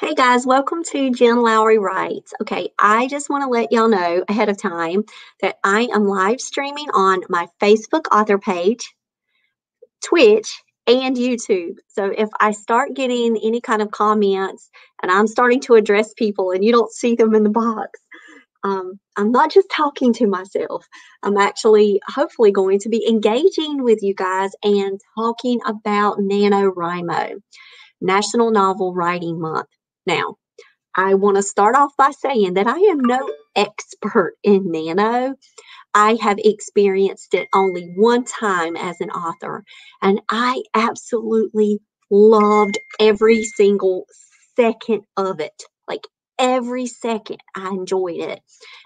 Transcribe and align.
Hey 0.00 0.12
guys, 0.16 0.44
welcome 0.44 0.82
to 0.90 1.10
Jen 1.12 1.40
Lowry 1.40 1.78
Writes. 1.78 2.34
Okay, 2.42 2.70
I 2.80 3.06
just 3.06 3.30
want 3.30 3.44
to 3.44 3.48
let 3.48 3.70
y'all 3.70 3.88
know 3.88 4.24
ahead 4.28 4.48
of 4.48 4.60
time 4.60 5.04
that 5.40 5.58
I 5.62 5.82
am 5.94 6.04
live 6.04 6.40
streaming 6.40 6.88
on 6.92 7.20
my 7.28 7.46
Facebook 7.62 8.06
author 8.10 8.36
page, 8.36 8.92
Twitch, 10.04 10.60
and 10.88 11.16
YouTube. 11.16 11.76
So 11.86 12.06
if 12.06 12.28
I 12.40 12.50
start 12.50 12.94
getting 12.94 13.38
any 13.40 13.60
kind 13.60 13.80
of 13.80 13.92
comments 13.92 14.68
and 15.00 15.12
I'm 15.12 15.28
starting 15.28 15.60
to 15.60 15.74
address 15.74 16.12
people 16.12 16.50
and 16.50 16.64
you 16.64 16.72
don't 16.72 16.92
see 16.92 17.14
them 17.14 17.32
in 17.32 17.44
the 17.44 17.50
box, 17.50 18.00
um, 18.64 18.98
I'm 19.16 19.30
not 19.30 19.52
just 19.52 19.70
talking 19.70 20.12
to 20.14 20.26
myself. 20.26 20.84
I'm 21.22 21.36
actually 21.36 22.00
hopefully 22.08 22.50
going 22.50 22.80
to 22.80 22.88
be 22.88 23.06
engaging 23.08 23.84
with 23.84 24.02
you 24.02 24.12
guys 24.12 24.50
and 24.64 25.00
talking 25.16 25.60
about 25.64 26.18
NaNoWriMo, 26.18 27.40
National 28.00 28.50
Novel 28.50 28.92
Writing 28.92 29.40
Month. 29.40 29.68
Now, 30.06 30.36
I 30.96 31.14
want 31.14 31.36
to 31.36 31.42
start 31.42 31.76
off 31.76 31.92
by 31.96 32.10
saying 32.10 32.54
that 32.54 32.66
I 32.66 32.78
am 32.78 33.00
no 33.00 33.30
expert 33.56 34.34
in 34.44 34.70
nano. 34.70 35.34
I 35.94 36.18
have 36.20 36.38
experienced 36.38 37.34
it 37.34 37.48
only 37.54 37.92
one 37.96 38.24
time 38.24 38.76
as 38.76 39.00
an 39.00 39.10
author, 39.10 39.64
and 40.02 40.20
I 40.28 40.62
absolutely 40.74 41.80
loved 42.10 42.78
every 43.00 43.44
single 43.44 44.06
second 44.56 45.02
of 45.16 45.40
it. 45.40 45.64
Like 45.88 46.06
every 46.38 46.86
second, 46.86 47.38
I 47.56 47.70
enjoyed 47.70 48.20
it. 48.20 48.40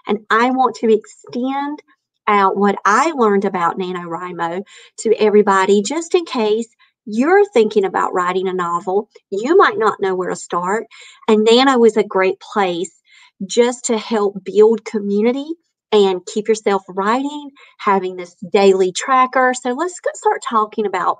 And 0.07 0.19
I 0.31 0.51
want 0.51 0.75
to 0.77 0.93
extend 0.93 1.81
out 2.27 2.57
what 2.57 2.77
I 2.85 3.11
learned 3.11 3.45
about 3.45 3.79
NaNoWriMo 3.79 4.63
to 4.99 5.15
everybody 5.15 5.81
just 5.81 6.15
in 6.15 6.25
case 6.25 6.67
you're 7.09 7.45
thinking 7.49 7.85
about 7.85 8.13
writing 8.13 8.47
a 8.47 8.53
novel, 8.53 9.09
you 9.31 9.57
might 9.57 9.77
not 9.77 9.99
know 9.99 10.15
where 10.15 10.29
to 10.29 10.35
start. 10.35 10.85
And 11.27 11.43
Nano 11.43 11.83
is 11.83 11.97
a 11.97 12.03
great 12.03 12.39
place 12.39 12.99
just 13.45 13.85
to 13.85 13.97
help 13.97 14.43
build 14.43 14.85
community 14.85 15.47
and 15.91 16.25
keep 16.25 16.47
yourself 16.47 16.83
writing, 16.87 17.49
having 17.79 18.15
this 18.15 18.35
daily 18.51 18.91
tracker. 18.91 19.53
So 19.59 19.71
let's 19.71 19.99
start 20.13 20.41
talking 20.47 20.85
about 20.85 21.19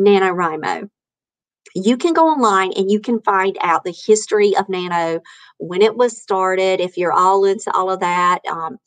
NaNoWriMo. 0.00 0.88
You 1.74 1.98
can 1.98 2.14
go 2.14 2.28
online 2.28 2.72
and 2.76 2.90
you 2.90 3.00
can 3.00 3.20
find 3.20 3.58
out 3.60 3.84
the 3.84 3.94
history 4.06 4.56
of 4.56 4.68
Nano, 4.68 5.20
when 5.58 5.82
it 5.82 5.94
was 5.94 6.20
started, 6.20 6.80
if 6.80 6.96
you're 6.96 7.12
all 7.12 7.44
into 7.44 7.70
all 7.74 7.90
of 7.90 8.00
that, 8.00 8.40
um, 8.50 8.78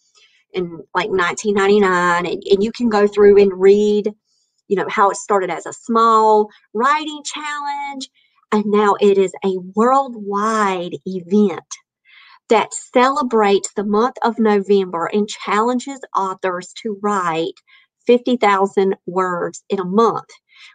in 0.53 0.83
like 0.95 1.09
1999, 1.09 2.25
and, 2.25 2.43
and 2.49 2.63
you 2.63 2.71
can 2.71 2.89
go 2.89 3.05
through 3.05 3.39
and 3.39 3.51
read 3.53 4.11
you 4.69 4.77
know, 4.77 4.87
how 4.89 5.09
it 5.09 5.17
started 5.17 5.49
as 5.49 5.65
a 5.65 5.73
small 5.73 6.47
writing 6.73 7.21
challenge, 7.25 8.09
and 8.51 8.63
now 8.65 8.95
it 9.01 9.17
is 9.17 9.33
a 9.43 9.57
worldwide 9.75 10.95
event 11.05 11.65
that 12.49 12.73
celebrates 12.73 13.71
the 13.75 13.83
month 13.83 14.15
of 14.23 14.39
November 14.39 15.09
and 15.11 15.27
challenges 15.27 15.99
authors 16.15 16.73
to 16.81 16.97
write 17.01 17.53
50,000 18.07 18.95
words 19.05 19.63
in 19.69 19.79
a 19.79 19.85
month, 19.85 20.29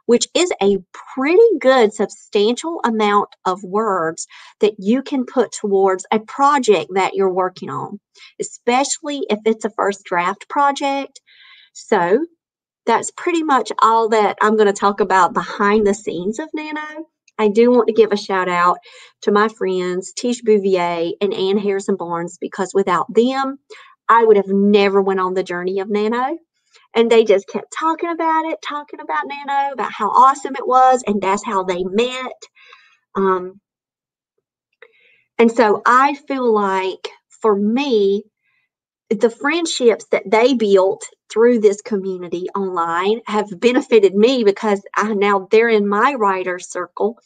which 0.07 0.29
is 0.35 0.53
a 0.63 0.79
pretty 1.15 1.43
good, 1.61 1.93
substantial 1.93 2.81
amount 2.85 3.29
of 3.45 3.63
words 3.65 4.27
that 4.61 4.75
you 4.79 5.03
can 5.03 5.25
put 5.25 5.51
towards 5.51 6.07
a 6.13 6.21
project 6.21 6.91
that 6.95 7.15
you're 7.15 7.33
working 7.33 7.71
on, 7.71 7.99
especially 8.41 9.27
if 9.29 9.41
it's 9.45 9.65
a 9.65 9.71
first 9.71 10.05
draft 10.05 10.49
project. 10.49 11.21
So, 11.73 12.25
that's 12.87 13.11
pretty 13.13 13.43
much 13.43 13.73
all 13.83 14.09
that 14.11 14.37
I'm 14.41 14.57
going 14.57 14.67
to 14.67 14.73
talk 14.73 15.01
about 15.01 15.35
behind 15.35 15.87
the 15.87 15.95
scenes 15.95 16.39
of 16.39 16.49
Nano. 16.55 17.07
I 17.39 17.49
do 17.49 17.71
want 17.71 17.89
to 17.89 17.95
give 17.95 18.13
a 18.13 18.17
shout 18.17 18.49
out 18.49 18.79
to 19.23 19.33
my 19.33 19.49
friends 19.49 20.13
Tish 20.13 20.43
Bouvier 20.43 21.13
and 21.21 21.35
Ann 21.35 21.59
Harrison 21.59 21.97
Barnes 21.97 22.39
because 22.41 22.73
without 22.75 23.13
them, 23.13 23.59
I 24.09 24.25
would 24.25 24.37
have 24.37 24.49
never 24.49 25.03
went 25.03 25.21
on 25.21 25.35
the 25.35 25.43
journey 25.43 25.81
of 25.81 25.91
Nano. 25.91 26.39
And 26.95 27.11
they 27.11 27.25
just 27.25 27.49
kept 27.49 27.75
talking 27.77 28.11
about 28.11 28.45
it, 28.47 28.59
talking 28.67 29.01
about 29.01 29.25
Nano, 29.27 29.73
about 29.73 29.93
how 29.93 30.11
awesome 30.11 30.55
it 30.55 30.67
was, 30.67 31.03
and 31.07 31.21
that's 31.21 31.45
how 31.45 31.65
they 31.65 31.83
met. 31.85 32.33
Um, 33.17 33.61
and 35.39 35.51
so 35.51 35.83
I 35.85 36.15
feel 36.29 36.53
like 36.53 37.09
for 37.41 37.55
me, 37.55 38.25
the 39.11 39.31
friendships 39.31 40.07
that 40.13 40.25
they 40.31 40.55
built 40.55 41.05
through 41.35 41.59
this 41.59 41.83
community 41.83 42.47
online 42.57 43.21
have 43.27 43.61
benefited 43.61 44.15
me 44.15 44.45
because 44.45 44.83
I 44.97 45.13
now 45.15 45.49
they're 45.51 45.69
in 45.69 45.89
my 45.89 46.15
writer 46.15 46.61
circle 46.61 47.19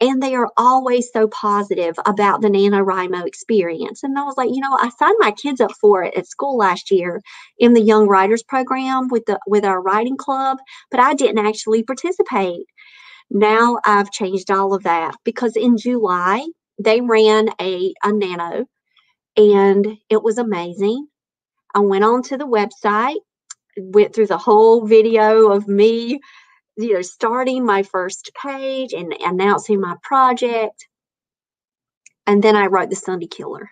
and 0.00 0.22
they 0.22 0.34
are 0.34 0.50
always 0.56 1.10
so 1.12 1.28
positive 1.28 1.96
about 2.04 2.42
the 2.42 2.48
NaNoWriMo 2.48 3.26
experience. 3.26 4.02
And 4.02 4.18
I 4.18 4.24
was 4.24 4.36
like, 4.36 4.50
you 4.52 4.60
know, 4.60 4.76
I 4.78 4.90
signed 4.98 5.16
my 5.20 5.30
kids 5.30 5.60
up 5.60 5.70
for 5.80 6.02
it 6.02 6.14
at 6.14 6.26
school 6.26 6.56
last 6.56 6.90
year 6.90 7.22
in 7.58 7.74
the 7.74 7.80
Young 7.80 8.08
Writers 8.08 8.42
program 8.42 9.08
with 9.08 9.24
the 9.26 9.38
with 9.46 9.64
our 9.64 9.80
writing 9.80 10.16
club, 10.16 10.58
but 10.90 11.00
I 11.00 11.14
didn't 11.14 11.46
actually 11.46 11.84
participate. 11.84 12.66
Now 13.30 13.78
I've 13.84 14.10
changed 14.10 14.50
all 14.50 14.74
of 14.74 14.82
that 14.82 15.14
because 15.24 15.56
in 15.56 15.78
July 15.78 16.46
they 16.82 17.00
ran 17.00 17.50
a, 17.60 17.94
a 18.02 18.12
nano 18.12 18.66
and 19.36 19.96
it 20.10 20.22
was 20.22 20.38
amazing. 20.38 21.06
I 21.74 21.80
went 21.80 22.04
on 22.04 22.22
to 22.24 22.36
the 22.36 22.46
website, 22.46 23.20
went 23.78 24.14
through 24.14 24.26
the 24.26 24.38
whole 24.38 24.86
video 24.86 25.50
of 25.50 25.68
me, 25.68 26.20
you 26.76 26.94
know, 26.94 27.02
starting 27.02 27.64
my 27.64 27.82
first 27.82 28.30
page 28.40 28.92
and 28.92 29.14
announcing 29.20 29.80
my 29.80 29.94
project. 30.02 30.86
And 32.26 32.42
then 32.42 32.56
I 32.56 32.66
wrote 32.66 32.90
The 32.90 32.96
Sunday 32.96 33.26
Killer. 33.26 33.70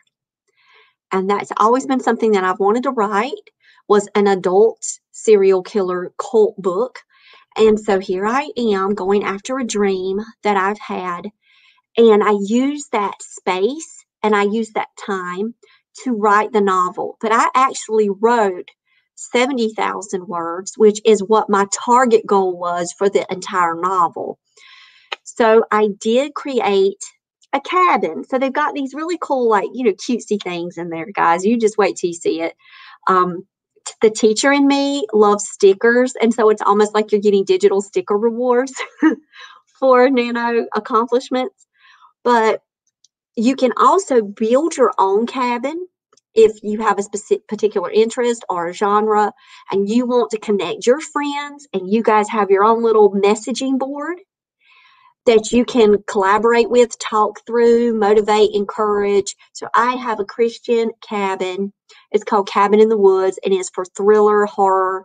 And 1.11 1.29
that's 1.29 1.53
always 1.59 1.87
been 1.87 2.01
something 2.01 2.33
that 2.33 2.45
I've 2.45 2.61
wanted 2.61 2.85
to 2.85 2.91
write 2.91 3.51
was 3.89 4.09
an 4.15 4.27
adult 4.27 4.83
serial 5.11 5.63
killer 5.63 6.13
cult 6.19 6.57
book. 6.57 7.01
And 7.57 7.79
so 7.79 7.99
here 7.99 8.27
I 8.27 8.51
am 8.57 8.95
going 8.95 9.25
after 9.25 9.59
a 9.59 9.65
dream 9.65 10.21
that 10.43 10.57
I've 10.57 10.79
had. 10.79 11.29
And 11.97 12.25
I 12.25 12.35
use 12.41 12.89
that 12.93 13.21
space 13.21 14.05
and 14.23 14.35
I 14.35 14.45
use 14.45 14.71
that 14.71 14.89
time 15.05 15.55
to 16.05 16.13
write 16.13 16.53
the 16.53 16.61
novel, 16.61 17.19
but 17.21 17.33
I 17.33 17.49
actually 17.55 18.09
wrote 18.09 18.71
70,000 19.15 20.27
words, 20.27 20.73
which 20.77 21.01
is 21.05 21.23
what 21.23 21.51
my 21.51 21.67
target 21.73 22.27
goal 22.27 22.59
was 22.59 22.93
for 22.97 23.09
the 23.09 23.27
entire 23.31 23.75
novel. 23.75 24.39
So 25.25 25.65
I 25.71 25.89
did 26.01 26.35
create 26.35 27.03
a 27.53 27.61
cabin. 27.61 28.25
So 28.25 28.39
they've 28.39 28.53
got 28.53 28.75
these 28.75 28.95
really 28.95 29.19
cool, 29.21 29.49
like, 29.49 29.69
you 29.73 29.85
know, 29.85 29.93
cutesy 29.93 30.43
things 30.43 30.79
in 30.79 30.89
there, 30.89 31.07
guys. 31.15 31.45
You 31.45 31.59
just 31.59 31.79
wait 31.79 31.97
till 31.97 32.09
you 32.09 32.15
see 32.15 32.41
it. 32.41 32.55
Um, 33.09 33.47
the 34.01 34.11
teacher 34.11 34.53
in 34.53 34.67
me 34.67 35.07
loves 35.13 35.49
stickers. 35.49 36.15
And 36.21 36.33
so 36.33 36.49
it's 36.51 36.63
almost 36.63 36.95
like 36.95 37.13
you're 37.13 37.21
getting 37.21 37.45
digital 37.45 37.83
sticker 37.83 38.17
rewards 38.17 38.75
for 39.79 40.09
nano 40.09 40.67
accomplishments. 40.75 41.67
But 42.25 42.63
you 43.37 43.57
can 43.57 43.73
also 43.77 44.23
build 44.23 44.77
your 44.77 44.93
own 44.99 45.27
cabin 45.27 45.87
if 46.35 46.63
you 46.63 46.81
have 46.81 46.99
a 46.99 47.03
specific 47.03 47.47
particular 47.47 47.91
interest 47.91 48.45
or 48.49 48.73
genre 48.73 49.33
and 49.71 49.89
you 49.89 50.07
want 50.07 50.31
to 50.31 50.39
connect 50.39 50.87
your 50.87 51.01
friends 51.01 51.67
and 51.73 51.91
you 51.91 52.03
guys 52.03 52.29
have 52.29 52.51
your 52.51 52.65
own 52.65 52.83
little 52.83 53.13
messaging 53.13 53.79
board 53.79 54.19
that 55.25 55.53
you 55.53 55.65
can 55.65 56.03
collaborate 56.09 56.69
with, 56.69 56.99
talk 56.99 57.39
through, 57.47 57.95
motivate, 57.95 58.51
encourage. 58.55 59.37
So 59.53 59.69
I 59.75 59.95
have 59.95 60.19
a 60.19 60.25
Christian 60.25 60.91
cabin. 61.01 61.73
It's 62.11 62.25
called 62.25 62.49
Cabin 62.49 62.81
in 62.81 62.89
the 62.89 62.99
Woods 62.99 63.39
and 63.45 63.55
it's 63.55 63.71
for 63.71 63.85
thriller, 63.85 64.47
horror 64.47 65.05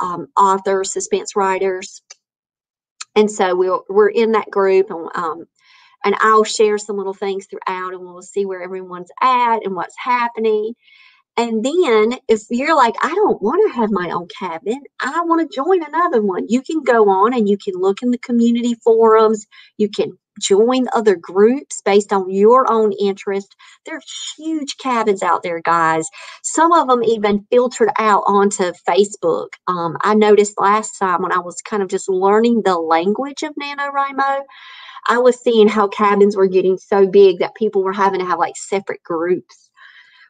um, 0.00 0.28
authors, 0.36 0.92
suspense 0.92 1.36
writers. 1.36 2.00
And 3.14 3.30
so 3.30 3.54
we'll, 3.54 3.84
we're 3.88 4.08
in 4.08 4.32
that 4.32 4.50
group 4.50 4.90
and, 4.90 5.08
um, 5.14 5.44
and 6.04 6.14
I'll 6.20 6.44
share 6.44 6.78
some 6.78 6.96
little 6.96 7.14
things 7.14 7.46
throughout 7.46 7.94
and 7.94 8.00
we'll 8.00 8.22
see 8.22 8.46
where 8.46 8.62
everyone's 8.62 9.10
at 9.22 9.64
and 9.64 9.74
what's 9.74 9.96
happening. 9.98 10.74
And 11.36 11.64
then 11.64 12.18
if 12.28 12.42
you're 12.50 12.76
like, 12.76 12.94
I 13.02 13.14
don't 13.14 13.40
want 13.40 13.62
to 13.70 13.76
have 13.80 13.90
my 13.90 14.10
own 14.10 14.28
cabin, 14.38 14.82
I 15.00 15.22
want 15.24 15.48
to 15.48 15.54
join 15.54 15.82
another 15.82 16.20
one, 16.20 16.46
you 16.48 16.60
can 16.62 16.82
go 16.82 17.08
on 17.08 17.32
and 17.32 17.48
you 17.48 17.56
can 17.56 17.74
look 17.76 18.02
in 18.02 18.10
the 18.10 18.18
community 18.18 18.74
forums. 18.84 19.46
You 19.78 19.88
can 19.88 20.18
join 20.40 20.86
other 20.92 21.16
groups 21.16 21.80
based 21.84 22.12
on 22.12 22.30
your 22.30 22.70
own 22.70 22.92
interest. 22.92 23.54
There's 23.86 24.34
huge 24.36 24.76
cabins 24.78 25.22
out 25.22 25.42
there, 25.42 25.60
guys. 25.60 26.06
Some 26.42 26.72
of 26.72 26.88
them 26.88 27.02
even 27.04 27.46
filtered 27.50 27.90
out 27.98 28.24
onto 28.26 28.72
Facebook. 28.88 29.48
Um, 29.66 29.96
I 30.02 30.14
noticed 30.14 30.60
last 30.60 30.98
time 30.98 31.22
when 31.22 31.32
I 31.32 31.38
was 31.38 31.60
kind 31.62 31.82
of 31.82 31.88
just 31.88 32.08
learning 32.08 32.62
the 32.64 32.78
language 32.78 33.42
of 33.42 33.54
NaNoWriMo, 33.54 34.42
I 35.06 35.18
was 35.18 35.40
seeing 35.40 35.68
how 35.68 35.88
cabins 35.88 36.36
were 36.36 36.46
getting 36.46 36.78
so 36.78 37.06
big 37.06 37.38
that 37.40 37.54
people 37.54 37.82
were 37.82 37.92
having 37.92 38.20
to 38.20 38.26
have 38.26 38.38
like 38.38 38.56
separate 38.56 39.02
groups. 39.02 39.70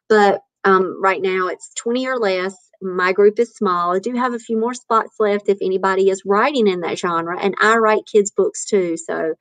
But 0.08 0.42
um, 0.64 1.00
right 1.02 1.22
now 1.22 1.48
it's 1.48 1.72
20 1.74 2.06
or 2.06 2.18
less. 2.18 2.54
My 2.82 3.12
group 3.12 3.38
is 3.38 3.54
small. 3.54 3.94
I 3.94 3.98
do 3.98 4.14
have 4.14 4.34
a 4.34 4.38
few 4.38 4.58
more 4.58 4.74
spots 4.74 5.14
left 5.18 5.48
if 5.48 5.58
anybody 5.60 6.08
is 6.08 6.22
writing 6.24 6.66
in 6.66 6.80
that 6.80 6.98
genre, 6.98 7.38
and 7.38 7.54
I 7.60 7.76
write 7.76 8.08
kids' 8.10 8.30
books 8.30 8.64
too. 8.64 8.96
So 8.96 9.34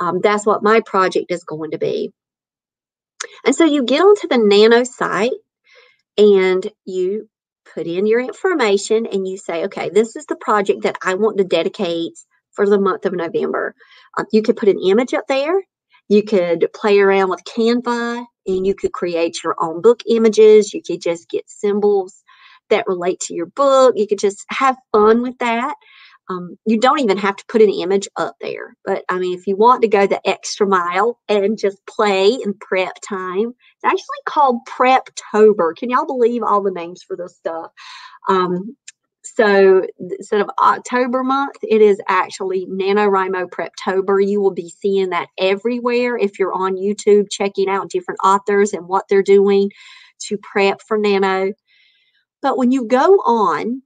um, 0.00 0.20
that's 0.20 0.46
what 0.46 0.62
my 0.62 0.80
project 0.80 1.30
is 1.30 1.44
going 1.44 1.72
to 1.72 1.78
be. 1.78 2.12
And 3.44 3.54
so 3.54 3.64
you 3.64 3.84
get 3.84 4.02
onto 4.02 4.28
the 4.28 4.38
Nano 4.38 4.84
site 4.84 5.32
and 6.18 6.66
you 6.84 7.28
put 7.74 7.86
in 7.86 8.06
your 8.06 8.20
information 8.20 9.06
and 9.06 9.26
you 9.26 9.36
say, 9.36 9.64
okay, 9.64 9.90
this 9.90 10.16
is 10.16 10.26
the 10.26 10.36
project 10.36 10.82
that 10.82 10.96
I 11.02 11.14
want 11.14 11.38
to 11.38 11.44
dedicate 11.44 12.12
for 12.56 12.68
the 12.68 12.80
month 12.80 13.04
of 13.04 13.12
November. 13.12 13.74
Um, 14.18 14.26
you 14.32 14.42
could 14.42 14.56
put 14.56 14.68
an 14.68 14.80
image 14.80 15.14
up 15.14 15.26
there. 15.28 15.62
You 16.08 16.22
could 16.24 16.68
play 16.74 16.98
around 16.98 17.30
with 17.30 17.44
Canva 17.44 18.24
and 18.46 18.66
you 18.66 18.74
could 18.74 18.92
create 18.92 19.36
your 19.44 19.54
own 19.60 19.82
book 19.82 20.00
images. 20.08 20.72
You 20.72 20.82
could 20.84 21.00
just 21.00 21.28
get 21.28 21.48
symbols 21.48 22.22
that 22.70 22.86
relate 22.86 23.20
to 23.20 23.34
your 23.34 23.46
book. 23.46 23.94
You 23.96 24.06
could 24.06 24.18
just 24.18 24.44
have 24.48 24.76
fun 24.92 25.22
with 25.22 25.38
that. 25.38 25.74
Um, 26.28 26.56
you 26.66 26.78
don't 26.78 27.00
even 27.00 27.18
have 27.18 27.36
to 27.36 27.44
put 27.48 27.62
an 27.62 27.70
image 27.70 28.08
up 28.16 28.34
there. 28.40 28.74
But 28.84 29.04
I 29.08 29.18
mean, 29.18 29.38
if 29.38 29.46
you 29.46 29.56
want 29.56 29.82
to 29.82 29.88
go 29.88 30.06
the 30.06 30.20
extra 30.28 30.66
mile 30.66 31.20
and 31.28 31.58
just 31.58 31.78
play 31.86 32.28
in 32.28 32.54
prep 32.54 32.94
time, 33.08 33.52
it's 33.76 33.84
actually 33.84 34.22
called 34.26 34.58
Preptober. 34.68 35.76
Can 35.76 35.90
y'all 35.90 36.06
believe 36.06 36.42
all 36.42 36.62
the 36.62 36.72
names 36.72 37.04
for 37.06 37.16
this 37.16 37.36
stuff? 37.36 37.70
Um, 38.28 38.76
so 39.36 39.86
instead 39.98 40.40
of 40.40 40.50
October 40.60 41.22
month, 41.22 41.56
it 41.62 41.82
is 41.82 42.00
actually 42.08 42.66
NaNoWriMo 42.66 43.50
Preptober. 43.50 44.26
You 44.26 44.40
will 44.40 44.54
be 44.54 44.70
seeing 44.70 45.10
that 45.10 45.28
everywhere 45.38 46.16
if 46.16 46.38
you're 46.38 46.54
on 46.54 46.76
YouTube 46.76 47.30
checking 47.30 47.68
out 47.68 47.90
different 47.90 48.20
authors 48.24 48.72
and 48.72 48.88
what 48.88 49.04
they're 49.08 49.22
doing 49.22 49.70
to 50.28 50.38
prep 50.38 50.80
for 50.80 50.96
Nano. 50.96 51.52
But 52.40 52.56
when 52.56 52.72
you 52.72 52.86
go 52.86 53.16
on, 53.18 53.82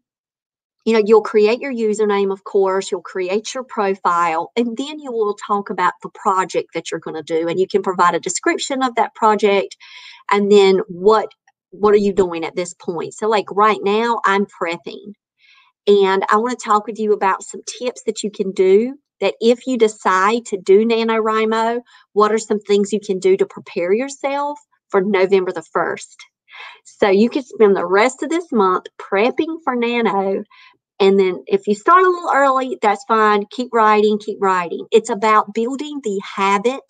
you 0.86 0.92
know, 0.94 1.02
you'll 1.04 1.22
create 1.22 1.60
your 1.60 1.74
username, 1.74 2.32
of 2.32 2.44
course, 2.44 2.90
you'll 2.90 3.02
create 3.02 3.52
your 3.52 3.64
profile, 3.64 4.50
and 4.56 4.76
then 4.76 4.98
you 4.98 5.12
will 5.12 5.34
talk 5.46 5.70
about 5.70 5.94
the 6.02 6.10
project 6.10 6.70
that 6.74 6.90
you're 6.90 7.00
going 7.00 7.16
to 7.16 7.22
do. 7.22 7.48
And 7.48 7.60
you 7.60 7.66
can 7.66 7.82
provide 7.82 8.14
a 8.14 8.20
description 8.20 8.82
of 8.82 8.94
that 8.94 9.14
project 9.14 9.76
and 10.30 10.50
then 10.50 10.78
what 10.88 11.28
what 11.72 11.94
are 11.94 11.98
you 11.98 12.12
doing 12.12 12.44
at 12.44 12.56
this 12.56 12.74
point? 12.74 13.14
So 13.14 13.28
like 13.28 13.46
right 13.52 13.78
now 13.82 14.20
I'm 14.24 14.46
prepping. 14.46 15.12
And 15.86 16.24
I 16.30 16.36
want 16.36 16.58
to 16.58 16.64
talk 16.64 16.86
with 16.86 16.98
you 16.98 17.12
about 17.12 17.42
some 17.42 17.62
tips 17.78 18.02
that 18.04 18.22
you 18.22 18.30
can 18.30 18.52
do 18.52 18.96
that 19.20 19.34
if 19.40 19.66
you 19.66 19.76
decide 19.76 20.46
to 20.46 20.56
do 20.56 20.84
NaNoWriMo, 20.84 21.80
what 22.12 22.32
are 22.32 22.38
some 22.38 22.60
things 22.60 22.92
you 22.92 23.00
can 23.00 23.18
do 23.18 23.36
to 23.36 23.46
prepare 23.46 23.92
yourself 23.92 24.58
for 24.88 25.00
November 25.00 25.52
the 25.52 25.64
1st? 25.74 26.16
So 26.84 27.08
you 27.08 27.30
can 27.30 27.42
spend 27.42 27.76
the 27.76 27.86
rest 27.86 28.22
of 28.22 28.30
this 28.30 28.50
month 28.52 28.86
prepping 28.98 29.58
for 29.64 29.74
Nano. 29.76 30.44
And 30.98 31.18
then 31.18 31.42
if 31.46 31.66
you 31.66 31.74
start 31.74 32.02
a 32.02 32.08
little 32.08 32.30
early, 32.34 32.78
that's 32.82 33.04
fine. 33.04 33.46
Keep 33.50 33.68
writing, 33.72 34.18
keep 34.18 34.38
writing. 34.40 34.86
It's 34.90 35.10
about 35.10 35.54
building 35.54 36.00
the 36.02 36.20
habit, 36.36 36.82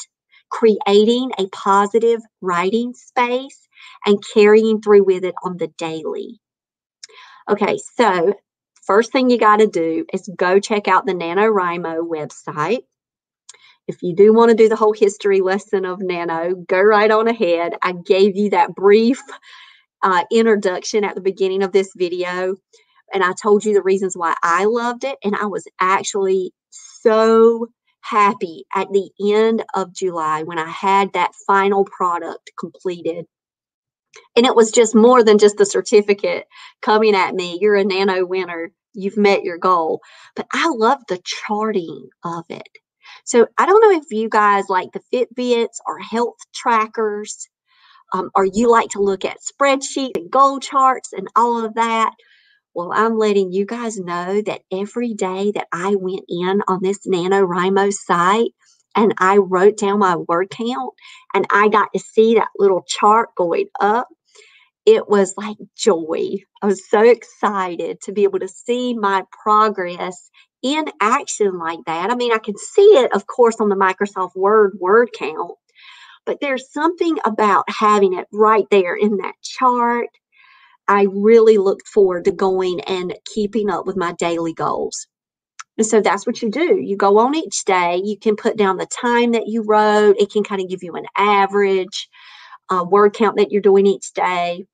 creating 0.51 1.31
a 1.39 1.47
positive 1.49 2.21
writing 2.41 2.93
space, 2.95 3.69
and 4.05 4.23
carrying 4.35 4.81
through 4.81 5.05
with 5.05 5.25
it 5.25 5.35
on 5.45 5.57
the 5.59 5.69
daily. 5.79 6.41
Okay, 7.49 7.79
so 7.97 8.35
first 8.91 9.13
thing 9.13 9.31
you 9.31 9.39
got 9.39 9.59
to 9.59 9.69
do 9.69 10.05
is 10.13 10.29
go 10.35 10.59
check 10.59 10.89
out 10.89 11.07
the 11.07 11.13
NaNoWriMo 11.13 12.09
website. 12.09 12.81
If 13.87 14.03
you 14.03 14.17
do 14.17 14.33
want 14.33 14.51
to 14.51 14.57
do 14.57 14.69
the 14.69 14.75
whole 14.75 14.93
history 14.93 15.41
lesson 15.41 15.85
of 15.85 16.03
Nano, 16.03 16.57
go 16.57 16.81
right 16.81 17.09
on 17.09 17.29
ahead. 17.29 17.75
I 17.83 17.93
gave 17.93 18.37
you 18.37 18.51
that 18.51 18.75
brief 18.75 19.23
uh, 20.03 20.25
introduction 20.33 21.05
at 21.05 21.15
the 21.15 21.21
beginning 21.21 21.63
of 21.63 21.71
this 21.71 21.93
video, 21.97 22.57
and 23.15 23.23
I 23.23 23.33
told 23.41 23.65
you 23.65 23.75
the 23.75 23.83
reasons 23.83 24.17
why 24.17 24.35
I 24.43 24.65
loved 24.65 25.05
it. 25.05 25.19
And 25.23 25.37
I 25.37 25.47
was 25.47 25.69
actually 25.81 26.53
so 26.71 27.69
happy 28.01 28.65
at 28.75 28.89
the 28.91 29.09
end 29.33 29.65
of 29.73 29.95
July 29.95 30.43
when 30.43 30.59
I 30.59 30.69
had 30.69 31.13
that 31.13 31.37
final 31.47 31.85
product 31.85 32.51
completed. 32.59 33.27
And 34.37 34.47
it 34.47 34.57
was 34.57 34.73
just 34.73 34.97
more 34.97 35.23
than 35.23 35.39
just 35.39 35.59
the 35.59 35.67
certificate 35.67 36.47
coming 36.83 37.15
at 37.15 37.37
me. 37.37 37.59
You're 37.61 37.77
a 37.77 37.85
nano 37.85 38.27
winner. 38.27 38.73
You've 38.95 39.17
met 39.17 39.45
your 39.45 39.59
goal. 39.59 40.01
But 40.37 40.47
I 40.53 40.69
love 40.69 41.01
the 41.09 41.21
charting 41.25 42.09
of 42.25 42.45
it. 42.51 42.69
So 43.25 43.47
I 43.59 43.67
don't 43.67 43.83
know 43.83 43.99
if 43.99 44.05
you 44.11 44.29
guys 44.29 44.65
like 44.69 44.91
the 44.93 45.03
Fitbits 45.13 45.79
or 45.87 45.99
health 45.99 46.37
trackers, 46.55 47.49
um, 48.13 48.31
or 48.35 48.45
you 48.47 48.71
like 48.71 48.91
to 48.91 49.03
look 49.03 49.25
at 49.25 49.39
spreadsheets 49.41 50.17
and 50.17 50.31
goal 50.31 50.61
charts 50.61 51.13
and 51.13 51.29
all 51.37 51.65
of 51.65 51.75
that. 51.75 52.13
Well, 52.75 52.93
I'm 52.95 53.19
letting 53.19 53.53
you 53.53 53.67
guys 53.67 53.99
know 53.99 54.43
that 54.43 54.63
every 54.73 55.15
day 55.15 55.53
that 55.53 55.67
I 55.73 55.97
went 55.97 56.25
in 56.29 56.63
on 56.69 56.81
this 56.83 57.07
NaNoWriMo 57.07 57.93
site 57.93 58.53
and 58.95 59.13
I 59.19 59.39
wrote 59.39 59.79
down 59.79 59.99
my 59.99 60.17
word 60.17 60.51
count 60.51 60.95
and 61.35 61.47
I 61.51 61.69
got 61.69 61.89
to 61.95 61.99
see 62.01 62.35
that 62.35 62.49
little 62.59 62.85
chart 62.87 63.31
going 63.37 63.67
up, 63.81 64.09
it 64.87 65.09
was 65.09 65.35
like 65.37 65.57
joy. 65.77 66.37
I 66.63 66.67
was 66.67 66.89
so 66.89 67.03
excited 67.03 68.01
to 68.03 68.13
be 68.13 68.25
able 68.25 68.41
to 68.41 68.49
see 68.49 68.95
my 68.95 69.25
progress 69.43 70.31
in 70.63 70.85
action 71.01 71.59
like 71.59 71.81
that. 71.87 72.11
I 72.11 72.15
mean, 72.15 72.33
I 72.33 72.39
can 72.39 72.57
see 72.57 72.83
it, 72.83 73.15
of 73.15 73.27
course, 73.27 73.57
on 73.61 73.69
the 73.69 73.77
Microsoft 73.77 74.37
Word 74.37 74.77
word 74.81 75.11
count, 75.17 75.53
but 76.27 76.39
there's 76.41 76.73
something 76.73 77.17
about 77.25 77.65
having 77.69 78.15
it 78.15 78.27
right 78.33 78.67
there 78.71 78.95
in 78.97 79.19
that 79.19 79.35
chart. 79.43 80.09
I 80.89 81.07
really 81.11 81.59
looked 81.59 81.89
forward 81.89 82.25
to 82.25 82.33
going 82.33 82.81
and 82.83 83.15
keeping 83.33 83.71
up 83.71 83.87
with 83.87 83.97
my 83.97 84.13
daily 84.15 84.55
goals. 84.55 85.07
And 85.79 85.87
so 85.87 86.01
that's 86.01 86.27
what 86.27 86.43
you 86.43 86.51
do. 86.51 86.79
You 86.79 86.97
go 86.97 87.19
on 87.19 87.35
each 87.35 87.65
day, 87.65 88.03
you 88.05 88.19
can 88.19 88.37
put 88.37 88.57
down 88.57 88.77
the 88.77 88.87
time 89.01 89.33
that 89.33 89.47
you 89.47 89.63
wrote, 89.63 90.17
it 90.19 90.31
can 90.31 90.45
kind 90.45 90.61
of 90.61 90.69
give 90.69 90.83
you 90.83 90.95
an 90.95 91.07
average 91.17 92.09
uh, 92.71 92.85
word 92.85 93.15
count 93.15 93.37
that 93.37 93.51
you're 93.51 93.63
doing 93.63 93.87
each 93.87 94.13
day. 94.13 94.67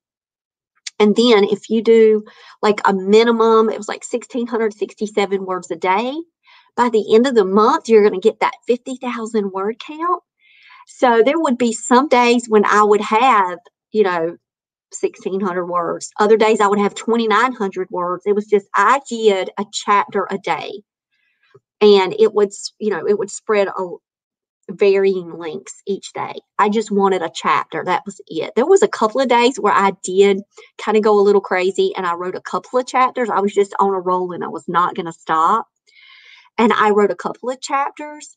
And 0.98 1.14
then 1.14 1.44
if 1.44 1.68
you 1.68 1.82
do 1.82 2.24
like 2.62 2.80
a 2.84 2.94
minimum, 2.94 3.68
it 3.68 3.76
was 3.76 3.88
like 3.88 4.04
1,667 4.08 5.44
words 5.44 5.70
a 5.70 5.76
day. 5.76 6.14
By 6.76 6.88
the 6.90 7.14
end 7.14 7.26
of 7.26 7.34
the 7.34 7.44
month, 7.44 7.88
you're 7.88 8.06
going 8.06 8.20
to 8.20 8.28
get 8.28 8.40
that 8.40 8.54
50,000 8.66 9.50
word 9.50 9.78
count. 9.78 10.22
So 10.86 11.22
there 11.24 11.40
would 11.40 11.58
be 11.58 11.72
some 11.72 12.08
days 12.08 12.46
when 12.48 12.64
I 12.64 12.82
would 12.82 13.00
have, 13.00 13.58
you 13.92 14.04
know, 14.04 14.36
1,600 15.00 15.66
words. 15.66 16.10
Other 16.18 16.36
days 16.36 16.60
I 16.60 16.68
would 16.68 16.78
have 16.78 16.94
2,900 16.94 17.90
words. 17.90 18.22
It 18.26 18.34
was 18.34 18.46
just, 18.46 18.66
I 18.74 19.00
did 19.08 19.50
a 19.58 19.64
chapter 19.72 20.26
a 20.30 20.38
day. 20.38 20.82
And 21.80 22.14
it 22.18 22.32
would, 22.32 22.52
you 22.78 22.90
know, 22.90 23.06
it 23.06 23.18
would 23.18 23.30
spread 23.30 23.68
varying 24.70 25.38
lengths 25.38 25.82
each 25.86 26.12
day. 26.14 26.34
I 26.58 26.68
just 26.70 26.90
wanted 26.90 27.22
a 27.22 27.30
chapter. 27.34 27.84
That 27.84 28.02
was 28.06 28.20
it. 28.28 28.52
There 28.56 28.66
was 28.66 28.82
a 28.82 28.88
couple 28.88 29.20
of 29.20 29.28
days 29.28 29.58
where 29.60 29.74
I 29.74 29.92
did 30.04 30.40
kind 30.78 30.96
of 30.96 31.04
go 31.04 31.18
a 31.18 31.22
little 31.22 31.40
crazy 31.42 31.92
and 31.96 32.06
I 32.06 32.14
wrote 32.14 32.36
a 32.36 32.40
couple 32.42 32.78
of 32.78 32.86
chapters. 32.86 33.30
I 33.30 33.40
was 33.40 33.54
just 33.54 33.74
on 33.80 33.94
a 33.94 34.00
roll 34.00 34.32
and 34.32 34.44
I 34.44 34.48
was 34.48 34.64
not 34.68 34.94
going 34.96 35.06
to 35.06 35.12
stop. 35.12 35.60
and 36.58 36.72
I 36.72 36.90
wrote 36.90 37.10
a 37.10 37.16
couple 37.16 37.50
of 37.50 37.60
chapters. 37.60 38.36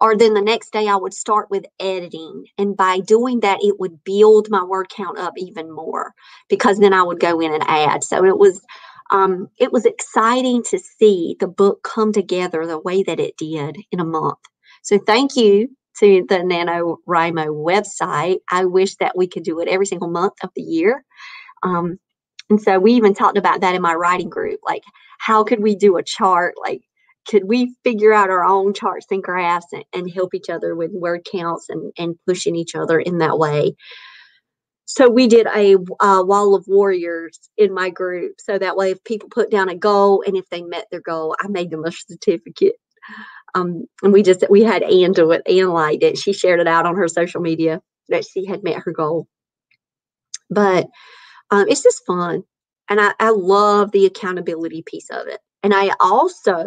Or 0.00 0.16
then 0.16 0.34
the 0.34 0.42
next 0.42 0.72
day 0.72 0.88
I 0.88 0.96
would 0.96 1.14
start 1.14 1.50
with 1.50 1.64
editing. 1.80 2.46
And 2.58 2.76
by 2.76 3.00
doing 3.00 3.40
that, 3.40 3.60
it 3.62 3.80
would 3.80 4.04
build 4.04 4.50
my 4.50 4.64
word 4.64 4.88
count 4.90 5.18
up 5.18 5.34
even 5.38 5.72
more 5.72 6.14
because 6.50 6.78
then 6.78 6.94
I 6.94 7.02
would 7.02 7.20
go 7.20 7.40
in 7.40 7.52
and 7.54 7.64
add. 7.68 8.04
So 8.04 8.24
it 8.24 8.38
was 8.38 8.62
um, 9.12 9.48
it 9.58 9.72
was 9.72 9.86
exciting 9.86 10.64
to 10.64 10.78
see 10.78 11.36
the 11.40 11.48
book 11.48 11.82
come 11.84 12.12
together 12.12 12.66
the 12.66 12.78
way 12.80 13.02
that 13.04 13.20
it 13.20 13.36
did 13.38 13.78
in 13.92 14.00
a 14.00 14.04
month. 14.04 14.38
So 14.84 14.98
thank 14.98 15.34
you 15.34 15.68
to 15.98 16.26
the 16.28 16.36
NaNoWriMo 16.36 17.46
website. 17.48 18.38
I 18.50 18.66
wish 18.66 18.96
that 18.96 19.16
we 19.16 19.26
could 19.26 19.42
do 19.42 19.60
it 19.60 19.68
every 19.68 19.86
single 19.86 20.10
month 20.10 20.34
of 20.42 20.50
the 20.54 20.62
year. 20.62 21.04
Um, 21.62 21.98
and 22.50 22.60
so 22.60 22.78
we 22.78 22.92
even 22.92 23.14
talked 23.14 23.38
about 23.38 23.62
that 23.62 23.74
in 23.74 23.80
my 23.80 23.94
writing 23.94 24.28
group. 24.28 24.60
Like, 24.62 24.82
how 25.18 25.42
could 25.42 25.62
we 25.62 25.74
do 25.74 25.96
a 25.96 26.02
chart? 26.02 26.54
Like, 26.60 26.82
could 27.26 27.44
we 27.44 27.74
figure 27.82 28.12
out 28.12 28.28
our 28.28 28.44
own 28.44 28.74
charts 28.74 29.06
and 29.10 29.22
graphs 29.22 29.72
and, 29.72 29.84
and 29.94 30.10
help 30.10 30.34
each 30.34 30.50
other 30.50 30.74
with 30.74 30.90
word 30.92 31.26
counts 31.30 31.70
and, 31.70 31.90
and 31.96 32.16
pushing 32.26 32.54
each 32.54 32.74
other 32.74 33.00
in 33.00 33.18
that 33.18 33.38
way? 33.38 33.74
So 34.84 35.08
we 35.08 35.28
did 35.28 35.46
a 35.46 35.76
uh, 36.00 36.22
wall 36.24 36.54
of 36.54 36.66
warriors 36.68 37.40
in 37.56 37.72
my 37.72 37.88
group. 37.88 38.34
So 38.38 38.58
that 38.58 38.76
way, 38.76 38.90
if 38.90 39.02
people 39.04 39.30
put 39.30 39.50
down 39.50 39.70
a 39.70 39.74
goal 39.74 40.22
and 40.26 40.36
if 40.36 40.46
they 40.50 40.60
met 40.60 40.88
their 40.90 41.00
goal, 41.00 41.34
I 41.40 41.48
made 41.48 41.70
them 41.70 41.86
a 41.86 41.90
certificate. 41.90 42.74
Um, 43.54 43.84
and 44.02 44.12
we 44.12 44.22
just 44.22 44.44
we 44.50 44.62
had 44.62 44.82
Ann 44.82 45.12
do 45.12 45.30
it. 45.30 45.42
Ann 45.46 45.68
liked 45.68 46.02
it. 46.02 46.18
She 46.18 46.32
shared 46.32 46.60
it 46.60 46.66
out 46.66 46.86
on 46.86 46.96
her 46.96 47.08
social 47.08 47.40
media 47.40 47.80
that 48.08 48.24
she 48.26 48.46
had 48.46 48.64
met 48.64 48.82
her 48.84 48.92
goal. 48.92 49.28
But 50.50 50.88
um, 51.50 51.66
it's 51.68 51.82
just 51.82 52.06
fun, 52.06 52.44
and 52.88 53.00
I, 53.00 53.12
I 53.20 53.30
love 53.30 53.92
the 53.92 54.06
accountability 54.06 54.82
piece 54.84 55.10
of 55.10 55.28
it. 55.28 55.40
And 55.62 55.72
I 55.72 55.90
also 56.00 56.66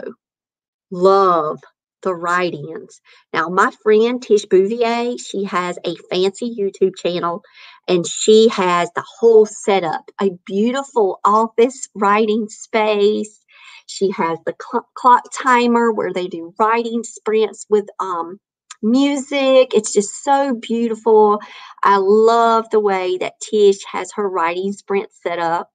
love 0.91 1.59
the 2.03 2.13
write-ins. 2.13 3.01
Now, 3.33 3.49
my 3.49 3.71
friend 3.83 4.21
Tish 4.21 4.45
Bouvier, 4.45 5.17
she 5.17 5.43
has 5.45 5.77
a 5.83 5.95
fancy 6.09 6.55
YouTube 6.55 6.95
channel 6.95 7.41
and 7.87 8.05
she 8.05 8.47
has 8.49 8.89
the 8.95 9.03
whole 9.19 9.45
setup, 9.45 10.09
a 10.21 10.29
beautiful 10.45 11.19
office 11.25 11.87
writing 11.95 12.47
space. 12.49 13.39
She 13.87 14.11
has 14.11 14.39
the 14.45 14.55
cl- 14.61 14.89
clock 14.95 15.25
timer 15.33 15.93
where 15.93 16.13
they 16.13 16.27
do 16.27 16.53
writing 16.59 17.03
sprints 17.03 17.67
with 17.69 17.87
um, 17.99 18.39
music. 18.83 19.73
It's 19.75 19.93
just 19.93 20.23
so 20.23 20.55
beautiful. 20.55 21.41
I 21.83 21.97
love 21.99 22.69
the 22.71 22.81
way 22.81 23.17
that 23.19 23.35
Tish 23.41 23.79
has 23.91 24.11
her 24.15 24.29
writing 24.29 24.73
sprint 24.73 25.09
set 25.23 25.39
up. 25.39 25.71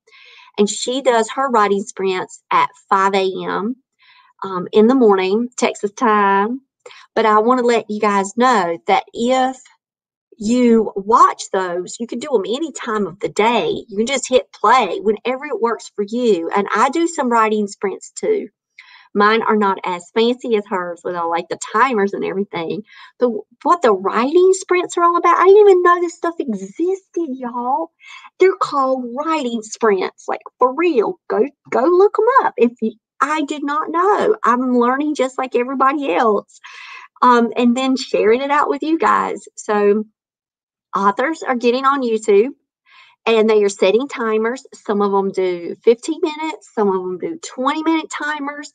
And 0.59 0.69
she 0.69 1.03
does 1.03 1.31
her 1.37 1.51
writing 1.51 1.83
sprints 1.83 2.43
at 2.53 2.71
5 2.91 3.15
a.m. 3.15 3.77
Um, 4.45 4.69
in 4.73 4.89
the 4.89 4.95
morning, 4.97 5.49
Texas 5.59 5.93
time. 5.93 6.63
But 7.17 7.27
I 7.27 7.41
want 7.41 7.61
to 7.61 7.67
let 7.67 7.91
you 7.91 8.01
guys 8.01 8.37
know 8.39 8.79
that 8.89 9.05
if 9.15 9.59
you 10.39 10.93
watch 10.97 11.45
those, 11.53 11.97
you 12.01 12.07
can 12.07 12.19
do 12.19 12.29
them 12.33 12.45
any 12.47 12.73
time 12.73 13.07
of 13.07 13.21
the 13.21 13.29
day. 13.29 13.85
You 13.89 13.97
can 13.97 14.07
just 14.07 14.29
hit 14.29 14.53
play 14.53 14.99
whenever 15.01 15.45
it 15.47 15.61
works 15.61 15.91
for 15.95 16.05
you. 16.07 16.51
And 16.55 16.67
I 16.75 16.91
do 16.91 17.07
some 17.07 17.31
writing 17.31 17.67
sprints 17.67 18.13
too. 18.13 18.49
Mine 19.15 19.43
are 19.43 19.57
not 19.57 19.79
as 19.85 20.11
fancy 20.15 20.57
as 20.57 20.65
hers 20.67 21.03
with 21.05 21.17
all 21.17 21.31
like 21.31 21.49
the 21.49 21.59
timers 21.73 22.15
and 22.15 22.25
everything. 22.25 22.83
But 23.19 23.31
what 23.63 23.83
the 23.83 23.93
writing 23.93 24.53
sprints 24.55 24.97
are 24.97 25.05
all 25.05 25.17
about, 25.17 25.37
I 25.37 25.47
didn't 25.47 25.69
even 25.69 25.83
know 25.83 26.01
this 26.01 26.17
stuff 26.17 26.35
existed, 26.39 27.29
y'all. 27.35 27.91
They're 28.41 28.57
called 28.57 29.05
writing 29.15 29.61
sprints, 29.63 30.25
like 30.29 30.41
for 30.59 30.75
real. 30.75 31.19
Go 31.29 31.47
go 31.71 31.85
look 31.85 32.17
them 32.17 32.27
up. 32.43 32.55
If 32.57 32.73
you, 32.81 32.95
I 33.21 33.43
did 33.43 33.63
not 33.63 33.91
know, 33.91 34.37
I'm 34.45 34.79
learning 34.79 35.15
just 35.15 35.37
like 35.37 35.55
everybody 35.55 36.13
else. 36.15 36.59
Um, 37.21 37.53
and 37.57 37.77
then 37.77 37.97
sharing 37.97 38.41
it 38.41 38.51
out 38.51 38.69
with 38.69 38.83
you 38.83 38.99
guys. 38.99 39.45
So 39.57 40.05
authors 40.97 41.43
are 41.43 41.57
getting 41.57 41.85
on 41.87 42.03
YouTube 42.03 42.51
and 43.27 43.49
they 43.49 43.63
are 43.65 43.69
setting 43.69 44.09
timers. 44.09 44.65
Some 44.75 45.03
of 45.03 45.13
them 45.13 45.31
do 45.33 45.77
15 45.85 46.21
minutes, 46.23 46.71
some 46.75 46.89
of 46.89 46.95
them 46.95 47.19
do 47.19 47.39
20 47.55 47.83
minute 47.83 48.11
timers. 48.11 48.73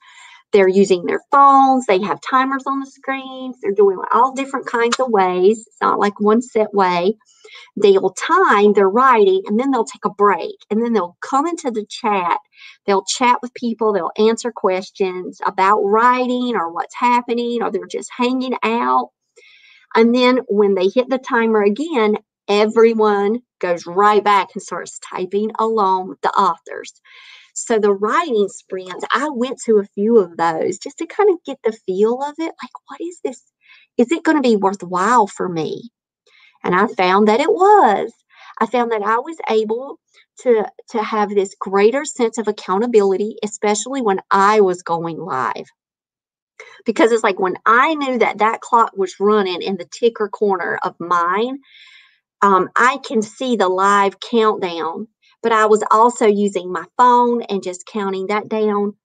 They're 0.53 0.69
using 0.69 1.05
their 1.05 1.21
phones, 1.31 1.85
they 1.87 2.01
have 2.03 2.21
timers 2.21 2.63
on 2.67 2.79
the 2.79 2.87
screens, 2.87 3.57
they're 3.61 3.73
doing 3.73 3.99
all 4.13 4.33
different 4.33 4.67
kinds 4.67 4.99
of 4.99 5.09
ways. 5.09 5.59
It's 5.67 5.81
not 5.81 5.99
like 5.99 6.19
one 6.21 6.41
set 6.41 6.73
way. 6.73 7.15
They'll 7.81 8.11
time 8.11 8.73
their 8.73 8.89
writing 8.89 9.41
and 9.47 9.59
then 9.59 9.71
they'll 9.71 9.85
take 9.85 10.05
a 10.05 10.11
break 10.11 10.55
and 10.69 10.83
then 10.83 10.93
they'll 10.93 11.17
come 11.21 11.47
into 11.47 11.71
the 11.71 11.85
chat. 11.89 12.39
They'll 12.85 13.05
chat 13.05 13.39
with 13.41 13.53
people, 13.55 13.93
they'll 13.93 14.11
answer 14.19 14.51
questions 14.55 15.41
about 15.45 15.81
writing 15.81 16.55
or 16.55 16.71
what's 16.71 16.95
happening, 16.95 17.63
or 17.63 17.71
they're 17.71 17.87
just 17.87 18.11
hanging 18.15 18.55
out. 18.63 19.09
And 19.95 20.13
then 20.13 20.39
when 20.47 20.75
they 20.75 20.89
hit 20.89 21.09
the 21.09 21.17
timer 21.17 21.63
again, 21.63 22.17
everyone 22.47 23.41
goes 23.59 23.85
right 23.85 24.23
back 24.23 24.49
and 24.53 24.61
starts 24.61 24.99
typing 24.99 25.51
along 25.59 26.09
with 26.09 26.21
the 26.21 26.29
authors. 26.29 26.93
So 27.53 27.79
the 27.79 27.93
writing 27.93 28.47
sprints, 28.49 29.03
I 29.11 29.29
went 29.29 29.59
to 29.65 29.79
a 29.79 29.87
few 29.95 30.19
of 30.19 30.37
those 30.37 30.77
just 30.77 30.99
to 30.99 31.07
kind 31.07 31.29
of 31.31 31.43
get 31.43 31.57
the 31.63 31.71
feel 31.85 32.21
of 32.21 32.35
it. 32.37 32.53
Like, 32.61 32.71
what 32.87 33.01
is 33.01 33.19
this? 33.23 33.41
Is 33.97 34.11
it 34.11 34.23
going 34.23 34.37
to 34.37 34.47
be 34.47 34.55
worthwhile 34.55 35.27
for 35.27 35.49
me? 35.49 35.89
And 36.63 36.75
I 36.75 36.87
found 36.87 37.27
that 37.27 37.39
it 37.39 37.49
was. 37.51 38.11
I 38.59 38.67
found 38.67 38.91
that 38.91 39.01
I 39.01 39.17
was 39.17 39.37
able 39.49 39.99
to 40.41 40.65
to 40.89 41.03
have 41.03 41.29
this 41.29 41.55
greater 41.59 42.05
sense 42.05 42.37
of 42.37 42.47
accountability, 42.47 43.37
especially 43.43 44.01
when 44.01 44.19
I 44.29 44.61
was 44.61 44.83
going 44.83 45.17
live 45.17 45.65
because 46.85 47.11
it's 47.11 47.23
like 47.23 47.39
when 47.39 47.55
I 47.65 47.95
knew 47.95 48.19
that 48.19 48.39
that 48.39 48.61
clock 48.61 48.91
was 48.95 49.15
running 49.19 49.61
in 49.61 49.77
the 49.77 49.85
ticker 49.91 50.29
corner 50.29 50.79
of 50.83 50.95
mine, 50.99 51.59
um, 52.41 52.69
I 52.75 52.99
can 53.05 53.21
see 53.23 53.57
the 53.57 53.69
live 53.69 54.19
countdown, 54.19 55.07
but 55.43 55.53
I 55.53 55.67
was 55.67 55.83
also 55.91 56.27
using 56.27 56.71
my 56.71 56.85
phone 56.97 57.43
and 57.43 57.63
just 57.63 57.87
counting 57.87 58.27
that 58.27 58.49
down. 58.49 58.95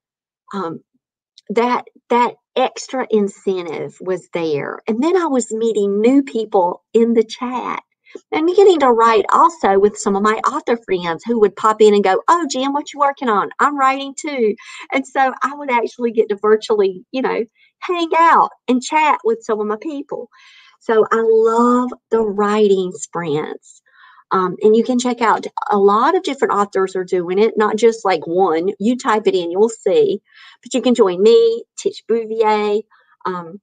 Um, 0.54 0.80
that 1.50 1.86
that 2.10 2.36
extra 2.56 3.06
incentive 3.10 3.96
was 4.00 4.28
there, 4.34 4.80
and 4.88 5.02
then 5.02 5.16
I 5.16 5.26
was 5.26 5.52
meeting 5.52 6.00
new 6.00 6.22
people 6.24 6.84
in 6.94 7.14
the 7.14 7.24
chat 7.24 7.82
I'm 8.32 8.46
beginning 8.46 8.80
to 8.80 8.90
write 8.90 9.24
also 9.32 9.78
with 9.78 9.96
some 9.98 10.16
of 10.16 10.22
my 10.22 10.34
author 10.46 10.78
friends 10.84 11.22
who 11.24 11.40
would 11.40 11.56
pop 11.56 11.80
in 11.80 11.94
and 11.94 12.04
go, 12.04 12.22
Oh, 12.28 12.46
Jim, 12.50 12.72
what 12.72 12.92
you 12.92 13.00
working 13.00 13.28
on? 13.28 13.50
I'm 13.58 13.78
writing 13.78 14.14
too. 14.18 14.54
And 14.92 15.06
so 15.06 15.32
I 15.42 15.54
would 15.54 15.70
actually 15.70 16.12
get 16.12 16.28
to 16.30 16.36
virtually, 16.40 17.04
you 17.12 17.22
know, 17.22 17.44
hang 17.80 18.10
out 18.18 18.50
and 18.68 18.82
chat 18.82 19.18
with 19.24 19.40
some 19.42 19.60
of 19.60 19.66
my 19.66 19.76
people. 19.80 20.28
So 20.80 21.06
I 21.10 21.22
love 21.24 21.90
the 22.10 22.20
writing 22.20 22.92
sprints. 22.92 23.82
Um, 24.32 24.56
and 24.62 24.74
you 24.74 24.82
can 24.82 24.98
check 24.98 25.20
out 25.20 25.46
a 25.70 25.76
lot 25.76 26.16
of 26.16 26.22
different 26.22 26.54
authors 26.54 26.96
are 26.96 27.04
doing 27.04 27.38
it, 27.38 27.54
not 27.56 27.76
just 27.76 28.04
like 28.04 28.26
one. 28.26 28.70
You 28.80 28.96
type 28.96 29.26
it 29.26 29.34
in, 29.34 29.50
you'll 29.50 29.68
see. 29.68 30.20
But 30.62 30.72
you 30.72 30.80
can 30.80 30.94
join 30.94 31.22
me, 31.22 31.64
Tish 31.76 32.02
Bouvier, 32.08 32.80
um, 33.26 33.60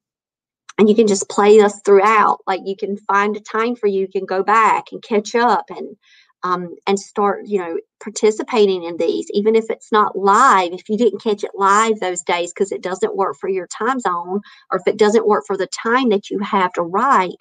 and 0.80 0.90
you 0.90 0.96
can 0.96 1.08
just 1.08 1.30
play 1.30 1.62
us 1.62 1.82
throughout. 1.86 2.40
Like 2.48 2.62
you 2.66 2.78
can 2.78 2.98
find 2.98 3.38
a 3.38 3.42
time 3.42 3.78
for 3.78 3.88
you, 3.88 4.02
you 4.02 4.10
can 4.10 4.26
go 4.26 4.44
back 4.44 4.88
and 4.94 5.04
catch 5.04 5.36
up 5.36 5.66
and 5.72 5.98
um, 6.44 6.76
and 6.88 7.00
start, 7.00 7.44
you 7.48 7.60
know, 7.60 7.78
participating 8.02 8.84
in 8.86 8.98
these, 8.98 9.28
even 9.34 9.56
if 9.56 9.66
it's 9.70 9.92
not 9.92 10.18
live. 10.18 10.74
If 10.74 10.90
you 10.90 10.98
didn't 10.98 11.24
catch 11.24 11.44
it 11.44 11.52
live 11.56 12.00
those 12.00 12.24
days 12.24 12.54
because 12.54 12.72
it 12.72 12.84
doesn't 12.84 13.18
work 13.18 13.38
for 13.42 13.50
your 13.50 13.68
time 13.68 14.00
zone, 14.02 14.42
or 14.72 14.80
if 14.80 14.88
it 14.88 14.98
doesn't 15.00 15.28
work 15.28 15.46
for 15.48 15.58
the 15.58 15.68
time 15.68 16.10
that 16.12 16.32
you 16.32 16.40
have 16.40 16.74
to 16.76 16.84
write, 16.84 17.36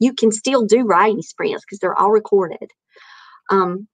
you 0.00 0.14
can 0.14 0.32
still 0.32 0.66
do 0.66 0.84
writing 0.84 1.22
sprints 1.22 1.64
because 1.64 1.80
they're 1.80 1.98
all 1.98 2.12
recorded. 2.12 2.70
Um, 3.50 3.88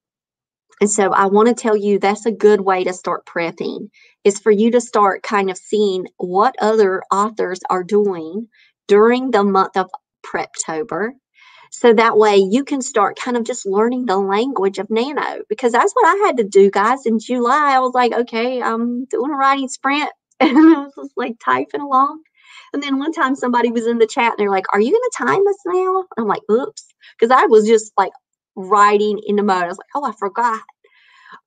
and 0.81 0.91
so 0.91 1.13
I 1.13 1.27
want 1.27 1.49
to 1.49 1.55
tell 1.55 1.77
you 1.77 1.99
that's 1.99 2.27
a 2.27 2.33
good 2.33 2.63
way 2.63 2.85
to 2.85 2.95
start 2.95 3.27
prepping 3.27 3.91
is 4.25 4.41
for 4.41 4.53
you 4.53 4.71
to 4.73 4.81
start 4.83 5.25
kind 5.25 5.51
of 5.51 5.59
seeing 5.59 6.07
what 6.19 6.57
other 6.61 7.03
authors 7.13 7.61
are 7.71 7.85
doing 7.85 8.49
during 8.91 9.31
the 9.31 9.45
month 9.45 9.77
of 9.77 9.89
Preptober. 10.27 11.11
So 11.71 11.95
that 11.95 12.19
way 12.19 12.39
you 12.39 12.65
can 12.65 12.83
start 12.83 13.17
kind 13.17 13.37
of 13.37 13.45
just 13.45 13.65
learning 13.65 14.07
the 14.07 14.17
language 14.17 14.79
of 14.79 14.91
nano 14.91 15.43
because 15.49 15.71
that's 15.71 15.93
what 15.93 16.09
I 16.09 16.27
had 16.27 16.39
to 16.39 16.45
do, 16.45 16.73
guys. 16.73 17.07
In 17.07 17.21
July, 17.21 17.77
I 17.77 17.79
was 17.79 17.95
like, 17.95 18.13
okay, 18.13 18.61
I'm 18.61 19.05
doing 19.05 19.31
a 19.31 19.37
writing 19.37 19.69
sprint. 19.69 20.11
And 20.41 20.57
I 20.57 20.81
was 20.81 20.93
just 20.97 21.13
like 21.17 21.35
typing 21.45 21.83
along. 21.83 22.23
And 22.73 22.83
then 22.83 22.99
one 22.99 23.13
time 23.13 23.37
somebody 23.37 23.71
was 23.71 23.87
in 23.87 23.99
the 23.99 24.07
chat 24.07 24.33
and 24.33 24.39
they're 24.39 24.51
like, 24.51 24.65
Are 24.73 24.81
you 24.81 24.91
going 24.91 25.11
to 25.11 25.19
time 25.19 25.47
us 25.47 25.59
now? 25.67 26.05
I'm 26.17 26.27
like, 26.27 26.41
Oops. 26.51 26.85
Because 27.17 27.31
I 27.31 27.45
was 27.45 27.67
just 27.67 27.93
like 27.99 28.13
writing 28.57 29.21
in 29.27 29.37
the 29.37 29.43
mode. 29.43 29.65
I 29.65 29.67
was 29.67 29.77
like, 29.77 29.95
Oh, 29.95 30.05
I 30.05 30.13
forgot. 30.19 30.63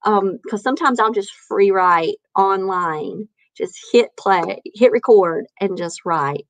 Um, 0.05 0.37
because 0.43 0.61
sometimes 0.61 0.99
I'll 0.99 1.11
just 1.11 1.33
free 1.47 1.71
write 1.71 2.17
online, 2.37 3.27
just 3.57 3.75
hit 3.91 4.15
play, 4.15 4.61
hit 4.75 4.91
record, 4.91 5.45
and 5.59 5.75
just 5.75 6.01
write. 6.05 6.45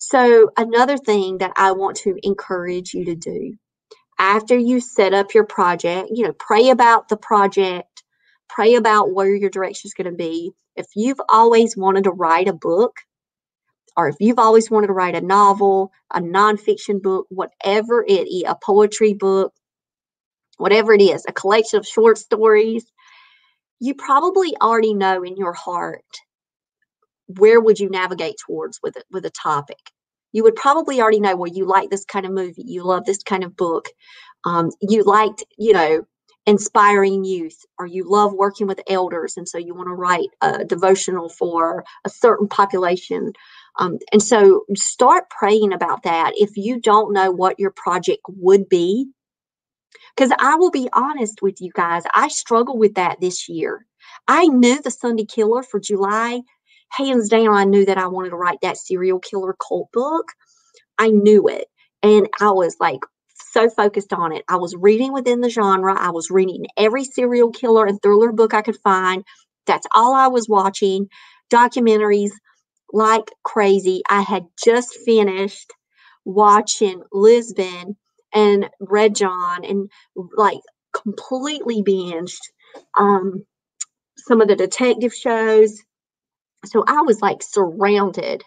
So, 0.00 0.50
another 0.58 0.98
thing 0.98 1.38
that 1.38 1.52
I 1.56 1.72
want 1.72 1.98
to 1.98 2.16
encourage 2.24 2.94
you 2.94 3.06
to 3.06 3.16
do 3.16 3.56
after 4.18 4.58
you 4.58 4.80
set 4.80 5.14
up 5.14 5.34
your 5.34 5.46
project, 5.46 6.10
you 6.12 6.24
know, 6.24 6.34
pray 6.34 6.70
about 6.70 7.08
the 7.08 7.18
project, 7.18 8.00
Pray 8.50 8.74
about 8.74 9.12
where 9.12 9.34
your 9.34 9.50
direction 9.50 9.88
is 9.88 9.94
going 9.94 10.10
to 10.10 10.16
be. 10.16 10.52
If 10.74 10.86
you've 10.96 11.20
always 11.28 11.76
wanted 11.76 12.04
to 12.04 12.10
write 12.10 12.48
a 12.48 12.52
book, 12.52 12.96
or 13.96 14.08
if 14.08 14.16
you've 14.18 14.40
always 14.40 14.70
wanted 14.70 14.88
to 14.88 14.92
write 14.92 15.14
a 15.14 15.20
novel, 15.20 15.92
a 16.12 16.20
nonfiction 16.20 17.00
book, 17.00 17.26
whatever 17.28 18.04
it 18.06 18.28
is, 18.28 18.44
a 18.46 18.56
poetry 18.60 19.14
book, 19.14 19.52
whatever 20.58 20.92
it 20.92 21.00
is, 21.00 21.24
a 21.28 21.32
collection 21.32 21.78
of 21.78 21.86
short 21.86 22.18
stories, 22.18 22.84
you 23.78 23.94
probably 23.94 24.56
already 24.60 24.94
know 24.94 25.22
in 25.22 25.36
your 25.36 25.52
heart 25.52 26.04
where 27.38 27.60
would 27.60 27.78
you 27.78 27.88
navigate 27.90 28.36
towards 28.44 28.78
with 28.82 28.96
it 28.96 29.04
with 29.10 29.24
a 29.24 29.30
topic 29.30 29.78
you 30.32 30.42
would 30.42 30.56
probably 30.56 31.00
already 31.00 31.20
know 31.20 31.36
well 31.36 31.52
you 31.52 31.66
like 31.66 31.90
this 31.90 32.04
kind 32.04 32.26
of 32.26 32.32
movie 32.32 32.64
you 32.66 32.84
love 32.84 33.04
this 33.04 33.22
kind 33.22 33.44
of 33.44 33.56
book 33.56 33.88
um, 34.44 34.70
you 34.80 35.02
liked 35.04 35.44
you 35.58 35.72
know 35.72 36.02
inspiring 36.46 37.24
youth 37.24 37.58
or 37.78 37.86
you 37.86 38.04
love 38.08 38.32
working 38.32 38.66
with 38.66 38.80
elders 38.88 39.36
and 39.36 39.48
so 39.48 39.58
you 39.58 39.74
want 39.74 39.88
to 39.88 39.94
write 39.94 40.28
a 40.40 40.64
devotional 40.64 41.28
for 41.28 41.84
a 42.04 42.10
certain 42.10 42.48
population 42.48 43.32
um, 43.78 43.98
and 44.12 44.22
so 44.22 44.64
start 44.74 45.24
praying 45.30 45.72
about 45.72 46.02
that 46.02 46.32
if 46.36 46.56
you 46.56 46.80
don't 46.80 47.12
know 47.12 47.30
what 47.30 47.60
your 47.60 47.72
project 47.76 48.22
would 48.28 48.68
be 48.68 49.06
because 50.16 50.32
I 50.38 50.56
will 50.56 50.70
be 50.70 50.88
honest 50.92 51.40
with 51.42 51.60
you 51.60 51.70
guys, 51.74 52.02
I 52.14 52.28
struggled 52.28 52.78
with 52.78 52.94
that 52.94 53.20
this 53.20 53.48
year. 53.48 53.86
I 54.28 54.46
knew 54.46 54.80
the 54.82 54.90
Sunday 54.90 55.24
Killer 55.24 55.62
for 55.62 55.80
July. 55.80 56.42
Hands 56.90 57.28
down, 57.28 57.48
I 57.54 57.64
knew 57.64 57.86
that 57.86 57.98
I 57.98 58.08
wanted 58.08 58.30
to 58.30 58.36
write 58.36 58.60
that 58.62 58.76
serial 58.78 59.20
killer 59.20 59.54
cult 59.66 59.90
book. 59.92 60.32
I 60.98 61.08
knew 61.08 61.48
it. 61.48 61.66
And 62.02 62.28
I 62.40 62.50
was 62.50 62.76
like 62.80 63.00
so 63.52 63.70
focused 63.70 64.12
on 64.12 64.32
it. 64.32 64.44
I 64.48 64.56
was 64.56 64.76
reading 64.76 65.12
within 65.12 65.40
the 65.40 65.50
genre. 65.50 65.98
I 65.98 66.10
was 66.10 66.30
reading 66.30 66.66
every 66.76 67.04
serial 67.04 67.50
killer 67.50 67.86
and 67.86 68.00
thriller 68.02 68.32
book 68.32 68.54
I 68.54 68.62
could 68.62 68.78
find. 68.82 69.24
That's 69.66 69.86
all 69.94 70.14
I 70.14 70.28
was 70.28 70.48
watching. 70.48 71.08
Documentaries 71.52 72.30
like 72.92 73.30
crazy. 73.44 74.02
I 74.08 74.22
had 74.22 74.46
just 74.62 74.96
finished 75.04 75.72
watching 76.24 77.02
Lisbon 77.12 77.96
and 78.34 78.70
Red 78.80 79.14
John 79.14 79.64
and 79.64 79.90
like 80.36 80.60
completely 80.94 81.82
binged 81.82 82.40
um, 82.98 83.44
some 84.18 84.40
of 84.40 84.48
the 84.48 84.56
detective 84.56 85.14
shows. 85.14 85.80
So 86.66 86.84
I 86.86 87.02
was 87.02 87.20
like 87.22 87.42
surrounded 87.42 88.42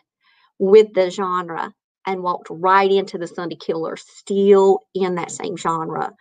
with 0.59 0.93
the 0.93 1.09
genre 1.09 1.73
and 2.05 2.23
walked 2.23 2.47
right 2.49 2.91
into 2.91 3.17
the 3.17 3.27
Sunday 3.27 3.55
Killer, 3.55 3.97
still 3.97 4.79
in 4.93 5.15
that 5.15 5.31
same 5.31 5.57
genre. 5.57 6.13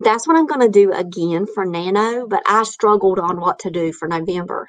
That's 0.00 0.28
what 0.28 0.36
I'm 0.36 0.46
going 0.46 0.60
to 0.60 0.68
do 0.68 0.92
again 0.92 1.46
for 1.46 1.64
Nano, 1.64 2.26
but 2.28 2.42
I 2.46 2.62
struggled 2.64 3.18
on 3.18 3.40
what 3.40 3.60
to 3.60 3.70
do 3.70 3.92
for 3.92 4.08
November 4.08 4.68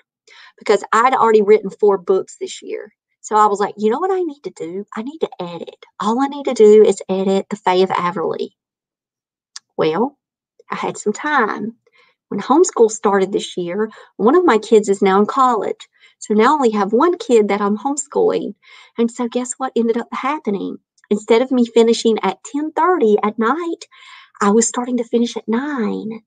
because 0.57 0.83
I'd 0.91 1.13
already 1.13 1.41
written 1.41 1.69
four 1.69 1.97
books 1.97 2.37
this 2.39 2.61
year. 2.61 2.91
So 3.21 3.35
I 3.35 3.47
was 3.47 3.59
like, 3.59 3.75
you 3.77 3.91
know 3.91 3.99
what 3.99 4.11
I 4.11 4.21
need 4.21 4.41
to 4.43 4.51
do? 4.51 4.85
I 4.95 5.03
need 5.03 5.19
to 5.19 5.29
edit. 5.39 5.85
All 6.01 6.21
I 6.21 6.27
need 6.27 6.45
to 6.45 6.53
do 6.53 6.83
is 6.83 7.01
edit 7.09 7.47
The 7.49 7.57
Fae 7.57 7.75
of 7.83 7.91
Averly. 7.91 8.51
Well, 9.77 10.17
I 10.71 10.75
had 10.75 10.97
some 10.97 11.13
time. 11.13 11.75
When 12.29 12.39
homeschool 12.39 12.91
started 12.91 13.31
this 13.31 13.57
year, 13.57 13.89
one 14.17 14.35
of 14.35 14.45
my 14.45 14.57
kids 14.57 14.89
is 14.89 15.01
now 15.01 15.19
in 15.19 15.25
college. 15.25 15.87
So 16.19 16.33
now 16.33 16.51
I 16.51 16.53
only 16.53 16.71
have 16.71 16.93
one 16.93 17.17
kid 17.17 17.47
that 17.47 17.61
I'm 17.61 17.77
homeschooling. 17.77 18.55
And 18.97 19.09
so 19.09 19.27
guess 19.27 19.53
what 19.57 19.73
ended 19.75 19.97
up 19.97 20.07
happening? 20.11 20.77
Instead 21.09 21.41
of 21.41 21.51
me 21.51 21.65
finishing 21.65 22.19
at 22.21 22.43
10:30 22.55 23.17
at 23.23 23.39
night, 23.39 23.85
I 24.41 24.51
was 24.51 24.67
starting 24.67 24.97
to 24.97 25.03
finish 25.03 25.35
at 25.37 25.47
9. 25.47 26.21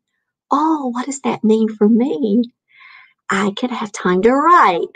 Oh, 0.51 0.89
what 0.89 1.07
does 1.07 1.21
that 1.21 1.45
mean 1.45 1.69
for 1.69 1.89
me? 1.89 2.43
I 3.31 3.53
could 3.53 3.71
have 3.71 3.93
time 3.93 4.23
to 4.23 4.33
write. 4.33 4.89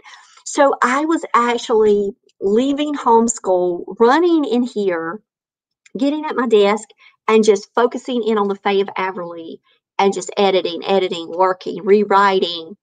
So 0.44 0.74
I 0.82 1.04
was 1.04 1.24
actually 1.34 2.16
leaving 2.40 2.94
homeschool, 2.94 3.96
running 3.98 4.44
in 4.44 4.62
here, 4.62 5.22
getting 5.96 6.24
at 6.24 6.36
my 6.36 6.46
desk, 6.46 6.88
and 7.28 7.44
just 7.44 7.72
focusing 7.74 8.22
in 8.22 8.38
on 8.38 8.48
the 8.48 8.56
Fae 8.56 8.80
of 8.82 8.88
Averly 8.96 9.60
and 9.98 10.12
just 10.12 10.30
editing, 10.36 10.84
editing, 10.84 11.30
working, 11.30 11.82
rewriting, 11.84 12.76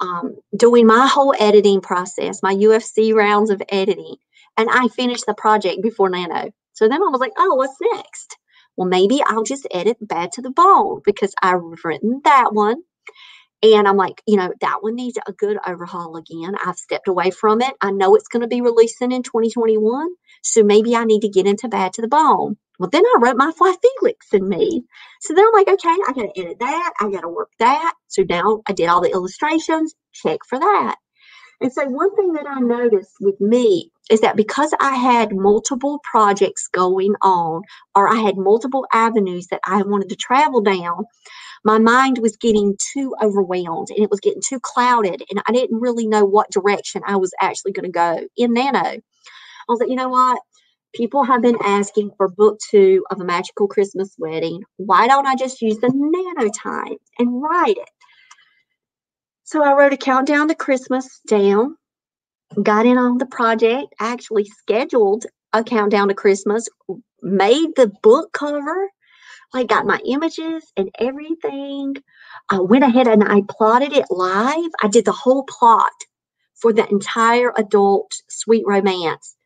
um, 0.00 0.36
doing 0.56 0.86
my 0.86 1.06
whole 1.06 1.34
editing 1.38 1.80
process, 1.80 2.42
my 2.42 2.54
UFC 2.54 3.14
rounds 3.14 3.50
of 3.50 3.62
editing. 3.68 4.16
And 4.56 4.68
I 4.70 4.88
finished 4.88 5.26
the 5.26 5.34
project 5.34 5.82
before 5.82 6.10
Nano. 6.10 6.50
So 6.72 6.88
then 6.88 7.02
I 7.02 7.08
was 7.08 7.20
like, 7.20 7.32
oh, 7.38 7.54
what's 7.54 7.76
next? 7.94 8.36
Well, 8.76 8.88
maybe 8.88 9.20
I'll 9.26 9.44
just 9.44 9.66
edit 9.70 9.96
Bad 10.00 10.32
to 10.32 10.42
the 10.42 10.50
Bone 10.50 11.00
because 11.04 11.34
I've 11.42 11.60
written 11.84 12.20
that 12.24 12.52
one. 12.52 12.82
And 13.62 13.86
I'm 13.86 13.96
like, 13.96 14.22
you 14.26 14.36
know, 14.36 14.52
that 14.62 14.82
one 14.82 14.94
needs 14.94 15.18
a 15.26 15.32
good 15.32 15.58
overhaul 15.66 16.16
again. 16.16 16.54
I've 16.64 16.76
stepped 16.76 17.08
away 17.08 17.30
from 17.30 17.60
it. 17.60 17.74
I 17.82 17.90
know 17.90 18.14
it's 18.14 18.28
going 18.28 18.40
to 18.40 18.48
be 18.48 18.62
releasing 18.62 19.12
in 19.12 19.22
2021. 19.22 20.08
So 20.42 20.62
maybe 20.62 20.96
I 20.96 21.04
need 21.04 21.20
to 21.20 21.28
get 21.28 21.46
into 21.46 21.68
Bad 21.68 21.92
to 21.94 22.02
the 22.02 22.08
Bone. 22.08 22.56
Well, 22.80 22.90
then 22.90 23.04
I 23.06 23.16
wrote 23.20 23.38
my 23.38 23.52
Fly 23.52 23.76
Felix 24.00 24.28
and 24.34 24.48
me. 24.48 24.84
So 25.22 25.34
then 25.34 25.46
I'm 25.46 25.54
like, 25.54 25.68
okay, 25.68 25.90
I 25.90 26.14
got 26.14 26.34
to 26.34 26.40
edit 26.40 26.60
that. 26.60 26.94
I 27.00 27.10
got 27.10 27.22
to 27.22 27.28
work 27.28 27.50
that. 27.60 27.94
So 28.08 28.24
now 28.28 28.62
I 28.68 28.72
did 28.72 28.88
all 28.88 29.02
the 29.02 29.12
illustrations, 29.12 29.94
check 30.14 30.40
for 30.48 30.58
that. 30.60 30.96
And 31.60 31.72
so 31.72 31.84
one 31.86 32.16
thing 32.16 32.34
that 32.34 32.46
I 32.48 32.60
noticed 32.60 33.16
with 33.20 33.40
me 33.40 33.90
is 34.10 34.22
that 34.22 34.36
because 34.36 34.74
I 34.80 34.96
had 34.96 35.34
multiple 35.36 36.00
projects 36.10 36.68
going 36.72 37.14
on, 37.22 37.62
or 37.96 38.08
I 38.08 38.16
had 38.16 38.38
multiple 38.38 38.86
avenues 38.94 39.48
that 39.48 39.60
I 39.66 39.82
wanted 39.82 40.10
to 40.10 40.16
travel 40.16 40.62
down, 40.62 41.04
my 41.64 41.78
mind 41.78 42.18
was 42.18 42.36
getting 42.36 42.76
too 42.94 43.14
overwhelmed 43.22 43.88
and 43.90 44.00
it 44.00 44.10
was 44.10 44.20
getting 44.20 44.42
too 44.46 44.60
clouded 44.60 45.22
and 45.30 45.42
I 45.46 45.52
didn't 45.52 45.80
really 45.80 46.06
know 46.06 46.24
what 46.24 46.50
direction 46.50 47.02
I 47.06 47.16
was 47.16 47.32
actually 47.40 47.72
going 47.72 47.86
to 47.86 47.92
go 47.92 48.26
in 48.36 48.54
Nano. 48.54 48.80
I 48.80 49.00
was 49.68 49.80
like, 49.80 49.90
you 49.90 49.96
know 49.96 50.08
what? 50.08 50.40
People 50.92 51.22
have 51.24 51.42
been 51.42 51.58
asking 51.62 52.10
for 52.16 52.28
book 52.28 52.58
two 52.58 53.04
of 53.10 53.20
a 53.20 53.24
magical 53.24 53.68
Christmas 53.68 54.14
wedding. 54.18 54.62
Why 54.76 55.06
don't 55.06 55.26
I 55.26 55.36
just 55.36 55.62
use 55.62 55.78
the 55.78 55.90
nano 55.94 56.50
time 56.50 56.96
and 57.18 57.42
write 57.42 57.76
it? 57.76 57.90
So 59.44 59.62
I 59.62 59.74
wrote 59.74 59.92
a 59.92 59.96
countdown 59.96 60.48
to 60.48 60.54
Christmas 60.54 61.20
down, 61.26 61.76
got 62.62 62.86
in 62.86 62.98
on 62.98 63.18
the 63.18 63.26
project, 63.26 63.94
actually 64.00 64.44
scheduled 64.44 65.26
a 65.52 65.64
countdown 65.64 66.08
to 66.08 66.14
Christmas, 66.14 66.68
made 67.22 67.70
the 67.76 67.92
book 68.02 68.32
cover, 68.32 68.88
I 69.52 69.64
got 69.64 69.86
my 69.86 69.98
images 70.04 70.64
and 70.76 70.90
everything. 70.98 71.96
I 72.50 72.60
went 72.60 72.84
ahead 72.84 73.08
and 73.08 73.24
I 73.24 73.42
plotted 73.48 73.92
it 73.92 74.06
live. 74.10 74.70
I 74.80 74.88
did 74.88 75.04
the 75.04 75.12
whole 75.12 75.44
plot 75.44 75.92
for 76.54 76.72
the 76.72 76.88
entire 76.88 77.52
adult 77.56 78.12
sweet 78.28 78.64
romance. 78.66 79.36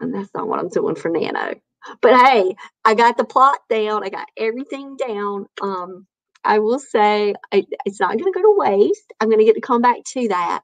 And 0.00 0.14
that's 0.14 0.30
not 0.34 0.48
what 0.48 0.58
I'm 0.58 0.68
doing 0.68 0.94
for 0.94 1.10
Nano. 1.10 1.54
But 2.00 2.26
hey, 2.26 2.54
I 2.84 2.94
got 2.94 3.16
the 3.16 3.24
plot 3.24 3.58
down. 3.68 4.04
I 4.04 4.10
got 4.10 4.28
everything 4.36 4.96
down. 4.96 5.46
Um, 5.62 6.06
I 6.44 6.58
will 6.58 6.78
say 6.78 7.34
I, 7.52 7.64
it's 7.84 8.00
not 8.00 8.18
going 8.18 8.32
to 8.32 8.38
go 8.38 8.42
to 8.42 8.54
waste. 8.56 9.12
I'm 9.20 9.28
going 9.28 9.38
to 9.38 9.44
get 9.44 9.54
to 9.54 9.60
come 9.60 9.82
back 9.82 9.98
to 10.14 10.28
that. 10.28 10.62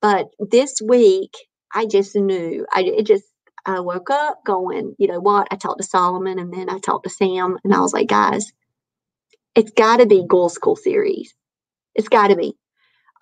But 0.00 0.28
this 0.38 0.80
week, 0.84 1.34
I 1.74 1.86
just 1.86 2.14
knew. 2.14 2.66
I 2.74 2.82
it 2.82 3.06
just 3.06 3.24
I 3.66 3.80
woke 3.80 4.10
up 4.10 4.40
going, 4.46 4.94
you 4.98 5.08
know 5.08 5.20
what? 5.20 5.48
I 5.50 5.56
talked 5.56 5.80
to 5.80 5.86
Solomon 5.86 6.38
and 6.38 6.52
then 6.52 6.70
I 6.70 6.78
talked 6.78 7.04
to 7.04 7.10
Sam 7.10 7.58
and 7.64 7.74
I 7.74 7.80
was 7.80 7.92
like, 7.92 8.08
guys, 8.08 8.52
it's 9.54 9.72
got 9.72 9.98
to 9.98 10.06
be 10.06 10.24
Goal 10.26 10.48
School 10.48 10.76
series. 10.76 11.34
It's 11.94 12.08
got 12.08 12.28
to 12.28 12.36
be. 12.36 12.54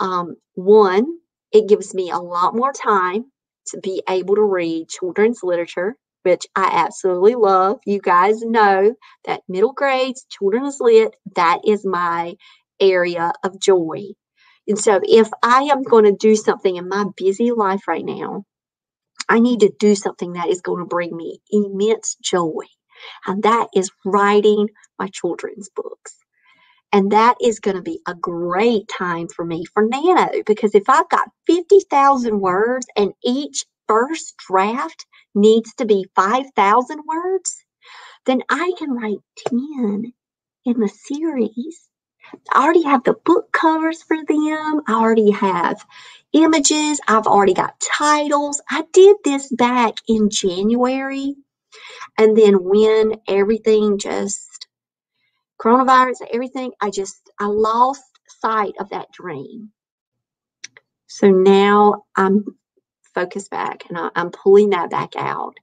Um, 0.00 0.36
one, 0.54 1.06
it 1.52 1.68
gives 1.68 1.94
me 1.94 2.10
a 2.10 2.18
lot 2.18 2.54
more 2.54 2.72
time 2.72 3.24
to 3.68 3.80
be 3.80 4.02
able 4.08 4.36
to 4.36 4.42
read 4.42 4.88
children's 4.88 5.40
literature, 5.42 5.96
which 6.22 6.46
I 6.56 6.70
absolutely 6.84 7.34
love. 7.36 7.80
You 7.86 8.00
guys 8.00 8.42
know 8.42 8.94
that 9.26 9.42
middle 9.48 9.72
grades, 9.72 10.26
children's 10.30 10.78
lit, 10.80 11.14
that 11.36 11.60
is 11.66 11.86
my 11.86 12.34
area 12.80 13.32
of 13.44 13.60
joy. 13.60 14.02
And 14.68 14.78
so 14.78 15.00
if 15.02 15.30
I 15.42 15.64
am 15.64 15.82
going 15.82 16.04
to 16.04 16.16
do 16.18 16.36
something 16.36 16.76
in 16.76 16.88
my 16.88 17.06
busy 17.16 17.52
life 17.52 17.88
right 17.88 18.04
now, 18.04 18.44
I 19.28 19.40
need 19.40 19.60
to 19.60 19.72
do 19.78 19.94
something 19.94 20.34
that 20.34 20.48
is 20.48 20.60
going 20.60 20.80
to 20.80 20.88
bring 20.88 21.16
me 21.16 21.40
immense 21.50 22.16
joy. 22.22 22.64
And 23.26 23.42
that 23.44 23.68
is 23.74 23.90
writing 24.04 24.68
my 24.98 25.08
children's 25.12 25.68
books. 25.74 26.16
And 26.96 27.12
that 27.12 27.36
is 27.42 27.60
going 27.60 27.76
to 27.76 27.82
be 27.82 28.00
a 28.08 28.14
great 28.14 28.88
time 28.88 29.28
for 29.28 29.44
me 29.44 29.66
for 29.66 29.84
Nano 29.86 30.30
because 30.46 30.74
if 30.74 30.88
I've 30.88 31.10
got 31.10 31.28
50,000 31.46 32.40
words 32.40 32.86
and 32.96 33.12
each 33.22 33.66
first 33.86 34.34
draft 34.38 35.04
needs 35.34 35.74
to 35.74 35.84
be 35.84 36.06
5,000 36.16 37.00
words, 37.06 37.62
then 38.26 38.42
I 38.48 38.72
can 38.78 38.92
write 38.92 39.18
10 39.48 40.14
in 40.64 40.80
the 40.80 40.88
series. 40.88 41.88
I 42.52 42.64
already 42.64 42.84
have 42.84 43.04
the 43.04 43.14
book 43.26 43.52
covers 43.52 44.02
for 44.02 44.16
them. 44.16 44.82
I 44.88 44.94
already 44.94 45.32
have 45.32 45.84
images. 46.32 47.00
I've 47.08 47.26
already 47.26 47.54
got 47.54 47.80
titles. 47.80 48.62
I 48.70 48.84
did 48.92 49.18
this 49.24 49.52
back 49.52 49.96
in 50.08 50.30
January. 50.30 51.36
And 52.18 52.36
then 52.36 52.56
when 52.64 53.16
everything 53.28 53.98
just 53.98 54.55
coronavirus, 55.60 56.26
everything, 56.32 56.72
I 56.80 56.90
just, 56.90 57.30
I 57.40 57.46
lost 57.46 58.02
sight 58.28 58.74
of 58.80 58.90
that 58.90 59.12
dream. 59.12 59.70
So 61.06 61.30
now 61.30 62.04
I'm 62.16 62.44
focused 63.14 63.50
back 63.50 63.84
and 63.88 63.98
I, 63.98 64.10
I'm 64.14 64.30
pulling 64.30 64.70
that 64.70 64.90
back 64.90 65.16
out. 65.16 65.54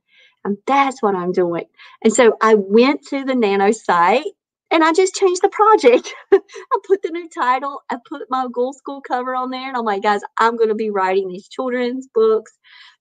And 0.45 0.57
that's 0.67 1.01
what 1.01 1.15
I'm 1.15 1.31
doing. 1.31 1.65
And 2.03 2.13
so 2.13 2.35
I 2.41 2.55
went 2.55 3.05
to 3.07 3.23
the 3.23 3.35
Nano 3.35 3.71
site 3.71 4.25
and 4.71 4.83
I 4.83 4.91
just 4.91 5.13
changed 5.13 5.41
the 5.41 5.49
project. 5.49 6.13
I 6.33 6.39
put 6.85 7.01
the 7.01 7.11
new 7.11 7.29
title, 7.29 7.81
I 7.89 7.97
put 8.09 8.23
my 8.29 8.47
Goal 8.51 8.73
School 8.73 9.01
cover 9.07 9.35
on 9.35 9.51
there, 9.51 9.67
and 9.67 9.77
I'm 9.77 9.85
like, 9.85 10.01
guys, 10.01 10.21
I'm 10.39 10.57
going 10.57 10.69
to 10.69 10.75
be 10.75 10.89
writing 10.89 11.27
these 11.27 11.47
children's 11.47 12.07
books 12.13 12.51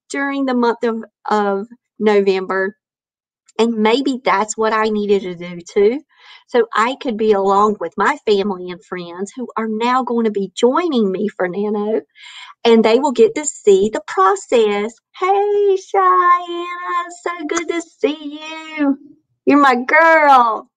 during 0.09 0.45
the 0.45 0.53
month 0.53 0.83
of, 0.83 1.03
of 1.29 1.67
November. 1.99 2.77
And 3.59 3.75
maybe 3.77 4.19
that's 4.23 4.57
what 4.57 4.73
I 4.73 4.85
needed 4.89 5.21
to 5.23 5.35
do 5.35 5.61
too. 5.61 6.01
So 6.47 6.67
I 6.73 6.95
could 7.01 7.17
be 7.17 7.33
along 7.33 7.77
with 7.79 7.93
my 7.97 8.17
family 8.25 8.71
and 8.71 8.83
friends 8.83 9.31
who 9.35 9.47
are 9.57 9.67
now 9.67 10.03
going 10.03 10.25
to 10.25 10.31
be 10.31 10.51
joining 10.55 11.11
me 11.11 11.27
for 11.29 11.47
Nano 11.47 12.01
and 12.63 12.83
they 12.83 12.99
will 12.99 13.11
get 13.11 13.35
to 13.35 13.45
see 13.45 13.89
the 13.91 14.01
process. 14.07 14.93
Hey, 15.19 15.77
Cheyenne, 15.77 17.11
so 17.23 17.45
good 17.47 17.67
to 17.69 17.81
see 17.81 18.39
you. 18.77 18.97
You're 19.45 19.59
my 19.61 19.75
girl. 19.75 20.69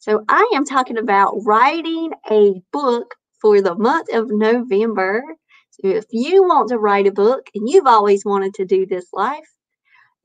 So 0.00 0.24
I 0.28 0.52
am 0.54 0.64
talking 0.64 0.98
about 0.98 1.34
writing 1.44 2.12
a 2.30 2.62
book 2.72 3.14
for 3.40 3.60
the 3.62 3.74
month 3.74 4.08
of 4.12 4.28
November. 4.30 5.22
So 5.70 5.88
if 5.88 6.04
you 6.10 6.42
want 6.42 6.70
to 6.70 6.78
write 6.78 7.06
a 7.06 7.12
book 7.12 7.48
and 7.54 7.68
you've 7.68 7.86
always 7.86 8.24
wanted 8.24 8.54
to 8.54 8.64
do 8.64 8.86
this 8.86 9.06
life, 9.12 9.48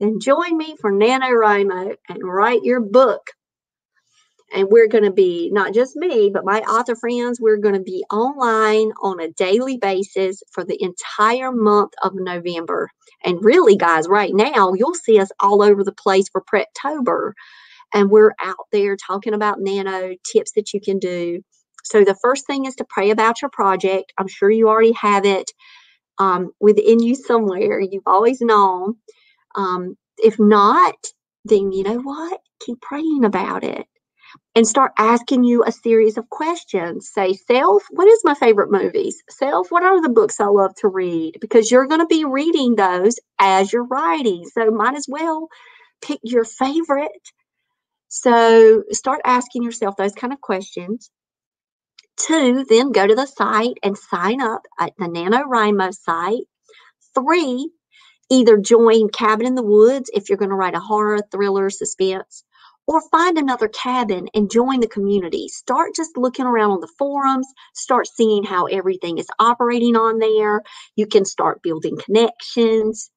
then 0.00 0.20
join 0.20 0.56
me 0.56 0.76
for 0.80 0.92
NaNoWriMo 0.92 1.96
and 2.08 2.18
write 2.22 2.64
your 2.64 2.80
book. 2.80 3.22
And 4.52 4.68
we're 4.70 4.88
going 4.88 5.04
to 5.04 5.12
be 5.12 5.50
not 5.50 5.74
just 5.74 5.96
me 5.96 6.30
but 6.32 6.44
my 6.44 6.60
author 6.60 6.94
friends 6.94 7.40
we're 7.40 7.56
going 7.56 7.74
to 7.74 7.82
be 7.82 8.04
online 8.12 8.92
on 9.02 9.18
a 9.18 9.30
daily 9.32 9.78
basis 9.78 10.42
for 10.52 10.64
the 10.64 10.80
entire 10.80 11.50
month 11.50 11.92
of 12.02 12.12
november. 12.14 12.88
And 13.24 13.42
really 13.42 13.76
guys 13.76 14.06
right 14.06 14.32
now 14.32 14.74
you'll 14.74 14.94
see 14.94 15.18
us 15.18 15.30
all 15.40 15.62
over 15.62 15.82
the 15.82 15.92
place 15.92 16.28
for 16.28 16.42
preptober. 16.42 17.32
And 17.92 18.10
we're 18.10 18.34
out 18.40 18.66
there 18.70 18.96
talking 18.96 19.34
about 19.34 19.60
nano 19.60 20.14
tips 20.30 20.52
that 20.52 20.72
you 20.72 20.80
can 20.80 20.98
do. 20.98 21.42
So 21.82 22.04
the 22.04 22.16
first 22.22 22.46
thing 22.46 22.66
is 22.66 22.76
to 22.76 22.86
pray 22.88 23.10
about 23.10 23.42
your 23.42 23.50
project. 23.50 24.12
I'm 24.18 24.28
sure 24.28 24.50
you 24.50 24.68
already 24.68 24.92
have 24.92 25.24
it 25.24 25.50
um, 26.18 26.52
within 26.60 27.02
you 27.02 27.14
somewhere. 27.14 27.80
You've 27.80 28.06
always 28.06 28.40
known 28.40 28.96
um, 29.54 29.96
if 30.18 30.38
not 30.38 30.96
then 31.44 31.72
you 31.72 31.82
know 31.82 31.98
what 31.98 32.40
keep 32.60 32.80
praying 32.80 33.24
about 33.24 33.64
it 33.64 33.86
and 34.54 34.66
start 34.66 34.92
asking 34.98 35.44
you 35.44 35.64
a 35.64 35.72
series 35.72 36.16
of 36.16 36.30
questions. 36.30 37.10
Say, 37.12 37.34
self, 37.34 37.84
what 37.90 38.08
is 38.08 38.20
my 38.24 38.34
favorite 38.34 38.70
movies? 38.70 39.22
Self, 39.28 39.70
what 39.70 39.82
are 39.82 40.00
the 40.00 40.08
books 40.08 40.40
I 40.40 40.46
love 40.46 40.74
to 40.76 40.88
read? 40.88 41.38
Because 41.40 41.70
you're 41.70 41.86
going 41.86 42.00
to 42.00 42.06
be 42.06 42.24
reading 42.24 42.76
those 42.76 43.16
as 43.38 43.72
you're 43.72 43.86
writing. 43.86 44.44
So 44.52 44.70
might 44.70 44.94
as 44.94 45.06
well 45.08 45.48
pick 46.02 46.20
your 46.22 46.44
favorite. 46.44 47.10
So 48.08 48.84
start 48.90 49.20
asking 49.24 49.64
yourself 49.64 49.96
those 49.96 50.12
kind 50.12 50.32
of 50.32 50.40
questions. 50.40 51.10
Two, 52.16 52.64
then 52.68 52.92
go 52.92 53.06
to 53.06 53.14
the 53.14 53.26
site 53.26 53.78
and 53.82 53.98
sign 53.98 54.40
up 54.40 54.62
at 54.78 54.92
the 54.98 55.06
NaNoWriMo 55.06 55.92
site. 55.92 56.44
Three, 57.14 57.70
either 58.30 58.56
join 58.56 59.08
Cabin 59.08 59.46
in 59.46 59.54
the 59.54 59.62
Woods 59.62 60.10
if 60.12 60.28
you're 60.28 60.38
going 60.38 60.50
to 60.50 60.56
write 60.56 60.74
a 60.74 60.80
horror, 60.80 61.20
thriller, 61.30 61.70
suspense 61.70 62.44
or 62.86 63.00
find 63.10 63.38
another 63.38 63.68
cabin 63.68 64.28
and 64.34 64.50
join 64.50 64.80
the 64.80 64.88
community. 64.88 65.48
Start 65.48 65.94
just 65.94 66.16
looking 66.16 66.46
around 66.46 66.72
on 66.72 66.80
the 66.80 66.92
forums, 66.98 67.46
start 67.74 68.06
seeing 68.06 68.44
how 68.44 68.66
everything 68.66 69.18
is 69.18 69.26
operating 69.38 69.96
on 69.96 70.18
there. 70.18 70.62
You 70.96 71.06
can 71.06 71.24
start 71.24 71.62
building 71.62 71.96
connections. 72.04 73.10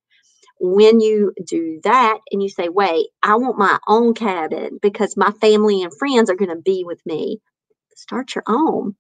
When 0.60 1.00
you 1.00 1.34
do 1.46 1.80
that 1.84 2.18
and 2.32 2.42
you 2.42 2.50
say, 2.50 2.70
wait, 2.70 3.08
I 3.22 3.36
want 3.36 3.60
my 3.60 3.78
own 3.88 4.14
cabin 4.14 4.80
because 4.82 5.16
my 5.16 5.32
family 5.32 5.84
and 5.84 5.96
friends 5.96 6.30
are 6.30 6.36
going 6.36 6.50
to 6.50 6.62
be 6.62 6.84
with 6.84 7.00
me, 7.06 7.40
start 7.96 8.34
your 8.34 8.44
own. 8.48 8.96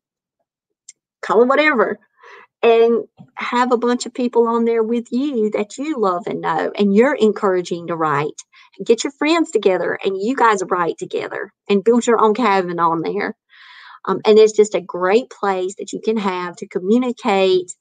Call 1.22 1.41
it 1.41 1.48
whatever 1.48 1.98
and 2.63 3.06
have 3.36 3.72
a 3.72 3.78
bunch 3.78 4.06
of 4.06 4.13
people 4.13 4.48
on 4.48 4.65
there 4.65 4.84
with 4.84 5.08
you 5.12 5.52
that 5.52 5.78
you 5.78 6.00
love 6.00 6.28
and 6.28 6.41
know 6.41 6.72
and 6.78 6.96
you're 6.96 7.15
encouraging 7.15 7.88
to 7.88 7.96
write. 7.96 8.41
Get 8.84 9.04
your 9.04 9.13
friends 9.13 9.52
together 9.52 9.98
and 10.04 10.17
you 10.20 10.36
guys 10.36 10.62
write 10.67 10.98
together 10.98 11.54
and 11.70 11.84
build 11.84 12.08
your 12.08 12.22
own 12.22 12.34
cabin 12.34 12.80
on 12.80 13.02
there. 13.02 13.36
Um, 14.06 14.22
and 14.26 14.39
it's 14.39 14.54
just 14.54 14.76
a 14.76 14.82
great 14.82 15.30
place 15.30 15.76
that 15.78 15.93
you 15.93 16.02
can 16.04 16.17
have 16.17 16.56
to 16.58 16.67
communicate 16.67 17.74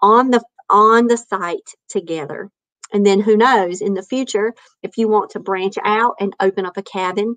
on 0.00 0.30
the 0.30 0.42
on 0.70 1.06
the 1.06 1.16
site 1.16 1.70
together. 1.90 2.50
And 2.92 3.04
then 3.04 3.20
who 3.20 3.36
knows 3.36 3.80
in 3.80 3.94
the 3.94 4.02
future 4.02 4.54
if 4.82 4.96
you 4.96 5.08
want 5.08 5.30
to 5.30 5.40
branch 5.40 5.76
out 5.84 6.14
and 6.20 6.34
open 6.40 6.66
up 6.66 6.76
a 6.76 6.82
cabin 6.82 7.36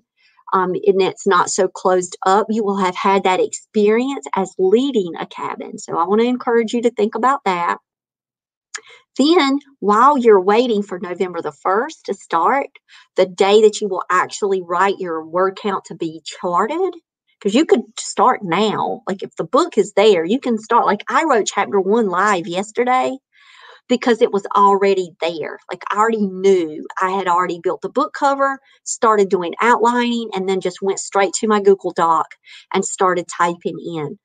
um, 0.52 0.70
and 0.74 1.02
it's 1.02 1.26
not 1.26 1.50
so 1.50 1.68
closed 1.68 2.16
up, 2.24 2.46
you 2.50 2.64
will 2.64 2.78
have 2.78 2.96
had 2.96 3.24
that 3.24 3.40
experience 3.40 4.26
as 4.34 4.54
leading 4.58 5.12
a 5.18 5.26
cabin. 5.26 5.78
So 5.78 5.98
I 5.98 6.06
want 6.06 6.20
to 6.20 6.26
encourage 6.26 6.72
you 6.72 6.82
to 6.82 6.90
think 6.90 7.14
about 7.14 7.40
that. 7.44 7.78
Then, 9.18 9.60
while 9.80 10.18
you're 10.18 10.40
waiting 10.40 10.82
for 10.82 10.98
November 10.98 11.40
the 11.40 11.52
1st 11.64 12.02
to 12.04 12.14
start, 12.14 12.68
the 13.16 13.26
day 13.26 13.62
that 13.62 13.80
you 13.80 13.88
will 13.88 14.02
actually 14.10 14.62
write 14.62 14.98
your 14.98 15.24
word 15.24 15.56
count 15.60 15.86
to 15.86 15.94
be 15.94 16.20
charted, 16.24 16.94
because 17.38 17.54
you 17.54 17.64
could 17.64 17.82
start 17.98 18.40
now. 18.42 19.02
Like 19.06 19.22
if 19.22 19.34
the 19.36 19.44
book 19.44 19.78
is 19.78 19.92
there, 19.94 20.24
you 20.24 20.38
can 20.38 20.58
start. 20.58 20.86
Like 20.86 21.04
I 21.08 21.24
wrote 21.24 21.46
chapter 21.46 21.80
one 21.80 22.08
live 22.08 22.46
yesterday 22.46 23.16
because 23.88 24.22
it 24.22 24.32
was 24.32 24.46
already 24.56 25.10
there. 25.20 25.58
Like 25.70 25.82
I 25.90 25.96
already 25.96 26.26
knew 26.26 26.86
I 27.00 27.10
had 27.10 27.28
already 27.28 27.60
built 27.62 27.82
the 27.82 27.88
book 27.88 28.12
cover, 28.14 28.58
started 28.84 29.28
doing 29.28 29.54
outlining, 29.60 30.30
and 30.34 30.48
then 30.48 30.60
just 30.60 30.82
went 30.82 30.98
straight 30.98 31.32
to 31.34 31.48
my 31.48 31.60
Google 31.60 31.92
Doc 31.92 32.26
and 32.72 32.84
started 32.84 33.26
typing 33.36 33.78
in. 33.80 34.18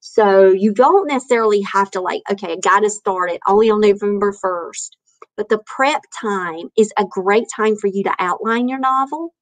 So 0.00 0.50
you 0.50 0.72
don't 0.72 1.08
necessarily 1.08 1.62
have 1.62 1.90
to 1.92 2.00
like, 2.00 2.22
okay, 2.30 2.52
I 2.52 2.56
got 2.56 2.80
to 2.80 2.90
start 2.90 3.30
it 3.30 3.40
only 3.46 3.70
on 3.70 3.80
November 3.80 4.32
1st. 4.32 4.90
But 5.36 5.48
the 5.48 5.62
prep 5.64 6.02
time 6.20 6.68
is 6.76 6.92
a 6.98 7.04
great 7.08 7.46
time 7.54 7.76
for 7.76 7.86
you 7.86 8.04
to 8.04 8.14
outline 8.18 8.68
your 8.68 8.78
novel. 8.78 9.32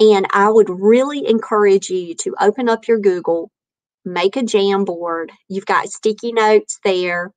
And 0.00 0.26
I 0.32 0.50
would 0.50 0.68
really 0.68 1.26
encourage 1.28 1.88
you 1.88 2.14
to 2.22 2.34
open 2.40 2.68
up 2.68 2.88
your 2.88 2.98
Google, 2.98 3.50
make 4.04 4.36
a 4.36 4.40
Jamboard. 4.40 5.28
You've 5.48 5.66
got 5.66 5.88
sticky 5.88 6.32
notes 6.32 6.78
there 6.84 7.30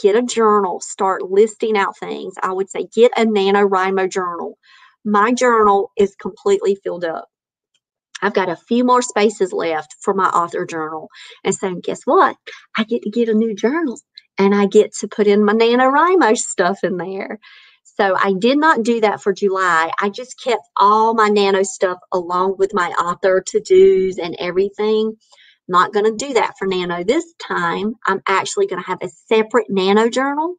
get 0.00 0.16
a 0.16 0.22
journal, 0.22 0.80
start 0.80 1.22
listing 1.22 1.76
out 1.76 1.98
things. 1.98 2.34
I 2.42 2.52
would 2.52 2.70
say 2.70 2.86
get 2.94 3.12
a 3.16 3.24
NaNoWriMo 3.26 4.10
journal. 4.10 4.58
My 5.04 5.32
journal 5.32 5.90
is 5.96 6.16
completely 6.16 6.76
filled 6.76 7.04
up. 7.04 7.28
I've 8.22 8.34
got 8.34 8.48
a 8.48 8.56
few 8.56 8.84
more 8.84 9.02
spaces 9.02 9.52
left 9.52 9.96
for 10.00 10.14
my 10.14 10.26
author 10.28 10.66
journal. 10.66 11.08
And 11.44 11.54
so, 11.54 11.74
guess 11.76 12.02
what? 12.04 12.36
I 12.76 12.84
get 12.84 13.02
to 13.02 13.10
get 13.10 13.28
a 13.28 13.34
new 13.34 13.54
journal 13.54 14.00
and 14.38 14.54
I 14.54 14.66
get 14.66 14.92
to 15.00 15.08
put 15.08 15.26
in 15.26 15.44
my 15.44 15.52
NaNoWriMo 15.52 16.36
stuff 16.36 16.80
in 16.82 16.96
there. 16.96 17.38
So, 17.84 18.16
I 18.16 18.34
did 18.38 18.58
not 18.58 18.82
do 18.82 19.00
that 19.02 19.22
for 19.22 19.32
July. 19.32 19.90
I 20.00 20.10
just 20.10 20.42
kept 20.42 20.62
all 20.76 21.14
my 21.14 21.28
nano 21.28 21.62
stuff 21.62 21.98
along 22.12 22.56
with 22.58 22.72
my 22.74 22.88
author 22.90 23.42
to 23.48 23.60
dos 23.60 24.18
and 24.18 24.36
everything. 24.38 25.14
Not 25.68 25.92
going 25.92 26.04
to 26.04 26.26
do 26.26 26.34
that 26.34 26.54
for 26.58 26.66
Nano 26.66 27.04
this 27.04 27.32
time. 27.40 27.94
I'm 28.06 28.20
actually 28.28 28.66
going 28.66 28.82
to 28.82 28.88
have 28.88 29.02
a 29.02 29.08
separate 29.28 29.66
Nano 29.70 30.10
journal, 30.10 30.56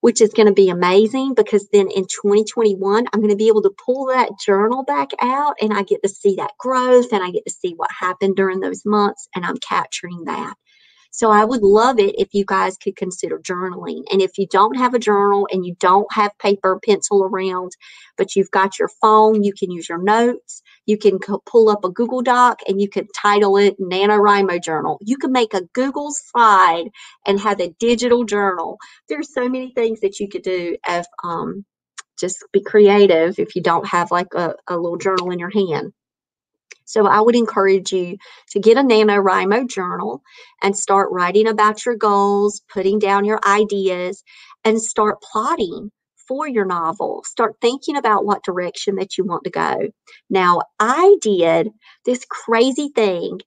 which 0.00 0.20
is 0.20 0.32
going 0.32 0.46
to 0.46 0.54
be 0.54 0.70
amazing 0.70 1.34
because 1.34 1.68
then 1.72 1.88
in 1.90 2.04
2021, 2.04 3.06
I'm 3.12 3.20
going 3.20 3.30
to 3.30 3.36
be 3.36 3.48
able 3.48 3.62
to 3.62 3.74
pull 3.84 4.06
that 4.06 4.30
journal 4.44 4.84
back 4.84 5.10
out 5.20 5.56
and 5.60 5.72
I 5.72 5.82
get 5.82 6.02
to 6.02 6.08
see 6.08 6.36
that 6.36 6.52
growth 6.58 7.12
and 7.12 7.22
I 7.22 7.30
get 7.30 7.44
to 7.46 7.52
see 7.52 7.74
what 7.76 7.90
happened 7.90 8.36
during 8.36 8.60
those 8.60 8.82
months 8.86 9.28
and 9.34 9.44
I'm 9.44 9.58
capturing 9.58 10.24
that. 10.24 10.54
So 11.14 11.30
I 11.30 11.44
would 11.44 11.62
love 11.62 11.98
it 11.98 12.18
if 12.18 12.32
you 12.32 12.44
guys 12.46 12.78
could 12.78 12.96
consider 12.96 13.38
journaling. 13.38 14.02
And 14.10 14.22
if 14.22 14.38
you 14.38 14.46
don't 14.50 14.78
have 14.78 14.94
a 14.94 14.98
journal 14.98 15.46
and 15.52 15.64
you 15.64 15.76
don't 15.78 16.10
have 16.10 16.36
paper, 16.38 16.80
pencil 16.84 17.22
around, 17.22 17.72
but 18.16 18.34
you've 18.34 18.50
got 18.50 18.78
your 18.78 18.88
phone, 18.88 19.44
you 19.44 19.52
can 19.52 19.70
use 19.70 19.90
your 19.90 20.02
notes. 20.02 20.62
You 20.86 20.96
can 20.96 21.18
pull 21.44 21.68
up 21.68 21.84
a 21.84 21.90
Google 21.90 22.22
Doc 22.22 22.60
and 22.66 22.80
you 22.80 22.88
can 22.88 23.06
title 23.14 23.58
it 23.58 23.78
NaNoWriMo 23.78 24.62
Journal. 24.64 24.98
You 25.02 25.18
can 25.18 25.32
make 25.32 25.52
a 25.52 25.66
Google 25.74 26.12
slide 26.12 26.86
and 27.26 27.38
have 27.40 27.60
a 27.60 27.74
digital 27.78 28.24
journal. 28.24 28.78
There's 29.08 29.34
so 29.34 29.48
many 29.50 29.70
things 29.74 30.00
that 30.00 30.18
you 30.18 30.28
could 30.30 30.42
do 30.42 30.78
if 30.88 31.06
um, 31.22 31.66
just 32.18 32.42
be 32.52 32.62
creative 32.62 33.38
if 33.38 33.54
you 33.54 33.62
don't 33.62 33.86
have 33.86 34.10
like 34.10 34.32
a, 34.34 34.54
a 34.66 34.78
little 34.78 34.98
journal 34.98 35.30
in 35.30 35.38
your 35.38 35.50
hand. 35.50 35.92
So 36.84 37.06
I 37.06 37.20
would 37.20 37.36
encourage 37.36 37.92
you 37.92 38.16
to 38.50 38.60
get 38.60 38.76
a 38.76 38.82
NaNoWriMo 38.82 39.68
journal 39.68 40.22
and 40.62 40.76
start 40.76 41.10
writing 41.12 41.46
about 41.46 41.84
your 41.84 41.96
goals, 41.96 42.62
putting 42.72 42.98
down 42.98 43.24
your 43.24 43.40
ideas, 43.46 44.22
and 44.64 44.80
start 44.80 45.22
plotting 45.22 45.90
for 46.28 46.48
your 46.48 46.64
novel. 46.64 47.22
Start 47.26 47.56
thinking 47.60 47.96
about 47.96 48.24
what 48.24 48.44
direction 48.44 48.96
that 48.96 49.18
you 49.18 49.24
want 49.24 49.44
to 49.44 49.50
go. 49.50 49.88
Now, 50.30 50.62
I 50.78 51.16
did 51.20 51.68
this 52.04 52.24
crazy 52.28 52.90
thing. 52.94 53.40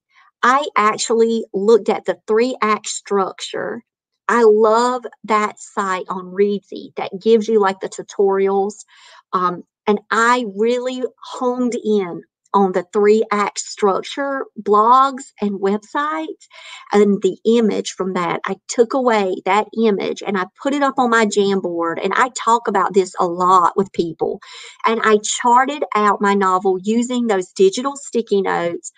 I 0.44 0.68
actually 0.78 1.46
looked 1.54 1.90
at 1.90 2.06
the 2.06 2.18
three 2.28 2.56
act 2.62 2.88
structure. 2.88 3.82
I 4.28 4.44
love 4.44 5.04
that 5.24 5.60
site 5.60 6.06
on 6.10 6.26
Reedsy 6.26 6.96
that 6.98 7.12
gives 7.22 7.48
you 7.48 7.60
like 7.60 7.80
the 7.80 7.90
tutorials. 7.90 8.86
Um, 9.34 9.64
and 9.88 10.00
I 10.12 10.46
really 10.56 11.04
honed 11.24 11.76
in 11.76 12.24
on 12.56 12.74
the 12.74 12.86
three 12.94 13.24
act 13.32 13.60
structure 13.60 14.46
blogs 14.62 15.26
and 15.42 15.62
websites 15.62 16.48
and 16.94 17.22
the 17.24 17.38
image 17.46 17.94
from 17.94 18.16
that. 18.16 18.42
I 18.48 18.58
took 18.70 18.96
away 18.96 19.38
that 19.46 19.68
image 19.84 20.24
and 20.28 20.40
i 20.40 20.48
put 20.64 20.74
it 20.76 20.84
up 20.84 20.96
on 21.00 21.12
my 21.12 21.28
jamboard 21.28 22.04
and 22.04 22.14
i 22.16 22.32
talk 22.44 22.70
about 22.70 22.96
this 22.96 23.16
a 23.20 23.28
lot 23.28 23.74
with 23.78 23.94
people. 23.94 24.42
And 24.88 25.02
i 25.06 25.20
charted 25.24 25.84
out 25.96 26.22
my 26.22 26.36
novel 26.36 26.80
using 26.84 27.28
those 27.28 27.54
digital 27.54 27.98
sticky 27.98 28.44
notes. 28.44 28.94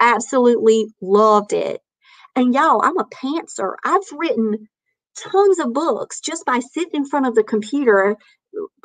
Absolutely 0.00 0.86
loved 1.02 1.52
it. 1.54 1.82
And 2.36 2.54
y'all 2.54 2.82
i'm 2.84 2.98
a 2.98 3.06
pantser. 3.06 3.74
I've 3.84 4.02
written 4.16 4.68
tons 5.18 5.60
of 5.60 5.72
books 5.74 6.20
just 6.20 6.46
by 6.46 6.60
sitting 6.60 6.92
in 6.94 7.06
front 7.06 7.26
of 7.26 7.34
the 7.36 7.44
computer 7.44 8.16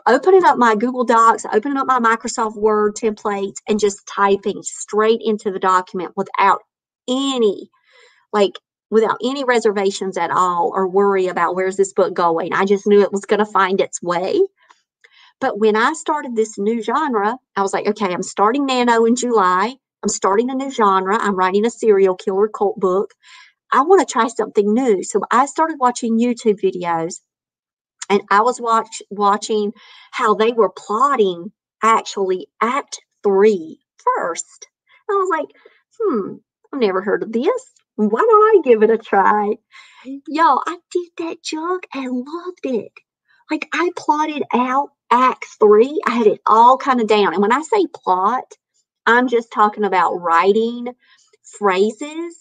opening 0.08 0.46
up 0.46 0.58
my 0.58 0.76
Google 0.76 1.04
Docs, 1.04 1.46
opening 1.52 1.78
up 1.78 1.88
my 1.88 2.00
Microsoft 2.00 2.56
Word 2.56 2.96
templates, 2.96 3.58
and 3.68 3.80
just 3.80 4.06
typing 4.08 4.62
straight 4.64 5.22
into 5.24 5.52
the 5.52 5.60
document 5.60 6.14
without 6.16 6.62
any, 7.08 7.70
like, 8.34 8.54
without 8.90 9.18
any 9.24 9.44
reservations 9.44 10.18
at 10.18 10.32
all 10.32 10.72
or 10.74 10.88
worry 10.88 11.28
about 11.28 11.56
where's 11.56 11.78
this 11.78 11.94
book 11.94 12.14
going. 12.14 12.54
I 12.54 12.66
just 12.66 12.86
knew 12.86 13.02
it 13.02 13.14
was 13.14 13.26
going 13.26 13.40
to 13.40 13.46
find 13.46 13.80
its 13.80 14.02
way. 14.02 14.42
But 15.40 15.58
when 15.58 15.76
I 15.76 15.94
started 15.94 16.36
this 16.36 16.58
new 16.58 16.84
genre, 16.84 17.38
I 17.56 17.62
was 17.62 17.74
like, 17.74 17.88
okay, 17.88 18.14
I'm 18.14 18.22
starting 18.22 18.66
Nano 18.66 19.06
in 19.06 19.16
July. 19.16 19.76
I'm 20.04 20.10
starting 20.10 20.50
a 20.50 20.56
new 20.56 20.72
genre. 20.72 21.18
I'm 21.20 21.36
writing 21.36 21.66
a 21.66 21.72
serial 21.72 22.16
killer 22.16 22.48
cult 22.48 22.80
book. 22.80 23.14
I 23.72 23.82
want 23.82 24.06
to 24.06 24.12
try 24.12 24.28
something 24.28 24.74
new. 24.74 25.04
So 25.04 25.22
I 25.32 25.46
started 25.46 25.78
watching 25.80 26.20
YouTube 26.20 26.60
videos 26.62 27.22
and 28.12 28.24
I 28.32 28.42
was 28.44 28.62
watch, 28.62 29.04
watching 29.12 29.74
how 30.12 30.36
they 30.36 30.54
were 30.54 30.72
plotting 30.72 31.54
actually 31.84 32.50
Act 32.62 33.02
Three 33.24 33.80
first. 34.18 34.68
I 35.10 35.16
was 35.16 35.30
like, 35.32 35.50
hmm, 36.00 36.36
I've 36.74 36.82
never 36.82 37.02
heard 37.04 37.24
of 37.24 37.34
this. 37.34 37.72
Why 37.98 38.22
don't 38.22 38.60
I 38.60 38.62
give 38.64 38.84
it 38.84 38.92
a 38.92 39.00
try? 39.00 39.56
Y'all, 40.28 40.62
I 40.68 40.78
did 40.92 41.10
that 41.20 41.44
junk 41.44 41.88
and 41.96 42.12
loved 42.28 42.66
it. 42.66 42.94
Like 43.52 43.70
I 43.74 43.92
plotted 43.98 44.44
out 44.54 44.90
Act 45.12 45.46
Three. 45.60 46.02
I 46.08 46.12
had 46.12 46.28
it 46.28 46.42
all 46.48 46.78
kind 46.78 47.02
of 47.02 47.08
down. 47.08 47.34
And 47.34 47.44
when 47.44 47.54
I 47.54 47.64
say 47.64 47.88
plot, 47.94 48.54
I'm 49.08 49.30
just 49.30 49.54
talking 49.54 49.86
about 49.86 50.22
writing 50.22 50.90
phrases. 51.60 52.38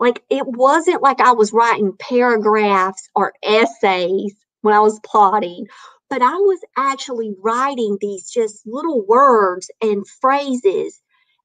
Like 0.00 0.22
it 0.30 0.46
wasn't 0.46 1.02
like 1.02 1.20
I 1.20 1.32
was 1.32 1.52
writing 1.54 1.94
paragraphs 1.98 3.08
or 3.16 3.34
essays 3.44 4.34
when 4.66 4.74
I 4.74 4.80
was 4.80 5.00
plotting, 5.06 5.66
but 6.10 6.22
I 6.22 6.34
was 6.36 6.60
actually 6.78 7.32
writing 7.42 7.98
these 8.00 8.30
just 8.30 8.66
little 8.66 9.06
words 9.06 9.70
and 9.82 10.06
phrases 10.20 11.00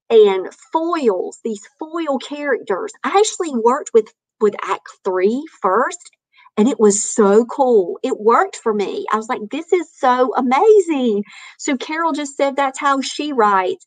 and 0.10 0.48
foils, 0.74 1.40
these 1.44 1.62
foil 1.80 2.20
characters. 2.20 2.94
I 3.04 3.18
actually 3.20 3.54
worked 3.56 3.92
with 3.94 4.08
with 4.42 4.56
Act 4.64 4.88
Three 5.06 5.44
first, 5.62 6.12
and 6.58 6.70
it 6.70 6.80
was 6.80 7.04
so 7.04 7.46
cool. 7.46 8.00
It 8.04 8.20
worked 8.20 8.58
for 8.58 8.74
me. 8.74 9.06
I 9.14 9.18
was 9.18 9.30
like, 9.30 9.42
this 9.52 9.74
is 9.74 9.90
so 9.98 10.34
amazing. 10.36 11.24
So 11.60 11.78
Carol 11.78 12.14
just 12.14 12.38
said 12.38 12.56
that's 12.56 12.80
how 12.80 13.02
she 13.02 13.34
writes. 13.34 13.86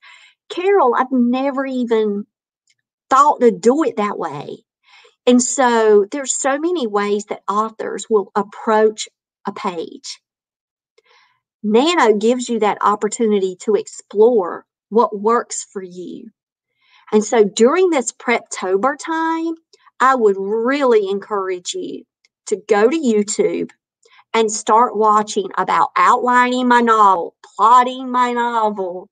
Carol, 0.51 0.95
I've 0.97 1.13
never 1.13 1.67
even 1.67 2.25
thought 3.11 3.41
to 3.41 3.51
do 3.51 3.85
it 3.85 3.97
that 3.99 4.19
way. 4.19 4.59
And 5.27 5.43
so 5.43 6.07
there's 6.11 6.35
so 6.39 6.59
many 6.59 6.87
ways 6.87 7.27
that 7.27 7.43
authors 7.49 8.07
will 8.11 8.33
approach 8.37 9.09
a 9.47 9.53
page. 9.53 10.21
Nano 11.63 12.15
gives 12.15 12.49
you 12.49 12.59
that 12.61 12.79
opportunity 12.83 13.57
to 13.63 13.75
explore 13.75 14.67
what 14.91 15.19
works 15.19 15.67
for 15.73 15.83
you. 15.83 16.31
And 17.13 17.25
so 17.25 17.45
during 17.45 17.91
this 17.91 18.13
Preptober 18.13 18.97
time, 18.99 19.55
I 20.01 20.15
would 20.15 20.37
really 20.39 21.09
encourage 21.09 21.75
you 21.75 22.05
to 22.47 22.57
go 22.69 22.89
to 22.89 22.97
YouTube 22.97 23.71
and 24.35 24.51
start 24.51 24.97
watching 24.97 25.49
about 25.57 25.91
outlining 25.97 26.69
my 26.69 26.81
novel, 26.81 27.35
plotting 27.57 28.11
my 28.11 28.33
novel. 28.33 29.09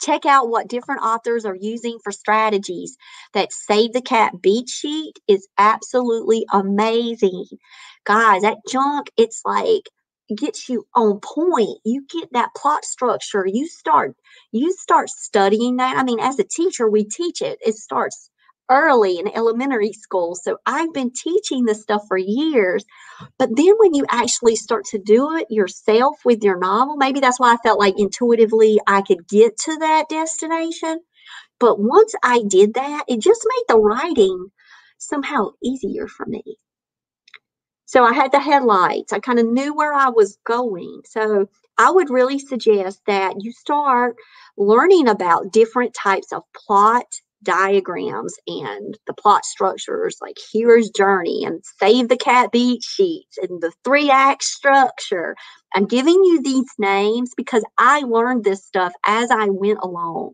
Check 0.00 0.24
out 0.24 0.48
what 0.48 0.68
different 0.68 1.02
authors 1.02 1.44
are 1.44 1.56
using 1.56 1.98
for 2.02 2.12
strategies. 2.12 2.96
That 3.34 3.52
Save 3.52 3.92
the 3.92 4.00
Cat 4.00 4.40
beat 4.40 4.68
sheet 4.68 5.18
is 5.28 5.46
absolutely 5.58 6.46
amazing 6.52 7.44
guys, 8.10 8.42
that 8.42 8.58
junk, 8.68 9.08
it's 9.16 9.42
like 9.44 9.88
gets 10.36 10.68
you 10.68 10.84
on 10.96 11.20
point. 11.20 11.78
You 11.84 12.04
get 12.10 12.32
that 12.32 12.50
plot 12.56 12.84
structure. 12.84 13.44
You 13.46 13.68
start 13.68 14.16
you 14.50 14.72
start 14.72 15.08
studying 15.10 15.76
that. 15.76 15.96
I 15.96 16.02
mean, 16.02 16.18
as 16.18 16.38
a 16.40 16.44
teacher, 16.44 16.90
we 16.90 17.04
teach 17.04 17.40
it. 17.40 17.58
It 17.64 17.76
starts 17.76 18.30
early 18.68 19.18
in 19.18 19.28
elementary 19.28 19.92
school. 19.92 20.34
So 20.34 20.56
I've 20.66 20.92
been 20.92 21.12
teaching 21.12 21.64
this 21.64 21.82
stuff 21.82 22.02
for 22.08 22.16
years. 22.16 22.84
But 23.38 23.50
then 23.54 23.74
when 23.78 23.94
you 23.94 24.04
actually 24.10 24.56
start 24.56 24.86
to 24.86 24.98
do 24.98 25.36
it 25.36 25.46
yourself 25.48 26.16
with 26.24 26.42
your 26.42 26.58
novel, 26.58 26.96
maybe 26.96 27.20
that's 27.20 27.38
why 27.38 27.52
I 27.52 27.58
felt 27.58 27.78
like 27.78 27.94
intuitively 27.96 28.80
I 28.88 29.02
could 29.02 29.28
get 29.28 29.56
to 29.66 29.76
that 29.78 30.08
destination. 30.08 30.98
But 31.60 31.78
once 31.78 32.14
I 32.24 32.42
did 32.48 32.74
that, 32.74 33.04
it 33.08 33.20
just 33.20 33.46
made 33.46 33.64
the 33.68 33.80
writing 33.80 34.48
somehow 34.98 35.50
easier 35.62 36.08
for 36.08 36.26
me. 36.26 36.42
So 37.90 38.04
I 38.04 38.12
had 38.12 38.30
the 38.30 38.38
headlights. 38.38 39.12
I 39.12 39.18
kind 39.18 39.40
of 39.40 39.46
knew 39.46 39.74
where 39.74 39.92
I 39.92 40.10
was 40.10 40.38
going. 40.46 41.00
So 41.06 41.48
I 41.76 41.90
would 41.90 42.08
really 42.08 42.38
suggest 42.38 43.00
that 43.08 43.42
you 43.42 43.50
start 43.50 44.14
learning 44.56 45.08
about 45.08 45.52
different 45.52 45.92
types 45.92 46.32
of 46.32 46.44
plot 46.54 47.06
diagrams 47.42 48.36
and 48.46 48.96
the 49.08 49.14
plot 49.14 49.44
structures 49.44 50.18
like 50.20 50.36
hero's 50.52 50.90
journey 50.90 51.42
and 51.44 51.64
save 51.80 52.08
the 52.08 52.16
cat 52.16 52.52
beat 52.52 52.84
sheets 52.84 53.38
and 53.38 53.60
the 53.60 53.72
three 53.82 54.10
act 54.10 54.44
structure 54.44 55.34
i'm 55.74 55.86
giving 55.86 56.22
you 56.22 56.42
these 56.42 56.70
names 56.78 57.30
because 57.38 57.64
i 57.78 58.00
learned 58.00 58.44
this 58.44 58.62
stuff 58.62 58.92
as 59.06 59.30
i 59.30 59.46
went 59.48 59.78
along 59.82 60.32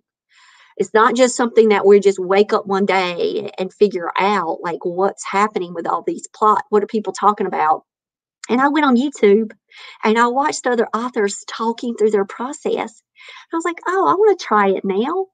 it's 0.77 0.93
not 0.93 1.15
just 1.15 1.37
something 1.37 1.71
that 1.71 1.87
we 1.87 2.01
just 2.01 2.19
wake 2.19 2.53
up 2.53 2.67
one 2.67 2.87
day 2.87 3.51
and 3.59 3.73
figure 3.73 4.11
out 4.19 4.59
like 4.62 4.85
what's 4.85 5.25
happening 5.25 5.73
with 5.75 5.87
all 5.87 6.03
these 6.03 6.29
plot. 6.35 6.65
What 6.69 6.83
are 6.83 6.87
people 6.87 7.12
talking 7.12 7.47
about? 7.47 7.83
And 8.49 8.61
I 8.61 8.69
went 8.69 8.87
on 8.87 8.97
YouTube 8.97 9.53
and 10.05 10.19
I 10.19 10.27
watched 10.29 10.67
other 10.67 10.87
authors 10.95 11.45
talking 11.49 11.95
through 11.95 12.11
their 12.11 12.27
process. 12.27 13.03
I 13.53 13.57
was 13.57 13.65
like, 13.65 13.81
oh, 13.87 14.07
I 14.07 14.15
want 14.15 14.39
to 14.39 14.45
try 14.45 14.69
it 14.69 14.85
now. 14.85 15.27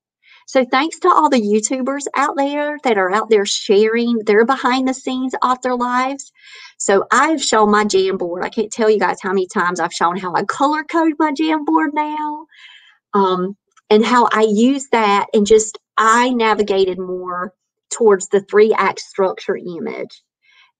So 0.46 0.64
thanks 0.64 0.98
to 1.00 1.08
all 1.08 1.28
the 1.28 1.40
YouTubers 1.40 2.06
out 2.16 2.36
there 2.36 2.78
that 2.84 2.98
are 2.98 3.12
out 3.12 3.30
there 3.30 3.46
sharing 3.46 4.18
their 4.26 4.44
behind 4.44 4.88
the 4.88 4.94
scenes 4.94 5.34
author 5.42 5.74
lives. 5.74 6.32
So 6.78 7.04
I've 7.12 7.42
shown 7.42 7.70
my 7.70 7.84
Jamboard. 7.84 8.42
I 8.42 8.48
can't 8.48 8.72
tell 8.72 8.90
you 8.90 8.98
guys 8.98 9.18
how 9.22 9.30
many 9.30 9.46
times 9.46 9.78
I've 9.78 9.92
shown 9.92 10.16
how 10.16 10.34
I 10.34 10.42
color 10.44 10.84
code 10.84 11.14
my 11.18 11.32
Jamboard 11.32 11.94
now. 11.94 12.46
Um, 13.14 13.56
and 13.92 14.02
how 14.02 14.26
I 14.32 14.46
used 14.48 14.90
that 14.92 15.26
and 15.34 15.46
just 15.46 15.78
I 15.98 16.30
navigated 16.30 16.98
more 16.98 17.52
towards 17.92 18.28
the 18.28 18.40
three 18.40 18.72
act 18.72 19.00
structure 19.00 19.54
image. 19.54 20.22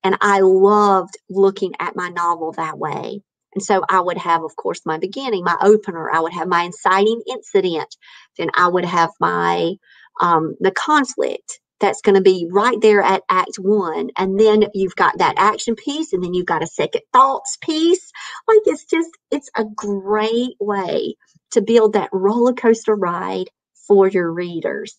And 0.02 0.16
I 0.22 0.40
loved 0.40 1.18
looking 1.28 1.72
at 1.78 1.94
my 1.94 2.08
novel 2.08 2.52
that 2.52 2.78
way. 2.78 3.20
And 3.54 3.62
so 3.62 3.84
I 3.86 4.00
would 4.00 4.16
have, 4.16 4.42
of 4.42 4.56
course, 4.56 4.80
my 4.86 4.96
beginning, 4.96 5.44
my 5.44 5.58
opener. 5.60 6.10
I 6.10 6.20
would 6.20 6.32
have 6.32 6.48
my 6.48 6.62
inciting 6.62 7.20
incident. 7.28 7.94
Then 8.38 8.48
I 8.56 8.68
would 8.68 8.86
have 8.86 9.10
my 9.20 9.74
um, 10.22 10.56
the 10.60 10.70
conflict 10.70 11.60
that's 11.80 12.00
going 12.00 12.14
to 12.14 12.22
be 12.22 12.48
right 12.50 12.80
there 12.80 13.02
at 13.02 13.24
Act 13.28 13.56
One, 13.58 14.08
and 14.16 14.40
then 14.40 14.64
you've 14.72 14.96
got 14.96 15.18
that 15.18 15.34
action 15.36 15.74
piece, 15.74 16.14
and 16.14 16.24
then 16.24 16.32
you've 16.32 16.46
got 16.46 16.62
a 16.62 16.66
second 16.66 17.02
thoughts 17.12 17.58
piece. 17.62 18.10
Like 18.48 18.60
it's 18.66 18.86
just, 18.86 19.10
it's 19.30 19.50
a 19.56 19.64
great 19.76 20.54
way 20.60 21.16
to 21.52 21.60
build 21.62 21.92
that 21.92 22.10
roller 22.12 22.52
coaster 22.52 22.94
ride 22.94 23.48
for 23.86 24.08
your 24.08 24.32
readers. 24.32 24.98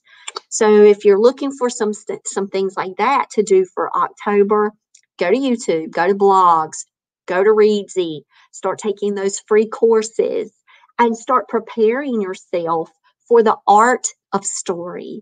So 0.50 0.84
if 0.84 1.06
you're 1.06 1.20
looking 1.20 1.52
for 1.52 1.70
some 1.70 1.94
some 2.26 2.48
things 2.48 2.76
like 2.78 2.98
that 2.98 3.30
to 3.32 3.44
do 3.44 3.66
for 3.66 3.96
October, 3.96 4.72
go 5.20 5.30
to 5.30 5.38
YouTube, 5.38 5.92
go 5.92 6.08
to 6.08 6.16
blogs, 6.16 6.86
go 7.28 7.44
to 7.44 7.50
Reedsy, 7.50 8.22
start 8.52 8.80
taking 8.80 9.16
those 9.16 9.40
free 9.48 9.68
courses 9.68 10.52
and 11.00 11.18
start 11.18 11.48
preparing 11.48 12.22
yourself 12.22 12.92
for 13.28 13.44
the 13.44 13.58
art 13.68 14.08
of 14.32 14.46
story 14.46 15.22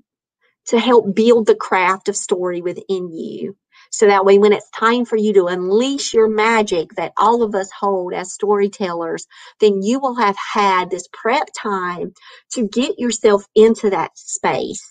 to 0.67 0.80
help 0.80 1.15
build 1.15 1.48
the 1.48 1.56
craft 1.56 2.10
of 2.10 2.15
story 2.15 2.62
within 2.62 3.12
you. 3.12 3.56
So 3.92 4.08
that 4.08 4.26
way, 4.26 4.40
when 4.40 4.54
it's 4.54 4.70
time 4.72 5.06
for 5.06 5.18
you 5.18 5.34
to 5.36 5.48
unleash 5.48 6.14
your 6.14 6.30
magic 6.30 6.96
that 6.96 7.14
all 7.18 7.44
of 7.44 7.56
us 7.56 7.70
hold 7.78 8.14
as 8.14 8.34
storytellers, 8.34 9.28
then 9.62 9.82
you 9.84 10.00
will 10.00 10.16
have 10.16 10.38
had 10.54 10.90
this 10.90 11.08
prep 11.14 11.50
time 11.58 12.14
to 12.54 12.68
get 12.68 13.00
yourself 13.00 13.46
into 13.56 13.92
that 13.92 14.18
space. 14.18 14.88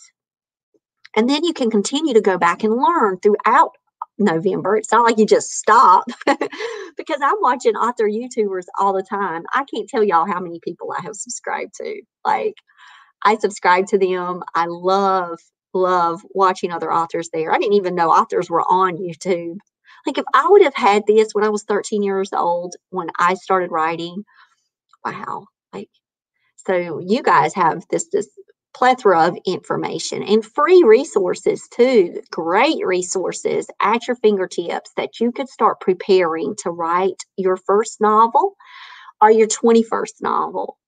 And 1.17 1.29
then 1.29 1.45
you 1.45 1.53
can 1.53 1.71
continue 1.71 2.15
to 2.15 2.23
go 2.23 2.39
back 2.39 2.65
and 2.65 2.75
learn 2.75 3.19
throughout 3.21 3.73
November. 4.19 4.77
It's 4.77 4.93
not 4.93 5.05
like 5.05 5.19
you 5.19 5.27
just 5.27 5.51
stop 5.51 6.05
because 6.27 7.21
I'm 7.23 7.37
watching 7.41 7.75
author 7.75 8.09
YouTubers 8.09 8.67
all 8.79 8.93
the 8.95 9.03
time. 9.03 9.45
I 9.55 9.65
can't 9.75 9.89
tell 9.89 10.05
y'all 10.05 10.27
how 10.27 10.41
many 10.41 10.61
people 10.63 10.95
I 10.97 11.03
have 11.03 11.17
subscribed 11.17 11.75
to. 11.77 12.03
Like, 12.25 12.55
I 13.25 13.37
subscribe 13.39 13.87
to 13.89 13.99
them. 13.99 14.43
I 14.55 14.67
love, 14.69 15.39
love 15.73 16.21
watching 16.31 16.73
other 16.73 16.93
authors 16.93 17.31
there. 17.33 17.53
I 17.53 17.59
didn't 17.59 17.75
even 17.75 17.95
know 17.95 18.11
authors 18.11 18.51
were 18.51 18.63
on 18.63 18.97
YouTube. 18.97 19.57
Like, 20.07 20.19
if 20.19 20.25
I 20.35 20.47
would 20.49 20.63
have 20.63 20.75
had 20.75 21.05
this 21.07 21.33
when 21.33 21.45
I 21.45 21.51
was 21.51 21.65
13 21.65 22.03
years 22.03 22.33
old, 22.33 22.75
when 22.91 23.11
I 23.19 23.35
started 23.35 23.71
writing, 23.71 24.25
wow. 25.05 25.47
Like, 25.73 25.91
so 26.57 27.01
you 27.01 27.23
guys 27.23 27.55
have 27.55 27.85
this, 27.91 28.09
this 28.13 28.29
plethora 28.73 29.27
of 29.29 29.39
information 29.47 30.23
and 30.23 30.45
free 30.45 30.83
resources 30.85 31.69
too. 31.69 32.21
Great 32.31 32.85
resources 32.87 33.67
at 33.81 34.07
your 34.07 34.17
fingertips 34.17 34.93
that 34.97 35.21
you 35.21 35.33
could 35.33 35.49
start 35.49 35.81
preparing 35.81 36.55
to 36.57 36.71
write 36.71 37.23
your 37.37 37.57
first 37.57 38.01
novel 38.01 38.57
or 39.21 39.31
your 39.31 39.49
21st 39.49 40.23
novel. 40.23 40.79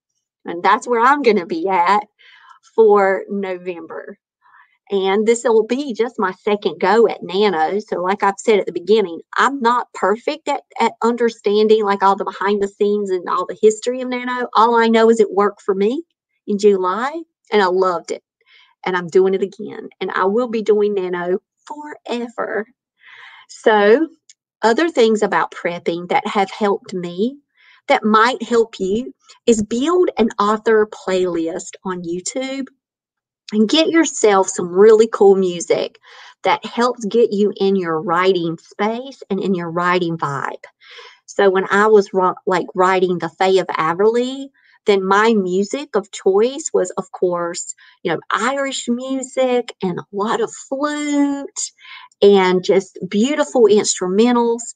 And 0.44 0.62
that's 0.62 0.86
where 0.86 1.00
I'm 1.00 1.22
going 1.22 1.38
to 1.38 1.46
be 1.46 1.68
at 1.68 2.04
for 2.74 3.24
November. 3.28 4.16
And 4.92 5.26
this 5.26 5.44
will 5.44 5.66
be 5.66 5.94
just 5.94 6.18
my 6.18 6.32
second 6.32 6.78
go 6.78 7.08
at 7.08 7.22
Nano. 7.22 7.78
So, 7.80 8.02
like 8.02 8.22
I've 8.22 8.38
said 8.38 8.60
at 8.60 8.66
the 8.66 8.72
beginning, 8.72 9.20
I'm 9.38 9.58
not 9.60 9.90
perfect 9.94 10.48
at, 10.48 10.64
at 10.78 10.92
understanding 11.02 11.82
like 11.82 12.02
all 12.02 12.14
the 12.14 12.26
behind 12.26 12.62
the 12.62 12.68
scenes 12.68 13.10
and 13.10 13.26
all 13.26 13.46
the 13.46 13.58
history 13.60 14.02
of 14.02 14.08
Nano. 14.08 14.48
All 14.54 14.74
I 14.74 14.88
know 14.88 15.08
is 15.08 15.18
it 15.18 15.32
worked 15.32 15.62
for 15.62 15.74
me 15.74 16.04
in 16.46 16.58
July 16.58 17.22
and 17.50 17.62
I 17.62 17.66
loved 17.66 18.10
it. 18.10 18.22
And 18.84 18.94
I'm 18.94 19.08
doing 19.08 19.32
it 19.32 19.42
again. 19.42 19.88
And 20.02 20.10
I 20.10 20.26
will 20.26 20.48
be 20.48 20.62
doing 20.62 20.92
Nano 20.92 21.38
forever. 21.64 22.66
So, 23.48 24.08
other 24.60 24.90
things 24.90 25.22
about 25.22 25.52
prepping 25.52 26.10
that 26.10 26.26
have 26.26 26.50
helped 26.50 26.92
me 26.92 27.38
that 27.88 28.04
might 28.04 28.42
help 28.42 28.78
you 28.78 29.14
is 29.46 29.62
build 29.62 30.10
an 30.18 30.28
author 30.38 30.86
playlist 30.86 31.72
on 31.82 32.02
YouTube 32.02 32.66
and 33.52 33.68
get 33.68 33.88
yourself 33.88 34.48
some 34.48 34.68
really 34.68 35.08
cool 35.12 35.36
music 35.36 35.98
that 36.42 36.64
helps 36.64 37.04
get 37.04 37.32
you 37.32 37.52
in 37.56 37.76
your 37.76 38.00
writing 38.00 38.58
space 38.58 39.22
and 39.30 39.40
in 39.40 39.54
your 39.54 39.70
writing 39.70 40.18
vibe. 40.18 40.64
So 41.26 41.50
when 41.50 41.66
I 41.70 41.86
was 41.86 42.10
like 42.46 42.66
writing 42.74 43.18
the 43.18 43.28
Fae 43.28 43.60
of 43.60 43.66
Averley, 43.68 44.48
then 44.86 45.04
my 45.04 45.32
music 45.34 45.94
of 45.94 46.10
choice 46.10 46.70
was, 46.74 46.90
of 46.98 47.10
course, 47.12 47.74
you 48.02 48.12
know, 48.12 48.20
Irish 48.30 48.88
music 48.88 49.74
and 49.82 49.98
a 49.98 50.06
lot 50.12 50.40
of 50.40 50.52
flute 50.68 51.70
and 52.20 52.64
just 52.64 52.98
beautiful 53.08 53.62
instrumentals. 53.62 54.74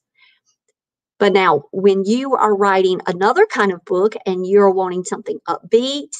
But 1.19 1.33
now, 1.33 1.63
when 1.71 2.05
you 2.05 2.35
are 2.35 2.55
writing 2.55 3.01
another 3.07 3.45
kind 3.47 3.73
of 3.73 3.83
book 3.85 4.15
and 4.25 4.45
you're 4.47 4.69
wanting 4.69 5.03
something 5.03 5.39
upbeat, 5.47 6.11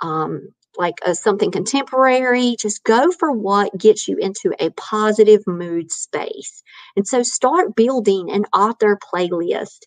um, 0.00 0.48
like 0.78 0.96
a, 1.04 1.14
something 1.14 1.50
contemporary, 1.50 2.56
just 2.58 2.84
go 2.84 3.12
for 3.12 3.32
what 3.32 3.76
gets 3.78 4.08
you 4.08 4.16
into 4.18 4.54
a 4.60 4.70
positive 4.70 5.42
mood 5.46 5.92
space. 5.92 6.62
And 6.96 7.06
so 7.06 7.22
start 7.22 7.76
building 7.76 8.30
an 8.30 8.44
author 8.54 8.98
playlist 8.98 9.78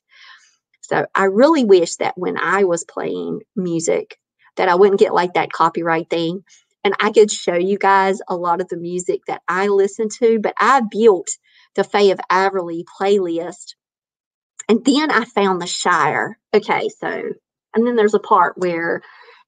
so 0.82 1.06
I 1.16 1.26
really 1.26 1.66
wish 1.66 1.98
that 1.98 2.18
when 2.18 2.38
I 2.38 2.66
was 2.66 2.86
playing 2.86 3.42
music, 3.56 4.18
that 4.58 4.70
I 4.70 4.76
wouldn't 4.76 5.00
get 5.00 5.14
like 5.14 5.34
that 5.36 5.52
copyright 5.52 6.10
thing. 6.10 6.44
And 6.84 6.96
I 7.00 7.12
could 7.12 7.32
show 7.32 7.56
you 7.56 7.78
guys 7.78 8.20
a 8.30 8.36
lot 8.36 8.62
of 8.62 8.70
the 8.70 8.78
music 8.78 9.22
that 9.28 9.42
I 9.48 9.68
listen 9.68 10.10
to, 10.20 10.40
but 10.40 10.56
I 10.60 10.82
built 10.90 11.30
the 11.76 11.84
Fae 11.84 12.12
of 12.12 12.20
Averley 12.32 12.86
playlist. 13.00 13.76
And 14.70 14.86
then 14.86 15.12
I 15.12 15.26
found 15.26 15.62
the 15.62 15.68
Shire. 15.68 16.40
Okay, 16.54 16.90
so, 16.90 17.24
and 17.76 17.88
then 17.88 17.96
there's 17.96 18.16
a 18.16 18.20
part 18.20 18.58
where 18.58 19.02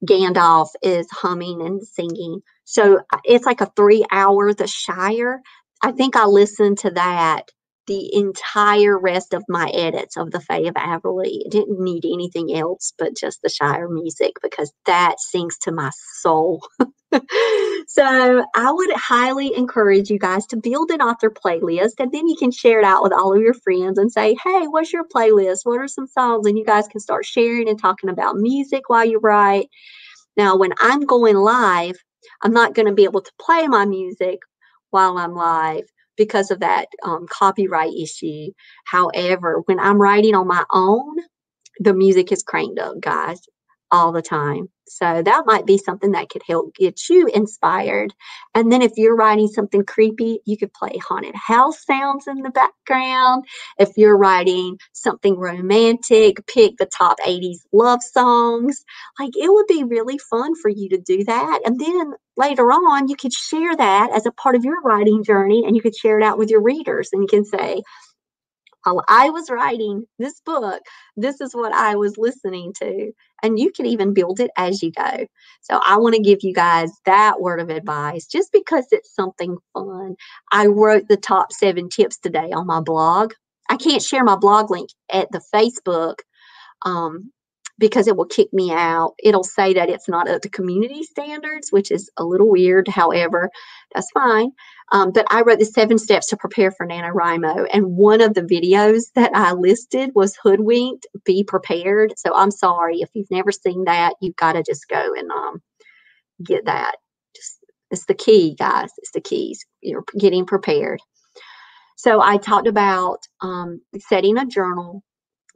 Gandalf 0.05 0.69
is 0.81 1.07
humming 1.11 1.61
and 1.61 1.83
singing. 1.83 2.41
So 2.65 2.99
uh, 3.13 3.19
it's 3.23 3.45
like 3.45 3.61
a 3.61 3.71
three 3.75 4.05
hour, 4.11 4.53
The 4.53 4.67
Shire. 4.67 5.41
I 5.83 5.91
think 5.91 6.15
I 6.15 6.25
listened 6.25 6.79
to 6.79 6.91
that 6.91 7.43
the 7.87 8.13
entire 8.15 8.97
rest 8.97 9.33
of 9.33 9.43
my 9.47 9.69
edits 9.69 10.17
of 10.17 10.31
the 10.31 10.39
Fae 10.39 10.67
of 10.67 10.75
Averley. 10.75 11.41
It 11.45 11.51
didn't 11.51 11.79
need 11.79 12.05
anything 12.05 12.55
else 12.55 12.93
but 12.97 13.15
just 13.15 13.41
the 13.41 13.49
Shire 13.49 13.89
music 13.89 14.33
because 14.41 14.71
that 14.85 15.19
sings 15.19 15.57
to 15.59 15.71
my 15.71 15.91
soul. 16.21 16.65
so 17.87 18.45
I 18.55 18.71
would 18.71 18.91
highly 18.93 19.55
encourage 19.55 20.09
you 20.09 20.19
guys 20.19 20.45
to 20.47 20.57
build 20.57 20.91
an 20.91 21.01
author 21.01 21.29
playlist 21.29 21.93
and 21.99 22.11
then 22.11 22.27
you 22.27 22.35
can 22.37 22.51
share 22.51 22.79
it 22.79 22.85
out 22.85 23.03
with 23.03 23.13
all 23.13 23.35
of 23.35 23.41
your 23.41 23.53
friends 23.53 23.97
and 23.97 24.11
say, 24.11 24.35
hey, 24.43 24.67
what's 24.67 24.91
your 24.91 25.05
playlist? 25.07 25.59
What 25.63 25.79
are 25.79 25.87
some 25.87 26.07
songs? 26.07 26.47
And 26.47 26.57
you 26.57 26.65
guys 26.65 26.87
can 26.87 26.99
start 26.99 27.25
sharing 27.25 27.69
and 27.69 27.79
talking 27.79 28.09
about 28.09 28.37
music 28.37 28.89
while 28.89 29.05
you 29.05 29.19
write. 29.19 29.69
Now, 30.37 30.57
when 30.57 30.73
I'm 30.81 31.01
going 31.01 31.35
live, 31.35 31.95
I'm 32.41 32.53
not 32.53 32.73
going 32.73 32.87
to 32.87 32.93
be 32.93 33.03
able 33.03 33.21
to 33.21 33.31
play 33.39 33.67
my 33.67 33.85
music 33.85 34.39
while 34.89 35.17
I'm 35.17 35.33
live 35.33 35.85
because 36.17 36.51
of 36.51 36.59
that 36.61 36.87
um, 37.03 37.27
copyright 37.29 37.93
issue. 37.93 38.51
However, 38.85 39.61
when 39.65 39.79
I'm 39.79 40.01
writing 40.01 40.35
on 40.35 40.47
my 40.47 40.63
own, 40.71 41.17
the 41.79 41.93
music 41.93 42.31
is 42.31 42.43
cranked 42.43 42.79
up, 42.79 42.99
guys, 43.01 43.41
all 43.91 44.11
the 44.11 44.21
time. 44.21 44.69
So 44.87 45.23
that 45.23 45.45
might 45.47 45.65
be 45.65 45.79
something 45.79 46.11
that 46.11 46.29
could 46.29 46.43
help 46.47 46.75
get 46.75 47.09
you 47.09 47.27
inspired. 47.27 48.13
And 48.53 48.71
then 48.71 48.83
if 48.83 48.91
you're 48.97 49.15
writing 49.15 49.47
something 49.47 49.83
creepy, 49.83 50.39
you 50.45 50.57
could 50.57 50.73
play 50.73 50.97
haunted 50.97 51.33
house 51.35 51.83
sounds 51.85 52.27
in 52.27 52.41
the 52.41 52.51
background. 52.51 53.45
If 53.79 53.89
you're 53.97 54.17
writing 54.17 54.77
something 54.93 55.37
romantic, 55.37 56.45
pick 56.47 56.77
the 56.77 56.85
top 56.85 57.17
80s 57.25 57.59
love 57.73 58.03
songs. 58.03 58.83
Like 59.19 59.31
it 59.35 59.51
would 59.51 59.67
be 59.67 59.83
really 59.83 60.19
fun 60.19 60.53
for 60.61 60.69
you 60.69 60.89
to 60.89 60.97
do 60.99 61.23
that. 61.23 61.61
And 61.65 61.79
then 61.79 62.13
later 62.37 62.71
on, 62.71 63.07
you 63.07 63.15
could 63.15 63.33
share 63.33 63.75
that 63.75 64.11
as 64.11 64.25
a 64.25 64.31
part 64.31 64.55
of 64.55 64.63
your 64.63 64.81
writing 64.81 65.23
journey 65.23 65.63
and 65.65 65.75
you 65.75 65.81
could 65.81 65.95
share 65.95 66.19
it 66.19 66.23
out 66.23 66.37
with 66.37 66.49
your 66.49 66.61
readers 66.61 67.09
and 67.11 67.21
you 67.21 67.27
can 67.27 67.45
say, 67.45 67.81
while 68.85 69.03
I 69.07 69.29
was 69.31 69.49
writing 69.49 70.05
this 70.19 70.39
book, 70.45 70.81
this 71.17 71.41
is 71.41 71.55
what 71.55 71.73
I 71.73 71.95
was 71.95 72.17
listening 72.17 72.73
to. 72.79 73.11
And 73.41 73.59
you 73.59 73.71
can 73.71 73.87
even 73.87 74.13
build 74.13 74.39
it 74.39 74.51
as 74.57 74.83
you 74.83 74.91
go. 74.91 75.25
So 75.61 75.79
I 75.85 75.97
want 75.97 76.15
to 76.15 76.21
give 76.21 76.39
you 76.43 76.53
guys 76.53 76.91
that 77.05 77.41
word 77.41 77.59
of 77.59 77.69
advice 77.69 78.27
just 78.27 78.51
because 78.51 78.85
it's 78.91 79.13
something 79.13 79.57
fun. 79.73 80.15
I 80.51 80.67
wrote 80.67 81.07
the 81.07 81.17
top 81.17 81.51
seven 81.51 81.89
tips 81.89 82.17
today 82.17 82.51
on 82.51 82.67
my 82.67 82.79
blog. 82.79 83.33
I 83.69 83.77
can't 83.77 84.03
share 84.03 84.23
my 84.23 84.35
blog 84.35 84.69
link 84.69 84.89
at 85.11 85.31
the 85.31 85.41
Facebook 85.53 86.19
um, 86.85 87.31
because 87.77 88.07
it 88.07 88.15
will 88.15 88.25
kick 88.25 88.51
me 88.53 88.71
out. 88.71 89.13
It'll 89.23 89.43
say 89.43 89.73
that 89.73 89.89
it's 89.89 90.07
not 90.07 90.29
up 90.29 90.41
to 90.41 90.49
community 90.49 91.03
standards, 91.03 91.71
which 91.71 91.91
is 91.91 92.09
a 92.17 92.23
little 92.23 92.49
weird. 92.49 92.87
However, 92.87 93.49
that's 93.93 94.09
fine. 94.11 94.51
Um, 94.91 95.11
but 95.11 95.25
I 95.29 95.41
wrote 95.41 95.59
the 95.59 95.65
seven 95.65 95.97
steps 95.97 96.27
to 96.27 96.37
prepare 96.37 96.71
for 96.71 96.87
NaNoWriMo. 96.87 97.67
And 97.73 97.97
one 97.97 98.21
of 98.21 98.33
the 98.33 98.43
videos 98.43 99.11
that 99.15 99.31
I 99.33 99.53
listed 99.53 100.11
was 100.15 100.37
Hoodwinked, 100.41 101.07
Be 101.25 101.43
Prepared. 101.43 102.13
So 102.17 102.33
I'm 102.35 102.51
sorry 102.51 103.01
if 103.01 103.09
you've 103.13 103.31
never 103.31 103.51
seen 103.51 103.85
that, 103.85 104.13
you've 104.21 104.35
got 104.35 104.53
to 104.53 104.63
just 104.63 104.87
go 104.87 105.13
and 105.17 105.29
um, 105.31 105.61
get 106.43 106.65
that. 106.65 106.97
Just 107.35 107.59
It's 107.91 108.05
the 108.05 108.13
key, 108.13 108.55
guys. 108.57 108.91
It's 108.99 109.11
the 109.11 109.21
keys. 109.21 109.65
You're 109.81 110.05
getting 110.17 110.45
prepared. 110.45 110.99
So 111.97 112.21
I 112.21 112.37
talked 112.37 112.67
about 112.67 113.19
um, 113.41 113.81
setting 113.99 114.37
a 114.37 114.45
journal, 114.45 115.03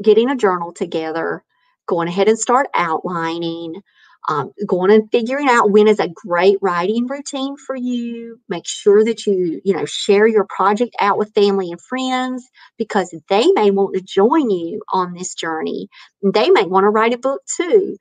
getting 0.01 0.29
a 0.29 0.35
journal 0.35 0.73
together, 0.73 1.43
going 1.89 2.09
ahead 2.09 2.29
and 2.29 2.39
start 2.39 2.69
outlining, 2.75 3.81
um, 4.29 4.53
going 4.67 4.91
and 4.91 5.11
figuring 5.11 5.49
out 5.49 5.71
when 5.71 5.89
is 5.89 5.99
a 5.99 6.09
great 6.09 6.59
writing 6.61 7.07
routine 7.07 7.57
for 7.57 7.75
you. 7.75 8.39
Make 8.49 8.67
sure 8.67 9.05
that 9.05 9.27
you, 9.27 9.61
you 9.65 9.73
know, 9.75 9.85
share 9.85 10.27
your 10.27 10.47
project 10.49 10.95
out 11.01 11.19
with 11.19 11.35
family 11.35 11.71
and 11.71 11.81
friends 11.81 12.47
because 12.79 13.15
they 13.29 13.47
may 13.53 13.71
want 13.71 13.95
to 13.95 14.01
join 14.03 14.51
you 14.51 14.81
on 14.93 15.13
this 15.15 15.35
journey. 15.35 15.89
They 16.23 16.51
may 16.51 16.65
want 16.65 16.85
to 16.85 16.89
write 16.91 17.15
a 17.15 17.19
book 17.19 17.43
too. 17.57 17.97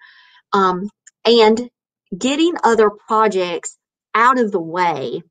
Um, 0.55 0.91
and 1.27 1.71
getting 2.19 2.55
other 2.65 2.91
projects 2.91 3.79
out 4.15 4.41
of 4.41 4.53
the 4.53 4.61
way. 4.61 5.23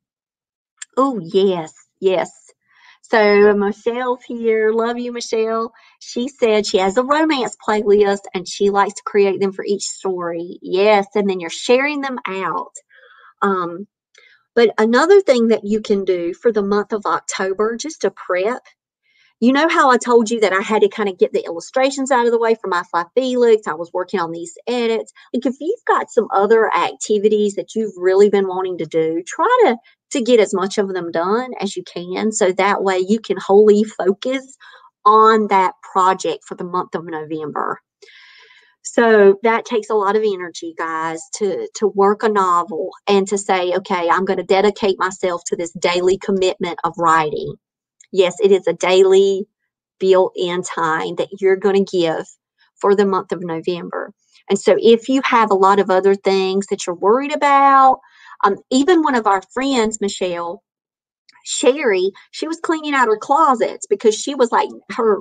Oh, 0.97 1.19
yes, 1.23 1.73
yes. 1.99 2.31
So 3.03 3.53
Michelle's 3.55 4.23
here. 4.25 4.71
Love 4.71 4.97
you, 4.99 5.11
Michelle. 5.11 5.73
She 5.99 6.27
said 6.29 6.65
she 6.65 6.77
has 6.77 6.97
a 6.97 7.03
romance 7.03 7.55
playlist 7.67 8.21
and 8.33 8.47
she 8.47 8.69
likes 8.69 8.93
to 8.95 9.03
create 9.05 9.39
them 9.39 9.53
for 9.53 9.65
each 9.65 9.83
story. 9.83 10.59
Yes, 10.61 11.07
and 11.15 11.29
then 11.29 11.39
you're 11.39 11.49
sharing 11.49 12.01
them 12.01 12.19
out. 12.27 12.73
Um, 13.41 13.87
But 14.55 14.73
another 14.77 15.21
thing 15.21 15.49
that 15.49 15.65
you 15.65 15.81
can 15.81 16.03
do 16.05 16.33
for 16.33 16.51
the 16.51 16.63
month 16.63 16.91
of 16.93 17.05
October, 17.05 17.77
just 17.77 18.01
to 18.01 18.11
prep, 18.11 18.63
you 19.39 19.53
know 19.53 19.67
how 19.69 19.91
I 19.91 19.97
told 19.97 20.31
you 20.31 20.39
that 20.41 20.53
I 20.53 20.61
had 20.61 20.81
to 20.81 20.89
kind 20.89 21.09
of 21.09 21.19
get 21.19 21.33
the 21.33 21.45
illustrations 21.45 22.11
out 22.11 22.25
of 22.25 22.31
the 22.31 22.39
way 22.39 22.55
for 22.55 22.67
my 22.67 22.83
Fly 22.91 23.05
Felix? 23.15 23.67
I 23.67 23.75
was 23.75 23.91
working 23.93 24.19
on 24.19 24.31
these 24.31 24.57
edits. 24.67 25.13
Like 25.33 25.45
if 25.45 25.55
you've 25.59 25.85
got 25.87 26.09
some 26.11 26.27
other 26.33 26.73
activities 26.75 27.55
that 27.55 27.75
you've 27.75 27.93
really 27.97 28.29
been 28.29 28.47
wanting 28.47 28.77
to 28.79 28.85
do, 28.85 29.23
try 29.27 29.47
to 29.65 29.77
to 30.11 30.21
get 30.21 30.39
as 30.39 30.53
much 30.53 30.77
of 30.77 30.89
them 30.89 31.11
done 31.11 31.51
as 31.61 31.75
you 31.77 31.83
can 31.83 32.31
so 32.31 32.51
that 32.53 32.83
way 32.83 32.97
you 32.99 33.19
can 33.19 33.37
wholly 33.37 33.83
focus 33.83 34.57
on 35.07 35.47
that 35.47 35.73
project 35.81 36.43
for 36.45 36.55
the 36.55 36.63
month 36.65 36.93
of 36.93 37.05
November. 37.05 37.79
So 38.83 39.37
that 39.43 39.65
takes 39.65 39.89
a 39.89 39.95
lot 39.95 40.15
of 40.15 40.23
energy, 40.23 40.73
guys, 40.77 41.21
to 41.37 41.67
to 41.75 41.87
work 41.87 42.23
a 42.23 42.29
novel 42.29 42.91
and 43.07 43.27
to 43.27 43.37
say, 43.37 43.73
okay, 43.73 44.07
I'm 44.09 44.25
going 44.25 44.37
to 44.37 44.43
dedicate 44.43 44.97
myself 44.99 45.41
to 45.47 45.55
this 45.55 45.71
daily 45.71 46.17
commitment 46.17 46.79
of 46.83 46.93
writing. 46.97 47.55
Yes, 48.11 48.35
it 48.39 48.51
is 48.51 48.67
a 48.67 48.73
daily 48.73 49.45
built-in 49.99 50.61
time 50.61 51.15
that 51.15 51.29
you're 51.39 51.57
going 51.57 51.83
to 51.83 51.97
give 51.97 52.25
for 52.79 52.95
the 52.95 53.05
month 53.05 53.31
of 53.31 53.43
November. 53.43 54.13
And 54.49 54.57
so 54.57 54.77
if 54.79 55.09
you 55.09 55.21
have 55.25 55.51
a 55.51 55.55
lot 55.55 55.79
of 55.79 55.89
other 55.89 56.15
things 56.15 56.67
that 56.67 56.85
you're 56.85 56.95
worried 56.95 57.35
about, 57.35 57.99
um, 58.43 58.55
even 58.71 59.01
one 59.01 59.15
of 59.15 59.27
our 59.27 59.41
friends, 59.53 59.99
Michelle, 59.99 60.63
Sherry, 61.47 62.11
she 62.31 62.47
was 62.47 62.59
cleaning 62.59 62.93
out 62.93 63.07
her 63.07 63.17
closets 63.17 63.87
because 63.87 64.15
she 64.15 64.35
was 64.35 64.51
like 64.51 64.67
her 64.91 65.19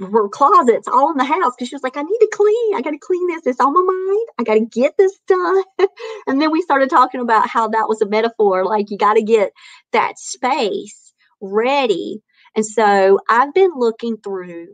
her 0.00 0.28
closets 0.28 0.88
all 0.88 1.12
in 1.12 1.16
the 1.16 1.24
house 1.24 1.52
because 1.56 1.68
she 1.68 1.74
was 1.74 1.82
like, 1.82 1.96
I 1.96 2.02
need 2.02 2.18
to 2.18 2.28
clean. 2.32 2.74
I 2.74 2.80
got 2.82 2.90
to 2.90 2.98
clean 2.98 3.26
this. 3.28 3.46
It's 3.46 3.60
on 3.60 3.72
my 3.72 3.80
mind. 3.82 4.26
I 4.38 4.42
got 4.42 4.54
to 4.54 4.66
get 4.66 4.96
this 4.96 5.18
done. 5.28 5.62
and 6.26 6.40
then 6.40 6.50
we 6.50 6.62
started 6.62 6.90
talking 6.90 7.20
about 7.20 7.48
how 7.48 7.68
that 7.68 7.88
was 7.88 8.00
a 8.02 8.08
metaphor. 8.08 8.64
Like 8.64 8.90
you 8.90 8.98
got 8.98 9.14
to 9.14 9.22
get 9.22 9.52
that 9.92 10.18
space 10.18 11.12
ready. 11.40 12.20
And 12.56 12.66
so 12.66 13.20
I've 13.28 13.54
been 13.54 13.72
looking 13.76 14.16
through, 14.16 14.68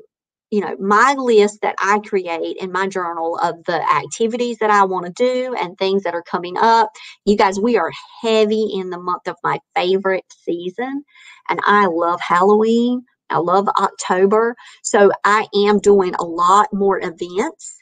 you 0.57 0.62
know, 0.62 0.74
my 0.80 1.12
list 1.18 1.61
that 1.61 1.74
I 1.82 1.98
create 1.98 2.57
in 2.57 2.72
my 2.72 2.88
journal 2.88 3.38
of 3.42 3.62
the 3.64 3.78
activities 3.94 4.57
that 4.61 4.70
I 4.70 4.84
want 4.86 5.04
to 5.04 5.12
do 5.12 5.54
and 5.54 5.76
things 5.76 6.02
that 6.04 6.14
are 6.14 6.22
coming 6.22 6.57
up. 6.57 6.88
You 7.26 7.36
guys, 7.36 7.61
we 7.61 7.76
are 7.76 7.92
heavy 8.22 8.70
in 8.72 8.88
the 8.88 8.98
month 8.98 9.28
of 9.28 9.36
my 9.44 9.59
favorite 9.74 10.24
season. 10.30 11.04
And 11.50 11.61
I 11.66 11.88
love 11.88 12.22
Halloween. 12.26 13.04
I 13.28 13.36
love 13.36 13.68
October. 13.68 14.57
So 14.82 15.12
I 15.24 15.46
am 15.66 15.78
doing 15.78 16.14
a 16.14 16.24
lot 16.24 16.68
more 16.72 16.98
events. 17.02 17.76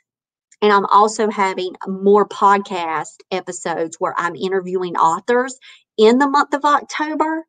And 0.60 0.72
I'm 0.72 0.86
also 0.86 1.30
having 1.30 1.76
more 1.86 2.28
podcast 2.28 3.18
episodes 3.30 3.98
where 4.00 4.14
I'm 4.18 4.34
interviewing 4.34 4.96
authors 4.96 5.56
in 5.96 6.18
the 6.18 6.28
month 6.28 6.54
of 6.54 6.64
October. 6.64 7.44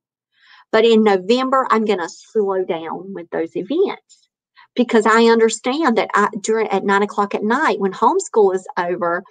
But 0.71 0.85
in 0.85 1.03
November, 1.03 1.65
I'm 1.71 1.85
going 1.85 1.97
to 1.97 2.09
slow 2.09 2.63
down 2.63 3.11
with 3.15 3.27
those 3.31 3.55
events 3.55 4.24
because 4.75 5.05
I 5.05 5.25
understand 5.25 5.97
that 5.97 6.09
I, 6.13 6.29
during 6.41 6.67
at 6.69 6.83
nine 6.83 7.03
o'clock 7.03 7.35
at 7.35 7.43
night 7.43 7.79
when 7.79 7.93
homeschool 7.93 8.55
is 8.55 8.67
over, 8.77 9.23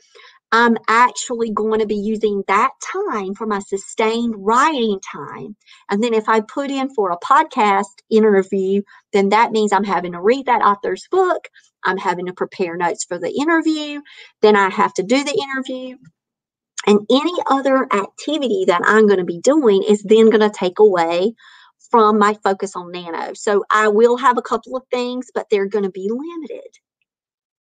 I'm 0.52 0.76
actually 0.88 1.50
going 1.50 1.80
to 1.80 1.86
be 1.86 1.96
using 1.96 2.44
that 2.46 2.70
time 2.92 3.34
for 3.34 3.46
my 3.46 3.58
sustained 3.58 4.34
writing 4.38 5.00
time. 5.12 5.56
And 5.90 6.02
then 6.02 6.14
if 6.14 6.28
I 6.28 6.40
put 6.42 6.70
in 6.70 6.94
for 6.94 7.10
a 7.10 7.18
podcast 7.18 7.86
interview, 8.08 8.82
then 9.12 9.30
that 9.30 9.50
means 9.50 9.72
I'm 9.72 9.84
having 9.84 10.12
to 10.12 10.20
read 10.20 10.46
that 10.46 10.62
author's 10.62 11.06
book. 11.10 11.48
I'm 11.84 11.98
having 11.98 12.26
to 12.26 12.32
prepare 12.32 12.76
notes 12.76 13.04
for 13.04 13.18
the 13.18 13.30
interview. 13.32 14.00
Then 14.42 14.56
I 14.56 14.70
have 14.70 14.94
to 14.94 15.02
do 15.02 15.24
the 15.24 15.36
interview. 15.36 15.96
And 16.86 17.00
any 17.10 17.34
other 17.50 17.86
activity 17.92 18.64
that 18.68 18.82
I'm 18.84 19.06
going 19.06 19.18
to 19.18 19.24
be 19.24 19.40
doing 19.40 19.82
is 19.82 20.02
then 20.02 20.30
going 20.30 20.40
to 20.40 20.50
take 20.50 20.78
away 20.78 21.34
from 21.94 22.18
my 22.18 22.36
focus 22.42 22.74
on 22.74 22.90
nano. 22.90 23.34
So 23.34 23.64
I 23.70 23.86
will 23.86 24.16
have 24.16 24.36
a 24.36 24.42
couple 24.42 24.76
of 24.76 24.82
things, 24.90 25.28
but 25.32 25.46
they're 25.48 25.68
going 25.68 25.84
to 25.84 25.92
be 25.92 26.10
limited. 26.10 26.66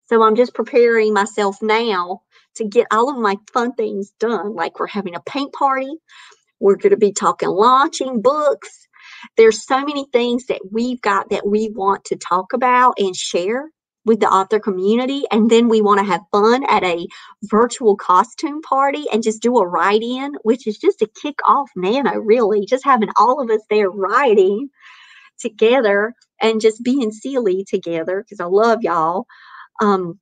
So 0.06 0.22
I'm 0.22 0.36
just 0.36 0.54
preparing 0.54 1.12
myself 1.12 1.58
now 1.60 2.22
to 2.54 2.64
get 2.64 2.86
all 2.90 3.10
of 3.10 3.18
my 3.18 3.36
fun 3.52 3.74
things 3.74 4.14
done. 4.18 4.54
Like 4.54 4.80
we're 4.80 4.86
having 4.86 5.14
a 5.16 5.20
paint 5.20 5.52
party. 5.52 5.92
We're 6.60 6.76
going 6.76 6.92
to 6.92 6.96
be 6.96 7.12
talking 7.12 7.50
launching 7.50 8.22
books. 8.22 8.88
There's 9.36 9.66
so 9.66 9.84
many 9.84 10.06
things 10.14 10.46
that 10.46 10.62
we've 10.70 11.02
got 11.02 11.28
that 11.28 11.46
we 11.46 11.68
want 11.68 12.06
to 12.06 12.16
talk 12.16 12.54
about 12.54 12.94
and 12.96 13.14
share 13.14 13.68
with 14.04 14.20
the 14.20 14.28
author 14.28 14.58
community. 14.58 15.24
And 15.30 15.50
then 15.50 15.68
we 15.68 15.80
want 15.80 16.00
to 16.00 16.06
have 16.06 16.22
fun 16.32 16.64
at 16.68 16.82
a 16.84 17.06
virtual 17.44 17.96
costume 17.96 18.62
party 18.62 19.04
and 19.12 19.22
just 19.22 19.42
do 19.42 19.58
a 19.58 19.66
write 19.66 20.02
in, 20.02 20.34
which 20.42 20.66
is 20.66 20.78
just 20.78 21.02
a 21.02 21.10
kick 21.22 21.38
off 21.46 21.70
nano, 21.76 22.18
really. 22.18 22.66
Just 22.66 22.84
having 22.84 23.10
all 23.16 23.40
of 23.40 23.50
us 23.50 23.62
there 23.70 23.90
writing 23.90 24.68
together 25.38 26.14
and 26.40 26.60
just 26.60 26.82
being 26.82 27.12
silly 27.12 27.64
together 27.64 28.22
because 28.22 28.40
I 28.40 28.46
love 28.46 28.80
y'all. 28.82 29.26
Um, 29.80 30.18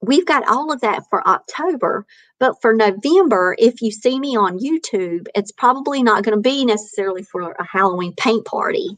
we've 0.00 0.26
got 0.26 0.48
all 0.48 0.72
of 0.72 0.80
that 0.80 1.04
for 1.10 1.26
October. 1.26 2.06
But 2.38 2.54
for 2.62 2.74
November, 2.74 3.56
if 3.58 3.82
you 3.82 3.90
see 3.90 4.18
me 4.18 4.36
on 4.36 4.58
YouTube, 4.58 5.26
it's 5.34 5.52
probably 5.52 6.02
not 6.02 6.24
going 6.24 6.36
to 6.36 6.40
be 6.40 6.64
necessarily 6.64 7.22
for 7.22 7.52
a 7.52 7.66
Halloween 7.66 8.14
paint 8.16 8.44
party 8.44 8.96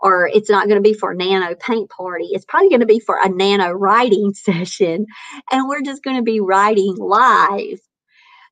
or 0.00 0.28
it's 0.32 0.50
not 0.50 0.66
going 0.66 0.82
to 0.82 0.88
be 0.88 0.94
for 0.94 1.12
a 1.12 1.16
nano 1.16 1.54
paint 1.54 1.90
party. 1.90 2.28
It's 2.30 2.44
probably 2.44 2.68
going 2.68 2.80
to 2.80 2.86
be 2.86 3.00
for 3.00 3.18
a 3.22 3.28
nano 3.28 3.70
writing 3.70 4.32
session. 4.34 5.06
And 5.50 5.68
we're 5.68 5.82
just 5.82 6.02
going 6.02 6.16
to 6.16 6.22
be 6.22 6.40
writing 6.40 6.96
live. 6.96 7.80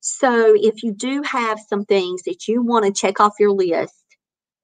So 0.01 0.55
if 0.55 0.83
you 0.83 0.93
do 0.93 1.21
have 1.23 1.59
some 1.67 1.85
things 1.85 2.23
that 2.23 2.47
you 2.47 2.61
want 2.61 2.85
to 2.85 2.91
check 2.91 3.19
off 3.19 3.33
your 3.39 3.51
list, 3.51 3.93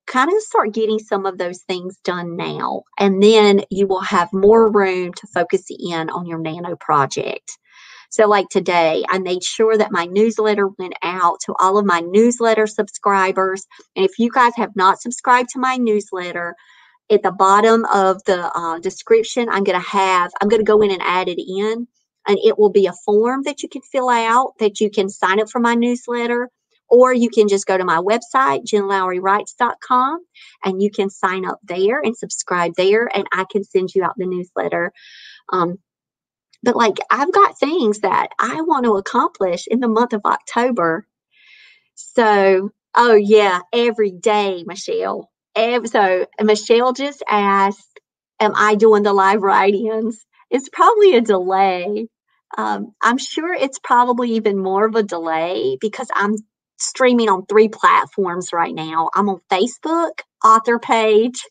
kind 0.08 0.32
of 0.32 0.40
start 0.42 0.74
getting 0.74 1.00
some 1.00 1.26
of 1.26 1.38
those 1.38 1.62
things 1.64 1.98
done 2.04 2.38
now. 2.38 2.84
And 3.00 3.22
then 3.22 3.62
you 3.70 3.88
will 3.88 4.02
have 4.02 4.32
more 4.32 4.72
room 4.72 5.14
to 5.14 5.28
focus 5.28 5.66
in 5.70 6.10
on 6.10 6.26
your 6.26 6.40
nano 6.40 6.76
project. 6.76 7.58
So, 8.12 8.28
like 8.28 8.48
today, 8.50 9.04
I 9.10 9.20
made 9.20 9.44
sure 9.44 9.78
that 9.78 9.92
my 9.92 10.06
newsletter 10.06 10.70
went 10.80 10.94
out 11.02 11.40
to 11.46 11.56
all 11.60 11.78
of 11.78 11.86
my 11.86 12.00
newsletter 12.00 12.68
subscribers. 12.68 13.66
And 13.96 14.06
if 14.06 14.20
you 14.20 14.30
guys 14.30 14.54
have 14.56 14.76
not 14.76 15.02
subscribed 15.02 15.50
to 15.50 15.60
my 15.60 15.76
newsletter, 15.76 16.56
at 17.12 17.24
the 17.24 17.32
bottom 17.32 17.86
of 17.94 18.24
the 18.26 18.52
uh, 18.58 18.80
description, 18.80 19.48
I'm 19.50 19.64
going 19.64 19.80
to 19.80 19.88
have, 19.88 20.32
I'm 20.42 20.50
going 20.50 20.62
to 20.62 20.66
go 20.66 20.82
in 20.82 20.92
and 20.92 21.02
add 21.02 21.28
it 21.30 21.40
in. 21.42 21.88
And 22.28 22.40
it 22.44 22.58
will 22.58 22.72
be 22.72 22.88
a 22.88 22.94
form 23.06 23.44
that 23.44 23.62
you 23.62 23.70
can 23.70 23.84
fill 23.84 24.10
out 24.10 24.54
that 24.60 24.80
you 24.80 24.90
can 24.90 25.10
sign 25.10 25.40
up 25.40 25.50
for 25.50 25.60
my 25.60 25.76
newsletter 25.76 26.50
or 26.90 27.14
you 27.14 27.30
can 27.30 27.48
just 27.48 27.66
go 27.66 27.78
to 27.78 27.86
my 27.86 27.98
website, 27.98 28.66
jenlowrywrites.com, 28.66 30.26
and 30.64 30.82
you 30.82 30.92
can 30.92 31.10
sign 31.10 31.46
up 31.46 31.60
there 31.64 32.00
and 32.00 32.16
subscribe 32.16 32.74
there, 32.78 33.10
and 33.16 33.26
I 33.34 33.46
can 33.50 33.64
send 33.64 33.94
you 33.96 34.04
out 34.04 34.14
the 34.18 34.26
newsletter. 34.28 34.92
Um, 35.52 35.80
but 36.64 36.76
like, 36.76 36.98
I've 37.10 37.32
got 37.32 37.60
things 37.60 38.00
that 38.02 38.30
I 38.40 38.62
want 38.62 38.86
to 38.86 38.98
accomplish 38.98 39.68
in 39.68 39.80
the 39.80 39.88
month 39.88 40.14
of 40.14 40.22
October. 40.26 41.08
So, 41.96 42.72
oh, 42.96 43.16
yeah, 43.16 43.62
every 43.74 44.12
day, 44.12 44.64
Michelle. 44.66 45.30
So, 45.56 46.28
Michelle 46.42 46.94
just 46.94 47.24
asked, 47.30 48.00
Am 48.40 48.54
I 48.56 48.76
doing 48.76 49.04
the 49.04 49.14
live 49.14 49.42
write 49.44 49.76
ins? 49.76 50.26
It's 50.52 50.70
probably 50.70 51.16
a 51.16 51.22
delay. 51.22 52.08
Um, 52.58 52.94
I'm 53.02 53.18
sure 53.18 53.54
it's 53.54 53.80
probably 53.80 54.32
even 54.34 54.58
more 54.60 54.86
of 54.86 54.96
a 54.96 55.04
delay 55.04 55.78
because 55.82 56.10
I'm 56.14 56.36
streaming 56.78 57.30
on 57.30 57.46
three 57.46 57.70
platforms 57.70 58.52
right 58.54 58.76
now. 58.76 59.10
I'm 59.16 59.30
on 59.30 59.40
Facebook, 59.52 60.22
author 60.44 60.80
page, 60.80 61.42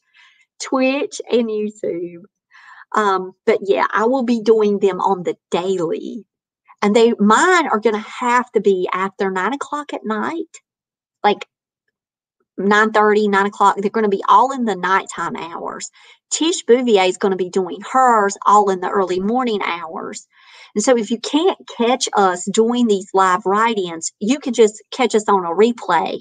Twitch, 0.62 1.20
and 1.30 1.48
YouTube. 1.48 2.22
Um, 2.94 3.32
but 3.46 3.60
yeah, 3.62 3.86
I 3.92 4.06
will 4.06 4.24
be 4.24 4.42
doing 4.42 4.78
them 4.78 5.00
on 5.00 5.22
the 5.24 5.36
daily. 5.50 6.24
And 6.82 6.96
they 6.96 7.14
mine 7.18 7.68
are 7.68 7.80
gonna 7.80 7.98
have 7.98 8.50
to 8.52 8.60
be 8.60 8.88
after 8.92 9.30
nine 9.30 9.54
o'clock 9.54 9.94
at 9.94 10.04
night, 10.04 10.60
like 11.24 11.46
9 12.58 12.92
30, 12.92 13.28
9 13.28 13.46
o'clock. 13.46 13.76
They're 13.78 13.90
going 13.90 14.04
to 14.04 14.16
be 14.16 14.24
all 14.28 14.52
in 14.52 14.64
the 14.64 14.76
nighttime 14.76 15.36
hours. 15.36 15.90
Tish 16.30 16.64
Bouvier 16.64 17.08
is 17.08 17.18
going 17.18 17.32
to 17.32 17.36
be 17.36 17.50
doing 17.50 17.78
hers 17.90 18.36
all 18.46 18.70
in 18.70 18.80
the 18.80 18.90
early 18.90 19.20
morning 19.20 19.60
hours. 19.64 20.26
And 20.74 20.82
so 20.82 20.96
if 20.96 21.10
you 21.10 21.18
can't 21.18 21.58
catch 21.76 22.08
us 22.16 22.44
doing 22.52 22.86
these 22.86 23.08
live 23.14 23.46
write-ins, 23.46 24.12
you 24.18 24.40
can 24.40 24.52
just 24.52 24.82
catch 24.90 25.14
us 25.14 25.28
on 25.28 25.44
a 25.44 25.50
replay 25.50 26.20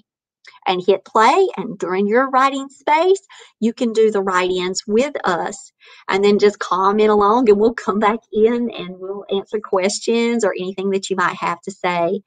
and 0.67 0.83
hit 0.85 1.05
play. 1.05 1.47
And 1.57 1.77
during 1.77 2.07
your 2.07 2.29
writing 2.29 2.69
space, 2.69 3.21
you 3.59 3.73
can 3.73 3.93
do 3.93 4.11
the 4.11 4.21
write-ins 4.21 4.83
with 4.87 5.15
us 5.23 5.71
and 6.07 6.23
then 6.23 6.39
just 6.39 6.59
comment 6.59 7.09
along 7.09 7.49
and 7.49 7.59
we'll 7.59 7.73
come 7.73 7.99
back 7.99 8.19
in 8.31 8.69
and 8.71 8.97
we'll 8.99 9.25
answer 9.31 9.59
questions 9.59 10.43
or 10.43 10.53
anything 10.57 10.91
that 10.91 11.09
you 11.09 11.15
might 11.15 11.35
have 11.37 11.61
to 11.61 11.71
say. 11.71 12.21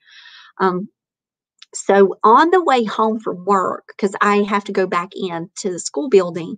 Um, 0.58 0.88
so 1.74 2.18
on 2.24 2.50
the 2.50 2.62
way 2.62 2.84
home 2.84 3.20
from 3.20 3.44
work, 3.44 3.88
because 3.88 4.14
I 4.20 4.38
have 4.48 4.64
to 4.64 4.72
go 4.72 4.86
back 4.86 5.10
into 5.14 5.70
the 5.70 5.78
school 5.78 6.08
building, 6.08 6.56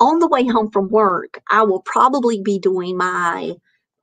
on 0.00 0.18
the 0.18 0.28
way 0.28 0.46
home 0.46 0.70
from 0.70 0.90
work, 0.90 1.40
I 1.50 1.62
will 1.62 1.82
probably 1.82 2.42
be 2.42 2.58
doing 2.58 2.96
my 2.96 3.54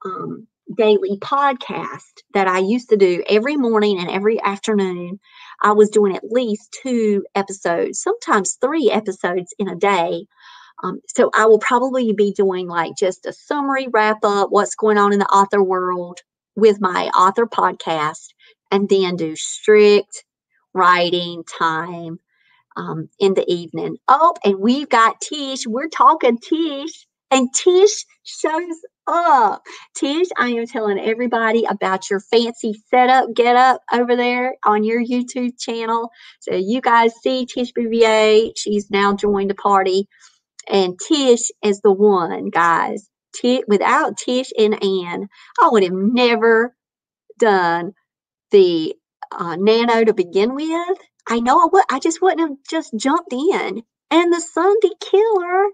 um, 0.05 0.47
daily 0.77 1.17
podcast 1.19 2.23
that 2.33 2.47
I 2.47 2.59
used 2.59 2.89
to 2.89 2.97
do 2.97 3.23
every 3.29 3.57
morning 3.57 3.99
and 3.99 4.09
every 4.09 4.41
afternoon. 4.41 5.19
I 5.61 5.73
was 5.73 5.89
doing 5.89 6.15
at 6.15 6.23
least 6.31 6.75
two 6.81 7.25
episodes, 7.35 8.01
sometimes 8.01 8.57
three 8.61 8.89
episodes 8.89 9.53
in 9.59 9.67
a 9.67 9.75
day. 9.75 10.25
Um, 10.83 10.99
so 11.07 11.29
I 11.35 11.45
will 11.45 11.59
probably 11.59 12.13
be 12.13 12.33
doing 12.33 12.67
like 12.67 12.93
just 12.97 13.25
a 13.25 13.33
summary 13.33 13.87
wrap 13.91 14.19
up, 14.23 14.47
what's 14.49 14.75
going 14.75 14.97
on 14.97 15.13
in 15.13 15.19
the 15.19 15.25
author 15.25 15.61
world 15.61 16.19
with 16.55 16.81
my 16.81 17.07
author 17.09 17.45
podcast, 17.45 18.27
and 18.71 18.89
then 18.89 19.15
do 19.15 19.35
strict 19.35 20.23
writing 20.73 21.43
time 21.59 22.19
um, 22.77 23.09
in 23.19 23.33
the 23.33 23.45
evening. 23.51 23.97
Oh, 24.07 24.33
and 24.43 24.59
we've 24.59 24.89
got 24.89 25.21
Tish. 25.21 25.67
We're 25.67 25.89
talking 25.89 26.37
Tish, 26.37 27.05
and 27.29 27.49
Tish 27.53 28.05
shows 28.23 28.77
up. 29.07 29.63
Tish, 29.95 30.27
I 30.37 30.49
am 30.49 30.67
telling 30.67 30.99
everybody 30.99 31.65
about 31.65 32.09
your 32.09 32.19
fancy 32.19 32.73
setup, 32.89 33.33
get 33.35 33.55
up 33.55 33.81
over 33.93 34.15
there 34.15 34.55
on 34.65 34.83
your 34.83 35.03
YouTube 35.03 35.59
channel. 35.59 36.09
So 36.39 36.55
you 36.55 36.81
guys 36.81 37.13
see 37.21 37.45
Tish 37.45 37.71
Bouvier. 37.73 38.51
She's 38.55 38.89
now 38.89 39.13
joined 39.13 39.49
the 39.49 39.55
party. 39.55 40.07
And 40.69 40.97
Tish 40.99 41.51
is 41.63 41.81
the 41.81 41.91
one, 41.91 42.49
guys. 42.49 43.09
T- 43.33 43.63
without 43.67 44.17
Tish 44.17 44.51
and 44.57 44.73
Ann, 44.83 45.27
I 45.61 45.69
would 45.71 45.83
have 45.83 45.93
never 45.93 46.75
done 47.39 47.93
the 48.51 48.95
uh, 49.31 49.55
Nano 49.57 50.05
to 50.05 50.13
begin 50.13 50.55
with. 50.55 50.97
I 51.27 51.39
know 51.39 51.59
I 51.59 51.67
would. 51.71 51.85
I 51.91 51.99
just 51.99 52.21
wouldn't 52.21 52.41
have 52.41 52.57
just 52.69 52.93
jumped 52.97 53.33
in. 53.33 53.83
And 54.11 54.33
the 54.33 54.41
Sunday 54.41 54.91
Killer, 55.01 55.67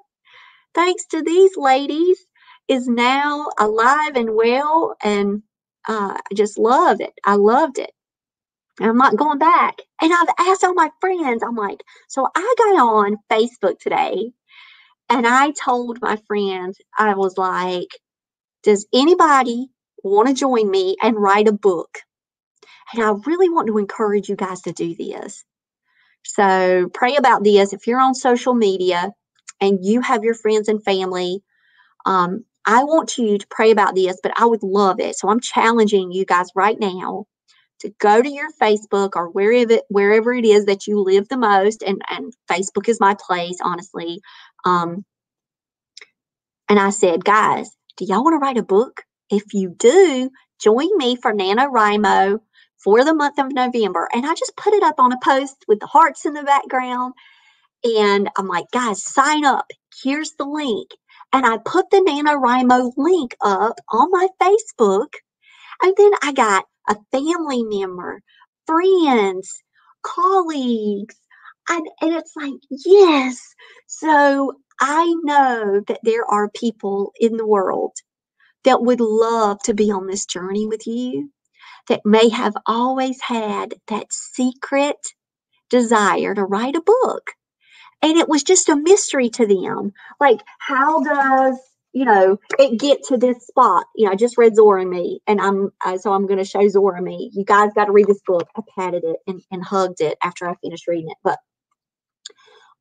thanks 0.76 1.06
to 1.08 1.22
these 1.24 1.58
ladies, 1.58 2.20
is 2.68 2.88
now 2.88 3.48
alive 3.60 4.16
and 4.16 4.36
well, 4.36 4.96
and 5.04 5.44
uh, 5.88 6.18
I 6.18 6.36
just 6.36 6.58
love 6.60 7.02
it. 7.02 7.14
I 7.26 7.36
loved 7.36 7.80
it. 7.80 7.92
And 8.80 8.90
I'm 8.90 8.98
not 8.98 9.18
going 9.18 9.40
back. 9.40 9.78
And 10.02 10.14
I've 10.14 10.30
asked 10.48 10.64
all 10.64 10.74
my 10.76 10.90
friends. 11.02 11.44
I'm 11.44 11.56
like, 11.56 11.84
so 12.10 12.28
I 12.36 12.56
got 12.58 12.80
on 12.80 13.18
Facebook 13.32 13.80
today, 13.80 14.32
and 15.10 15.28
I 15.28 15.52
told 15.52 16.00
my 16.02 16.18
friends, 16.28 16.80
I 16.98 17.16
was 17.16 17.38
like, 17.38 17.90
does 18.64 18.88
anybody 18.94 19.68
want 20.04 20.28
to 20.30 20.34
join 20.34 20.70
me 20.70 20.96
and 21.02 21.18
write 21.18 21.48
a 21.48 21.54
book? 21.54 22.00
And 22.94 23.04
I 23.04 23.12
really 23.26 23.50
want 23.50 23.68
to 23.68 23.78
encourage 23.78 24.30
you 24.30 24.36
guys 24.36 24.62
to 24.62 24.72
do 24.72 24.96
this. 24.96 25.44
So 26.24 26.90
pray 26.94 27.16
about 27.16 27.44
this. 27.44 27.74
If 27.74 27.88
you're 27.88 28.02
on 28.02 28.16
social 28.16 28.54
media 28.54 29.12
and 29.62 29.80
you 29.82 30.02
have 30.02 30.24
your 30.24 30.34
friends 30.34 30.68
and 30.68 30.84
family, 30.84 31.42
um, 32.06 32.44
I 32.66 32.84
want 32.84 33.18
you 33.18 33.38
to 33.38 33.48
pray 33.50 33.72
about 33.72 33.96
this, 33.96 34.20
but 34.22 34.34
I 34.36 34.46
would 34.46 34.64
love 34.64 35.00
it. 35.00 35.18
So 35.18 35.30
I'm 35.30 35.40
challenging 35.40 36.12
you 36.12 36.26
guys 36.26 36.48
right 36.54 36.78
now 36.80 37.26
to 37.80 37.94
go 38.00 38.22
to 38.22 38.30
your 38.30 38.50
Facebook 38.62 39.12
or 39.16 39.30
wherever 39.30 39.74
it, 39.74 39.84
wherever 39.90 40.34
it 40.34 40.46
is 40.46 40.66
that 40.66 40.88
you 40.88 41.00
live 41.00 41.30
the 41.30 41.38
most, 41.38 41.82
and 41.84 42.02
and 42.10 42.34
Facebook 42.50 42.90
is 42.90 43.00
my 43.00 43.16
place, 43.16 43.58
honestly. 43.64 44.20
Um, 44.66 45.06
and 46.68 46.80
I 46.80 46.90
said, 46.90 47.24
guys, 47.24 47.70
do 47.96 48.06
y'all 48.06 48.24
want 48.24 48.34
to 48.34 48.40
write 48.40 48.58
a 48.58 48.64
book? 48.64 49.04
If 49.30 49.54
you 49.54 49.70
do, 49.78 50.30
join 50.60 50.98
me 50.98 51.16
for 51.16 51.34
NaNoWriMo 51.34 52.40
for 52.84 53.04
the 53.04 53.14
month 53.14 53.40
of 53.40 53.52
November. 53.52 54.08
And 54.14 54.26
I 54.26 54.34
just 54.34 54.56
put 54.56 54.74
it 54.74 54.84
up 54.84 54.96
on 55.00 55.12
a 55.12 55.20
post 55.24 55.66
with 55.68 55.80
the 55.80 55.88
hearts 55.88 56.26
in 56.26 56.34
the 56.34 56.44
background. 56.44 57.14
And 57.84 58.30
I'm 58.38 58.48
like, 58.48 58.66
guys, 58.72 59.04
sign 59.04 59.46
up. 59.46 59.66
Here's 60.04 60.32
the 60.34 60.46
link. 60.46 60.90
And 61.34 61.46
I 61.46 61.58
put 61.58 61.90
the 61.90 61.98
NaNoWriMo 61.98 62.94
link 62.98 63.36
up 63.42 63.80
on 63.92 64.12
my 64.12 64.28
Facebook. 64.42 65.14
And 65.82 65.94
then 65.98 66.12
I 66.24 66.32
got 66.32 66.66
a 66.90 66.96
family 67.12 67.64
member, 67.64 68.22
friends, 68.66 69.62
colleagues. 70.02 71.16
And, 71.70 71.86
and 72.02 72.14
it's 72.14 72.34
like, 72.36 72.54
yes. 72.70 73.38
So 73.88 74.54
I 74.80 75.14
know 75.24 75.82
that 75.88 76.00
there 76.04 76.26
are 76.26 76.50
people 76.50 77.12
in 77.20 77.38
the 77.38 77.46
world 77.48 77.94
that 78.64 78.82
would 78.82 79.02
love 79.02 79.60
to 79.64 79.74
be 79.74 79.92
on 79.92 80.08
this 80.08 80.26
journey 80.26 80.68
with 80.68 80.88
you 80.88 81.30
that 81.88 82.06
may 82.06 82.30
have 82.30 82.56
always 82.66 83.22
had 83.22 83.76
that 83.88 84.12
secret 84.12 84.98
desire 85.70 86.34
to 86.36 86.44
write 86.44 86.76
a 86.76 86.82
book. 86.82 87.32
And 88.02 88.18
it 88.18 88.30
was 88.30 88.44
just 88.44 88.70
a 88.70 88.76
mystery 88.76 89.30
to 89.32 89.48
them. 89.48 89.92
Like, 90.20 90.42
how 90.60 91.02
does 91.02 91.58
you 91.94 92.06
know 92.06 92.38
it 92.60 92.80
get 92.80 93.04
to 93.06 93.18
this 93.18 93.48
spot? 93.48 93.86
You 93.96 94.06
know, 94.06 94.12
I 94.12 94.16
just 94.16 94.38
read 94.38 94.56
Zora 94.56 94.82
and 94.82 94.90
Me, 94.92 95.20
and 95.26 95.42
I'm 95.42 95.72
uh, 95.84 95.98
so 95.98 96.14
I'm 96.14 96.28
going 96.28 96.38
to 96.38 96.46
show 96.46 96.68
Zora 96.68 97.02
Me. 97.02 97.32
You 97.34 97.44
guys 97.44 97.72
got 97.74 97.86
to 97.86 97.92
read 97.92 98.08
this 98.08 98.22
book. 98.26 98.48
I 98.56 98.62
patted 98.78 99.04
it 99.04 99.18
and, 99.26 99.42
and 99.52 99.64
hugged 99.64 100.02
it 100.02 100.18
after 100.24 100.48
I 100.48 100.56
finished 100.62 100.88
reading 100.88 101.10
it. 101.10 101.18
But 101.24 101.40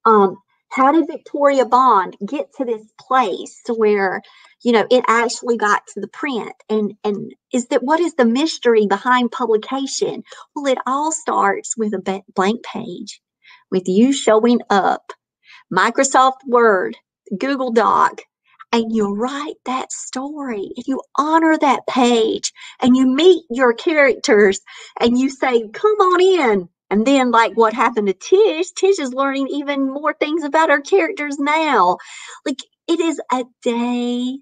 um, 0.04 0.36
how 0.70 0.92
did 0.92 1.06
Victoria 1.08 1.66
Bond 1.66 2.16
get 2.26 2.48
to 2.58 2.64
this 2.64 2.82
place 3.00 3.62
where, 3.74 4.22
you 4.64 4.72
know, 4.72 4.86
it 4.90 5.04
actually 5.08 5.56
got 5.56 5.82
to 5.94 6.00
the 6.00 6.08
print? 6.08 6.52
And 6.68 6.94
and 7.04 7.34
is 7.52 7.68
that 7.68 7.82
what 7.82 8.00
is 8.00 8.14
the 8.14 8.26
mystery 8.26 8.86
behind 8.86 9.32
publication? 9.32 10.22
Well, 10.54 10.66
it 10.66 10.78
all 10.86 11.12
starts 11.12 11.76
with 11.76 11.94
a 11.94 12.22
blank 12.34 12.64
page, 12.64 13.20
with 13.70 13.88
you 13.88 14.12
showing 14.12 14.60
up, 14.70 15.12
Microsoft 15.72 16.38
Word, 16.46 16.96
Google 17.38 17.72
Doc, 17.72 18.22
and 18.72 18.94
you 18.94 19.14
write 19.14 19.56
that 19.66 19.92
story 19.92 20.70
and 20.76 20.86
you 20.86 21.00
honor 21.18 21.58
that 21.58 21.86
page 21.88 22.52
and 22.80 22.96
you 22.96 23.06
meet 23.06 23.44
your 23.50 23.74
characters 23.74 24.60
and 25.00 25.18
you 25.18 25.30
say, 25.30 25.68
come 25.72 25.92
on 25.92 26.20
in 26.20 26.68
and 26.90 27.06
then, 27.06 27.30
like 27.32 27.54
what 27.56 27.74
happened 27.74 28.08
to 28.08 28.14
Tish, 28.14 28.72
Tish 28.72 28.98
is 28.98 29.14
learning 29.14 29.48
even 29.48 29.92
more 29.92 30.14
things 30.14 30.44
about 30.44 30.70
her 30.70 30.80
characters 30.80 31.38
now. 31.38 31.98
Like 32.46 32.60
it 32.88 33.00
is 33.00 33.20
a 33.32 33.44
day 33.62 34.38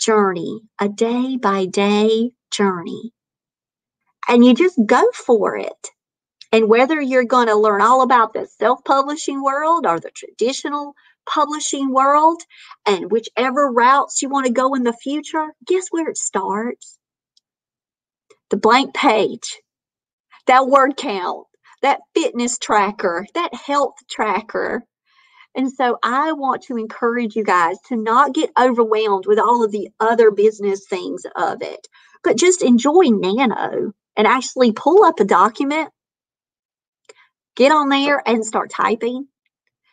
journey, 0.00 0.60
a 0.80 0.88
day 0.88 1.38
by 1.38 1.66
day 1.66 2.32
journey. 2.52 3.12
And 4.28 4.44
you 4.44 4.54
just 4.54 4.78
go 4.86 5.02
for 5.14 5.56
it. 5.56 5.88
And 6.52 6.68
whether 6.68 7.00
you're 7.00 7.24
going 7.24 7.48
to 7.48 7.56
learn 7.56 7.82
all 7.82 8.02
about 8.02 8.32
the 8.34 8.46
self 8.46 8.84
publishing 8.84 9.42
world 9.42 9.86
or 9.86 10.00
the 10.00 10.10
traditional 10.10 10.94
publishing 11.26 11.92
world, 11.92 12.42
and 12.86 13.10
whichever 13.10 13.70
routes 13.70 14.22
you 14.22 14.30
want 14.30 14.46
to 14.46 14.52
go 14.52 14.74
in 14.74 14.84
the 14.84 14.94
future, 14.94 15.48
guess 15.66 15.88
where 15.90 16.08
it 16.08 16.16
starts? 16.18 16.98
The 18.50 18.56
blank 18.58 18.94
page, 18.94 19.60
that 20.46 20.68
word 20.68 20.96
count, 20.96 21.46
that 21.86 22.00
fitness 22.16 22.58
tracker, 22.58 23.24
that 23.34 23.54
health 23.54 23.94
tracker. 24.10 24.82
And 25.54 25.72
so 25.72 25.98
I 26.02 26.32
want 26.32 26.62
to 26.62 26.76
encourage 26.76 27.36
you 27.36 27.44
guys 27.44 27.76
to 27.88 27.96
not 27.96 28.34
get 28.34 28.50
overwhelmed 28.60 29.26
with 29.26 29.38
all 29.38 29.64
of 29.64 29.70
the 29.70 29.90
other 30.00 30.32
business 30.32 30.84
things 30.90 31.22
of 31.36 31.62
it, 31.62 31.86
but 32.24 32.36
just 32.36 32.64
enjoy 32.64 33.04
Nano 33.04 33.92
and 34.16 34.26
actually 34.26 34.72
pull 34.72 35.04
up 35.04 35.20
a 35.20 35.24
document, 35.24 35.90
get 37.54 37.70
on 37.70 37.88
there 37.88 38.20
and 38.26 38.44
start 38.44 38.70
typing. 38.70 39.28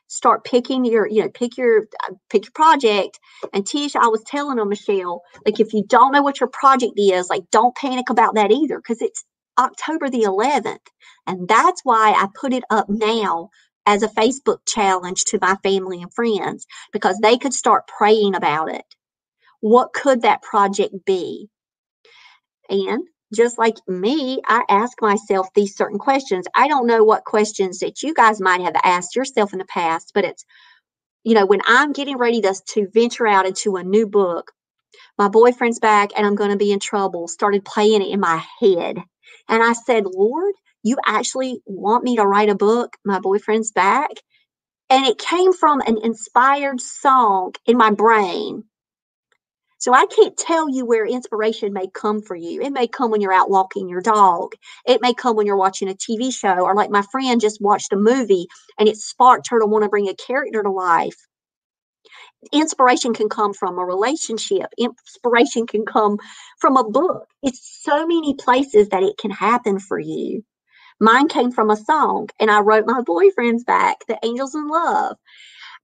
Start 0.07 0.43
picking 0.43 0.85
your, 0.85 1.07
you 1.07 1.21
know, 1.21 1.29
pick 1.29 1.57
your 1.57 1.87
uh, 2.03 2.13
pick 2.31 2.45
your 2.45 2.51
project. 2.53 3.19
And 3.53 3.65
Tish, 3.65 3.95
I 3.95 4.07
was 4.07 4.23
telling 4.25 4.57
them, 4.57 4.69
Michelle, 4.69 5.21
like 5.45 5.59
if 5.59 5.73
you 5.73 5.83
don't 5.87 6.11
know 6.11 6.23
what 6.23 6.39
your 6.39 6.49
project 6.49 6.93
is, 6.97 7.29
like 7.29 7.43
don't 7.51 7.75
panic 7.75 8.09
about 8.09 8.35
that 8.35 8.51
either, 8.51 8.77
because 8.77 9.01
it's 9.01 9.23
October 9.57 10.09
the 10.09 10.23
11th. 10.23 10.85
And 11.27 11.47
that's 11.47 11.81
why 11.83 12.11
I 12.11 12.27
put 12.39 12.53
it 12.53 12.63
up 12.69 12.89
now 12.89 13.49
as 13.85 14.03
a 14.03 14.07
Facebook 14.09 14.59
challenge 14.67 15.25
to 15.25 15.39
my 15.41 15.55
family 15.63 16.01
and 16.01 16.13
friends 16.13 16.65
because 16.91 17.17
they 17.19 17.37
could 17.37 17.53
start 17.53 17.87
praying 17.87 18.35
about 18.35 18.71
it. 18.73 18.85
What 19.61 19.93
could 19.93 20.23
that 20.23 20.41
project 20.41 20.93
be? 21.05 21.49
And 22.69 23.03
just 23.33 23.57
like 23.57 23.75
me, 23.87 24.41
I 24.47 24.63
ask 24.69 25.01
myself 25.01 25.47
these 25.53 25.75
certain 25.75 25.99
questions. 25.99 26.45
I 26.55 26.67
don't 26.67 26.87
know 26.87 27.03
what 27.03 27.25
questions 27.25 27.79
that 27.79 28.03
you 28.03 28.13
guys 28.13 28.39
might 28.39 28.61
have 28.61 28.75
asked 28.83 29.15
yourself 29.15 29.53
in 29.53 29.59
the 29.59 29.65
past, 29.65 30.11
but 30.13 30.23
it's, 30.23 30.45
you 31.23 31.33
know, 31.33 31.45
when 31.45 31.61
I'm 31.65 31.93
getting 31.93 32.17
ready 32.17 32.41
to, 32.41 32.55
to 32.73 32.87
venture 32.93 33.27
out 33.27 33.45
into 33.45 33.75
a 33.75 33.83
new 33.83 34.07
book, 34.07 34.51
my 35.17 35.27
boyfriend's 35.27 35.79
back 35.79 36.11
and 36.15 36.25
I'm 36.25 36.35
going 36.35 36.51
to 36.51 36.57
be 36.57 36.71
in 36.71 36.79
trouble, 36.79 37.27
started 37.27 37.65
playing 37.65 38.01
it 38.01 38.09
in 38.09 38.19
my 38.19 38.43
head. 38.59 38.97
And 39.47 39.63
I 39.63 39.73
said, 39.73 40.05
Lord, 40.05 40.53
you 40.83 40.97
actually 41.05 41.61
want 41.65 42.03
me 42.03 42.17
to 42.17 42.25
write 42.25 42.49
a 42.49 42.55
book, 42.55 42.95
My 43.05 43.19
Boyfriend's 43.19 43.71
Back? 43.71 44.11
And 44.89 45.05
it 45.05 45.17
came 45.17 45.53
from 45.53 45.81
an 45.81 45.97
inspired 46.03 46.81
song 46.81 47.53
in 47.65 47.77
my 47.77 47.91
brain. 47.91 48.63
So 49.79 49.93
I 49.93 50.05
can't 50.05 50.37
tell 50.37 50.69
you 50.69 50.85
where 50.85 51.05
inspiration 51.05 51.73
may 51.73 51.87
come 51.93 52.21
for 52.21 52.35
you. 52.35 52.61
It 52.61 52.71
may 52.71 52.87
come 52.87 53.11
when 53.11 53.19
you're 53.19 53.33
out 53.33 53.49
walking 53.49 53.89
your 53.89 54.01
dog. 54.01 54.53
It 54.87 55.01
may 55.01 55.13
come 55.13 55.35
when 55.35 55.45
you're 55.45 55.57
watching 55.57 55.89
a 55.89 55.93
TV 55.93 56.33
show, 56.33 56.59
or 56.59 56.73
like 56.73 56.89
my 56.89 57.03
friend 57.11 57.41
just 57.41 57.61
watched 57.61 57.91
a 57.91 57.97
movie 57.97 58.47
and 58.79 58.87
it 58.87 58.95
sparked 58.95 59.49
her 59.49 59.59
to 59.59 59.65
want 59.65 59.83
to 59.83 59.89
bring 59.89 60.07
a 60.07 60.15
character 60.15 60.63
to 60.63 60.71
life. 60.71 61.17
Inspiration 62.51 63.13
can 63.13 63.29
come 63.29 63.53
from 63.53 63.77
a 63.77 63.85
relationship. 63.85 64.67
Inspiration 64.77 65.67
can 65.67 65.85
come 65.85 66.17
from 66.59 66.77
a 66.77 66.89
book. 66.89 67.27
It's 67.41 67.81
so 67.83 68.05
many 68.07 68.35
places 68.35 68.89
that 68.89 69.03
it 69.03 69.17
can 69.17 69.31
happen 69.31 69.79
for 69.79 69.99
you. 69.99 70.43
Mine 70.99 71.27
came 71.27 71.51
from 71.51 71.69
a 71.69 71.77
song, 71.77 72.29
and 72.39 72.51
I 72.51 72.61
wrote 72.61 72.85
my 72.87 73.01
boyfriend's 73.01 73.63
back, 73.63 73.97
The 74.07 74.19
Angels 74.23 74.55
in 74.55 74.67
Love. 74.69 75.17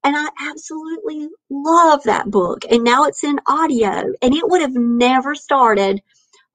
And 0.04 0.16
I 0.18 0.28
absolutely 0.50 1.30
love 1.50 2.04
that 2.04 2.32
book. 2.32 2.64
And 2.70 2.84
now 2.84 3.06
it's 3.06 3.24
in 3.24 3.40
audio. 3.48 4.14
And 4.22 4.34
it 4.34 4.48
would 4.48 4.62
have 4.62 4.76
never 4.76 5.36
started 5.36 6.02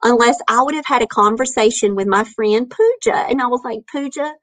unless 0.03 0.39
I 0.49 0.63
would 0.63 0.75
have 0.75 0.87
had 0.87 1.03
a 1.03 1.07
conversation 1.07 1.95
with 1.95 2.07
my 2.07 2.25
friend 2.25 2.71
Pooja. 2.71 3.17
And 3.17 3.43
I 3.43 3.47
was 3.49 3.63
like, 3.65 3.81
Pooja, 3.91 4.35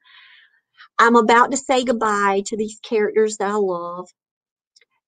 I'm 0.98 1.16
about 1.16 1.50
to 1.50 1.56
say 1.56 1.84
goodbye 1.84 2.42
to 2.46 2.56
these 2.56 2.78
characters 2.82 3.38
that 3.38 3.50
I 3.50 3.54
love. 3.54 4.08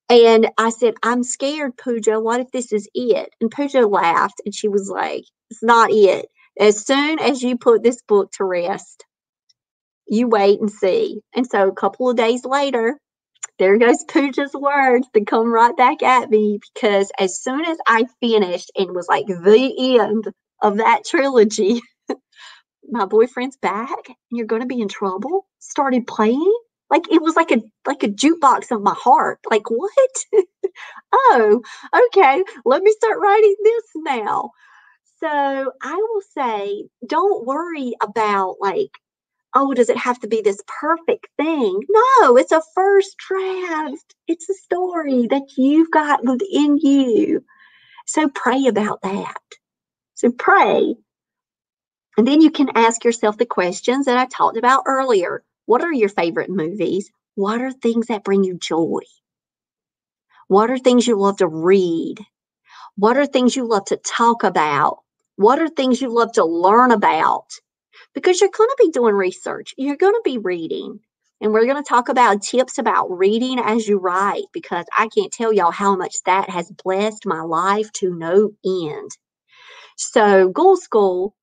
And 0.09 0.49
I 0.59 0.71
said, 0.71 0.95
I'm 1.03 1.23
scared, 1.25 1.77
Pooja. 1.77 2.21
What 2.21 2.41
if 2.41 2.51
this 2.53 2.73
is 2.73 2.89
it? 2.95 3.31
And 3.41 3.51
Pooja 3.51 3.87
laughed 3.87 4.41
and 4.45 4.55
she 4.55 4.69
was 4.69 4.89
like, 4.89 5.25
It's 5.51 5.63
not 5.63 5.91
it. 5.93 6.27
As 6.59 6.87
soon 6.87 7.19
as 7.19 7.43
you 7.43 7.59
put 7.59 7.83
this 7.83 8.03
book 8.03 8.31
to 8.33 8.45
rest, 8.45 9.05
you 10.07 10.29
wait 10.29 10.61
and 10.61 10.71
see. 10.71 11.21
And 11.35 11.47
so 11.47 11.69
a 11.69 11.75
couple 11.75 12.11
of 12.11 12.17
days 12.17 12.45
later, 12.45 12.99
there 13.59 13.79
goes 13.79 14.05
Pooja's 14.09 14.55
words 14.55 15.07
to 15.15 15.25
come 15.25 15.53
right 15.53 15.77
back 15.77 16.03
at 16.03 16.31
me 16.31 16.59
because 16.75 17.11
as 17.19 17.41
soon 17.41 17.65
as 17.65 17.79
I 17.87 18.07
finished 18.21 18.71
and 18.77 18.95
was 18.95 19.09
like 19.09 19.27
the 19.27 19.99
end 20.01 20.27
of 20.63 20.79
that 20.79 21.05
trilogy, 21.07 21.81
my 22.89 23.07
boyfriend's 23.07 23.57
back 23.59 24.09
and 24.09 24.17
you're 24.31 24.47
going 24.47 24.63
to 24.63 24.69
be 24.69 24.81
in 24.81 24.89
trouble 24.89 25.47
started 25.61 26.07
playing 26.07 26.55
like 26.95 27.11
it 27.11 27.21
was 27.21 27.35
like 27.35 27.51
a 27.51 27.61
like 27.87 28.05
a 28.05 28.09
jukebox 28.09 28.71
of 28.71 28.81
my 28.81 28.95
heart. 28.97 29.41
Like 29.51 29.69
what? 29.71 30.17
Oh 31.13 31.63
okay. 32.07 32.43
Let 32.65 32.83
me 32.83 32.93
start 32.93 33.21
writing 33.21 33.55
this 33.63 33.85
now. 33.97 34.51
So 35.21 35.73
i 35.83 35.95
will 35.95 36.23
say 36.37 36.85
don't 37.07 37.47
worry 37.47 37.95
about 38.03 38.57
like 38.61 38.91
oh 39.55 39.73
does 39.75 39.89
it 39.89 39.97
have 39.97 40.19
to 40.21 40.29
be 40.29 40.41
this 40.43 40.61
perfect 40.81 41.29
thing? 41.37 41.81
No 41.89 42.37
it's 42.37 42.53
a 42.53 42.63
first 42.75 43.17
draft. 43.19 44.15
It's 44.27 44.49
a 44.51 44.55
story 44.55 45.29
that 45.29 45.47
you've 45.57 45.91
got 45.93 46.25
within 46.25 46.79
you. 46.79 47.45
So 48.07 48.29
pray 48.29 48.67
about 48.67 49.03
that. 49.03 49.43
So 50.15 50.33
pray. 50.33 50.97
And 52.17 52.27
then 52.27 52.41
you 52.41 52.51
can 52.51 52.71
ask 52.77 53.05
yourself 53.05 53.39
the 53.39 53.47
questions 53.47 54.07
that 54.07 54.19
I 54.19 54.27
talked 54.27 54.57
about 54.57 54.85
earlier. 54.87 55.43
What 55.67 55.83
are 55.83 55.93
your 55.93 56.09
favorite 56.09 56.51
movies? 56.51 57.11
What 57.35 57.61
are 57.61 57.73
things 57.73 58.07
that 58.07 58.25
bring 58.25 58.45
you 58.45 58.59
joy? 58.59 59.01
What 60.49 60.71
are 60.71 60.79
things 60.79 61.07
you 61.07 61.17
love 61.17 61.39
to 61.39 61.49
read? 61.49 62.17
What 62.97 63.17
are 63.17 63.27
things 63.27 63.57
you 63.57 63.67
love 63.67 63.87
to 63.87 63.97
talk 63.97 64.45
about? 64.45 64.99
What 65.37 65.59
are 65.59 65.69
things 65.69 66.01
you 66.01 66.11
love 66.11 66.33
to 66.33 66.45
learn 66.45 66.93
about? 66.93 67.47
Because 68.15 68.41
you're 68.41 68.51
going 68.57 68.69
to 68.69 68.85
be 68.85 68.91
doing 68.91 69.15
research, 69.15 69.75
you're 69.77 69.97
going 69.97 70.15
to 70.15 70.23
be 70.25 70.39
reading. 70.39 71.01
And 71.41 71.53
we're 71.53 71.67
going 71.67 71.83
to 71.83 71.89
talk 71.89 72.09
about 72.09 72.43
tips 72.43 72.79
about 72.79 73.11
reading 73.11 73.59
as 73.59 73.89
you 73.89 73.99
write 73.99 74.45
because 74.53 74.87
I 74.97 75.09
can't 75.09 75.33
tell 75.33 75.53
y'all 75.53 75.73
how 75.73 75.97
much 75.97 76.17
that 76.25 76.49
has 76.49 76.71
blessed 76.85 77.27
my 77.27 77.43
life 77.43 77.91
to 77.95 78.15
no 78.15 78.53
end. 78.65 79.11
So, 79.97 80.49
Ghoul 80.49 80.77
School 80.77 81.35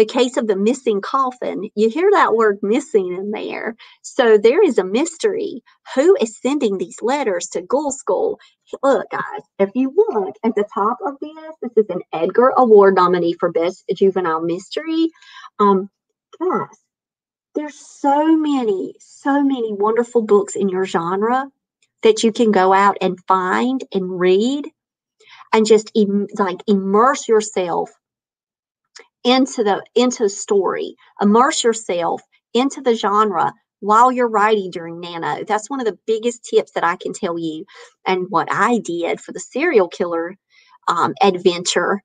the 0.00 0.06
case 0.06 0.38
of 0.38 0.46
the 0.46 0.56
missing 0.56 1.02
coffin, 1.02 1.68
you 1.74 1.90
hear 1.90 2.08
that 2.10 2.34
word 2.34 2.58
missing 2.62 3.14
in 3.14 3.32
there. 3.32 3.76
So 4.00 4.38
there 4.38 4.64
is 4.64 4.78
a 4.78 4.84
mystery. 4.84 5.62
Who 5.94 6.16
is 6.18 6.38
sending 6.40 6.78
these 6.78 7.02
letters 7.02 7.48
to 7.48 7.60
Ghoul 7.60 7.92
School? 7.92 8.40
Look, 8.82 9.10
guys, 9.10 9.42
if 9.58 9.68
you 9.74 9.92
look 9.94 10.36
at 10.42 10.54
the 10.54 10.64
top 10.72 10.96
of 11.04 11.16
this, 11.20 11.54
this 11.60 11.84
is 11.84 11.90
an 11.90 12.00
Edgar 12.14 12.54
Award 12.56 12.94
nominee 12.94 13.34
for 13.34 13.52
Best 13.52 13.84
Juvenile 13.94 14.40
Mystery. 14.40 15.10
Um, 15.58 15.90
guys, 16.40 16.78
there's 17.54 17.78
so 17.78 18.38
many, 18.38 18.94
so 19.00 19.42
many 19.42 19.74
wonderful 19.74 20.22
books 20.22 20.56
in 20.56 20.70
your 20.70 20.86
genre 20.86 21.50
that 22.02 22.22
you 22.22 22.32
can 22.32 22.52
go 22.52 22.72
out 22.72 22.96
and 23.02 23.18
find 23.28 23.84
and 23.92 24.18
read 24.18 24.64
and 25.52 25.66
just 25.66 25.90
Im- 25.94 26.28
like 26.38 26.62
immerse 26.66 27.28
yourself 27.28 27.90
into 29.24 29.62
the 29.64 29.82
into 29.94 30.24
the 30.24 30.28
story 30.28 30.94
immerse 31.20 31.62
yourself 31.64 32.22
into 32.54 32.80
the 32.80 32.94
genre 32.94 33.52
while 33.80 34.10
you're 34.12 34.28
writing 34.28 34.70
during 34.70 35.00
nano 35.00 35.44
that's 35.44 35.68
one 35.68 35.80
of 35.80 35.86
the 35.86 35.98
biggest 36.06 36.44
tips 36.44 36.72
that 36.72 36.84
i 36.84 36.96
can 36.96 37.12
tell 37.12 37.38
you 37.38 37.64
and 38.06 38.26
what 38.30 38.48
i 38.50 38.78
did 38.78 39.20
for 39.20 39.32
the 39.32 39.40
serial 39.40 39.88
killer 39.88 40.36
um, 40.88 41.14
adventure 41.22 42.02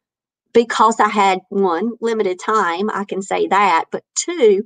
because 0.53 0.99
i 0.99 1.09
had 1.09 1.39
one 1.49 1.93
limited 2.01 2.39
time 2.39 2.89
i 2.91 3.05
can 3.05 3.22
say 3.22 3.47
that 3.47 3.86
but 3.91 4.03
two 4.16 4.63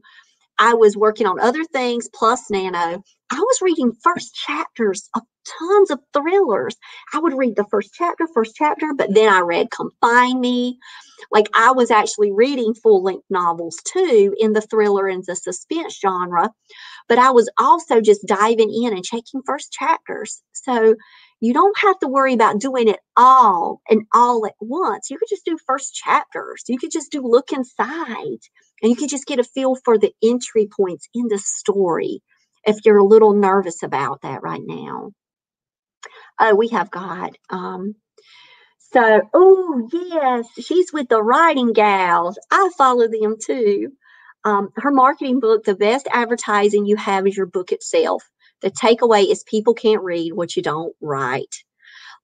i 0.60 0.74
was 0.74 0.98
working 0.98 1.28
on 1.28 1.40
other 1.40 1.64
things 1.66 2.10
plus 2.14 2.50
nano 2.50 3.04
i 3.32 3.40
was 3.40 3.60
reading 3.62 3.94
first 4.04 4.36
chapters 4.36 5.10
of 5.16 5.24
tons 5.60 5.92
of 5.92 6.00
thrillers 6.14 6.76
i 7.14 7.20
would 7.20 7.38
read 7.38 7.56
the 7.56 7.66
first 7.72 7.94
chapter 7.94 8.28
first 8.34 8.56
chapter 8.56 8.88
but 8.98 9.14
then 9.14 9.32
i 9.34 9.40
read 9.40 9.72
come 9.72 9.92
find 10.02 10.40
me 10.40 10.78
like 11.32 11.50
I 11.56 11.72
was 11.72 11.92
actually 11.92 12.32
reading 12.32 12.74
full 12.74 13.04
length 13.04 13.26
novels 13.30 13.78
too 13.86 14.36
in 14.40 14.54
the 14.54 14.62
thriller 14.62 15.08
and 15.08 15.24
the 15.26 15.36
suspense 15.36 16.00
genre, 16.00 16.52
but 17.10 17.20
I 17.20 17.32
was 17.32 17.50
also 17.60 18.02
just 18.02 18.28
diving 18.28 18.74
in 18.74 18.94
and 18.94 19.04
checking 19.06 19.42
first 19.46 19.72
chapters. 19.72 20.42
So 20.54 20.96
you 21.42 21.54
don't 21.54 21.78
have 21.80 22.00
to 22.00 22.08
worry 22.08 22.34
about 22.34 22.60
doing 22.60 22.90
it 22.90 23.00
all 23.18 23.82
and 23.90 24.04
all 24.14 24.46
at 24.46 24.56
once. 24.62 25.10
You 25.10 25.18
could 25.18 25.30
just 25.30 25.46
do 25.46 25.58
first 25.68 25.96
chapters. 25.96 26.64
You 26.68 26.78
could 26.78 26.92
just 26.92 27.12
do 27.12 27.22
look 27.24 27.52
inside 27.54 28.40
and 28.82 28.90
you 28.92 28.96
could 28.96 29.10
just 29.10 29.28
get 29.28 29.40
a 29.40 29.44
feel 29.44 29.76
for 29.86 29.98
the 29.98 30.14
entry 30.24 30.68
points 30.76 31.10
in 31.14 31.28
the 31.30 31.40
story 31.40 32.22
if 32.66 32.78
you're 32.86 32.98
a 32.98 33.06
little 33.06 33.34
nervous 33.34 33.84
about 33.84 34.22
that 34.24 34.42
right 34.44 34.62
now. 34.64 35.12
Oh, 36.40 36.56
we 36.56 36.70
have 36.70 36.92
got 36.92 37.36
um, 37.50 37.96
so, 38.94 39.22
oh, 39.36 39.90
yes, 39.94 40.48
she's 40.60 40.92
with 40.92 41.10
the 41.10 41.22
writing 41.22 41.74
gals. 41.74 42.40
I 42.52 42.70
follow 42.78 43.08
them 43.08 43.36
too. 43.40 43.92
Um, 44.46 44.70
her 44.78 44.92
marketing 44.92 45.40
book, 45.40 45.64
The 45.64 45.76
Best 45.76 46.08
Advertising 46.12 46.86
You 46.86 46.96
Have 46.96 47.28
is 47.28 47.38
Your 47.38 47.46
Book 47.46 47.72
Itself. 47.72 48.24
The 48.62 48.72
takeaway 48.72 49.30
is 49.30 49.44
people 49.44 49.76
can't 49.76 50.04
read 50.04 50.34
what 50.34 50.56
you 50.56 50.64
don't 50.64 50.96
write. 51.02 51.56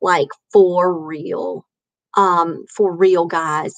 Like 0.02 0.30
for 0.54 1.06
real. 1.06 1.66
Um, 2.18 2.66
for 2.76 2.96
real, 2.96 3.26
guys. 3.28 3.76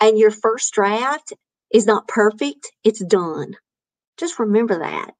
And 0.00 0.18
your 0.18 0.30
first 0.30 0.72
draft 0.74 1.32
is 1.72 1.86
not 1.86 2.08
perfect, 2.08 2.70
it's 2.84 3.04
done. 3.04 3.56
Just 4.18 4.38
remember 4.38 4.80
that. 4.80 5.12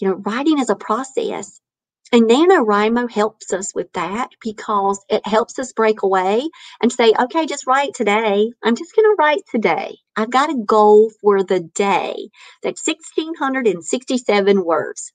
You 0.00 0.08
know, 0.08 0.14
writing 0.14 0.58
is 0.58 0.70
a 0.70 0.76
process. 0.76 1.60
And 2.12 2.28
NaNoWriMo 2.28 3.10
helps 3.10 3.54
us 3.54 3.74
with 3.74 3.90
that 3.94 4.28
because 4.42 5.02
it 5.08 5.26
helps 5.26 5.58
us 5.58 5.72
break 5.72 6.02
away 6.02 6.46
and 6.82 6.92
say, 6.92 7.14
okay, 7.18 7.46
just 7.46 7.66
write 7.66 7.94
today. 7.94 8.52
I'm 8.62 8.76
just 8.76 8.94
going 8.94 9.06
to 9.06 9.16
write 9.18 9.42
today. 9.50 9.96
I've 10.14 10.30
got 10.30 10.50
a 10.50 10.62
goal 10.66 11.10
for 11.22 11.42
the 11.42 11.60
day 11.60 12.28
that's 12.62 12.86
1,667 12.86 14.64
words. 14.64 15.12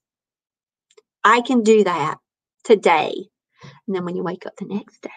I 1.24 1.42
can 1.42 1.62
do 1.62 1.84
that 1.84 2.18
today. 2.64 3.14
And 3.88 3.96
then 3.96 4.04
when 4.06 4.16
you 4.16 4.24
wake 4.24 4.48
up 4.48 4.56
the 4.58 4.66
next 4.66 5.02
day, 5.02 5.10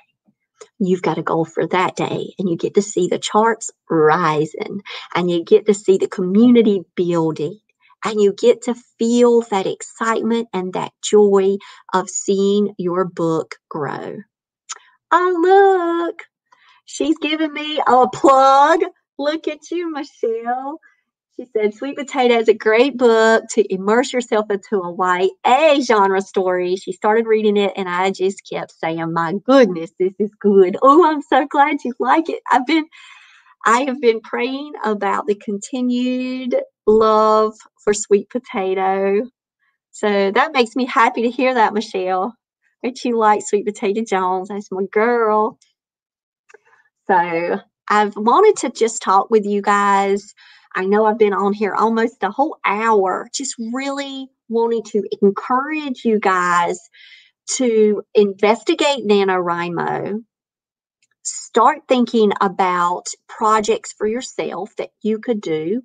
you've 0.79 1.03
got 1.03 1.19
a 1.19 1.23
goal 1.23 1.47
for 1.47 1.67
that 1.69 1.97
day 1.97 2.35
and 2.39 2.49
you 2.49 2.57
get 2.57 2.75
to 2.75 2.83
see 2.83 3.09
the 3.09 3.19
charts 3.19 3.71
rising 3.89 4.83
and 5.15 5.31
you 5.31 5.45
get 5.45 5.67
to 5.67 5.75
see 5.75 5.99
the 5.99 6.09
community 6.09 6.83
building 6.95 7.59
and 8.05 8.21
you 8.21 8.35
get 8.35 8.63
to 8.63 8.75
feel 8.99 9.43
that 9.51 9.67
excitement 9.67 10.49
and 10.53 10.73
that 10.75 10.93
joy 11.03 11.57
of 11.95 12.09
seeing 12.11 12.75
your 12.79 13.05
book 13.05 13.57
grow. 13.71 14.19
Oh, 15.13 16.07
look, 16.09 16.23
she's 16.87 17.19
giving 17.19 17.53
me 17.53 17.81
a 17.87 18.09
plug. 18.09 18.81
Look 19.19 19.49
at 19.49 19.71
you, 19.71 19.93
Michelle. 19.93 20.81
She 21.37 21.47
said, 21.57 21.75
Sweet 21.75 21.97
Potato 21.97 22.37
is 22.39 22.49
a 22.49 22.55
great 22.55 22.99
book 22.99 23.45
to 23.53 23.75
immerse 23.75 24.13
yourself 24.13 24.47
into 24.51 24.81
a 24.83 24.95
YA 25.47 25.81
genre 25.81 26.21
story. 26.21 26.77
She 26.77 26.93
started 26.93 27.27
reading 27.27 27.57
it, 27.57 27.73
and 27.77 27.89
I 27.89 28.11
just 28.11 28.43
kept 28.51 28.73
saying, 28.73 29.13
My 29.15 29.35
goodness, 29.47 29.91
this 29.99 30.15
is 30.19 30.31
good. 30.41 30.77
Oh, 30.83 31.07
I'm 31.11 31.23
so 31.23 31.47
glad 31.47 31.79
you 31.85 31.95
like 32.01 32.29
it. 32.31 32.43
I've 32.53 32.67
been 32.67 32.85
I 33.67 33.83
have 33.83 34.01
been 34.03 34.21
praying 34.23 34.73
about 34.85 35.29
the 35.29 35.37
continued 35.37 36.57
love 36.89 37.55
for 37.83 37.95
sweet 37.95 38.29
potato. 38.31 39.23
So 39.91 40.31
that 40.31 40.53
makes 40.53 40.77
me 40.77 40.87
happy 40.87 41.23
to 41.23 41.31
hear 41.31 41.55
that, 41.55 41.75
Michelle. 41.75 42.35
That 42.83 43.05
you 43.05 43.19
like 43.19 43.43
Sweet 43.45 43.67
Potato 43.67 44.03
Jones. 44.03 44.49
That's 44.49 44.71
my 44.71 44.85
girl. 44.91 45.59
So 47.11 47.61
I've 47.89 48.17
wanted 48.17 48.57
to 48.59 48.71
just 48.71 49.03
talk 49.03 49.31
with 49.31 49.45
you 49.45 49.61
guys. 49.61 50.33
I 50.75 50.87
know 50.87 51.05
I've 51.05 51.19
been 51.19 51.35
on 51.35 51.53
here 51.53 51.75
almost 51.75 52.23
a 52.23 52.31
whole 52.31 52.57
hour, 52.65 53.29
just 53.35 53.57
really 53.73 54.29
wanting 54.49 54.85
to 54.85 55.03
encourage 55.21 56.05
you 56.05 56.21
guys 56.21 56.79
to 57.57 58.03
investigate 58.15 59.05
NaNoWriMo, 59.05 60.23
start 61.25 61.81
thinking 61.89 62.33
about 62.41 63.07
projects 63.29 63.93
for 63.93 64.07
yourself 64.07 64.71
that 64.79 64.91
you 65.03 65.19
could 65.19 65.41
do. 65.41 65.83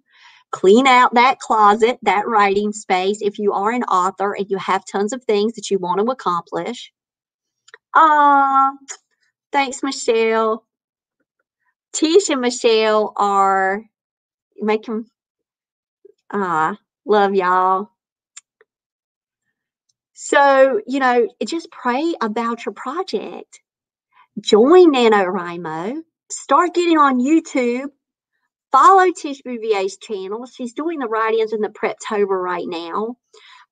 Clean 0.55 0.87
out 0.87 1.13
that 1.15 1.39
closet, 1.39 1.99
that 2.03 2.25
writing 2.29 2.71
space. 2.71 3.21
If 3.21 3.39
you 3.39 3.51
are 3.51 3.71
an 3.71 3.83
author 3.83 4.33
and 4.33 4.49
you 4.49 4.57
have 4.57 4.85
tons 4.85 5.11
of 5.11 5.21
things 5.25 5.51
that 5.55 5.69
you 5.69 5.77
want 5.77 5.99
to 5.99 6.09
accomplish. 6.09 6.93
Ah, 7.93 8.71
thanks, 9.51 9.83
Michelle. 9.83 10.65
Tish 11.91 12.29
and 12.29 12.39
Michelle 12.39 13.11
are 13.17 13.83
making 14.55 15.07
ah 16.31 16.77
love 17.05 17.35
y'all. 17.35 17.89
So, 20.13 20.79
you 20.87 20.99
know, 21.01 21.27
just 21.45 21.69
pray 21.69 22.15
about 22.21 22.65
your 22.65 22.71
project. 22.71 23.59
Join 24.39 24.93
NaNoWriMo. 24.93 26.01
Start 26.31 26.73
getting 26.73 26.97
on 26.97 27.19
YouTube. 27.19 27.89
Follow 28.75 29.09
Tish 29.13 29.41
Bouvier's 29.41 29.95
channel. 29.95 30.45
She's 30.45 30.73
doing 30.73 30.99
the 30.99 31.07
write-ins 31.07 31.53
in 31.53 31.61
the 31.61 31.69
Preptober 31.69 32.37
right 32.37 32.67
now. 32.67 33.15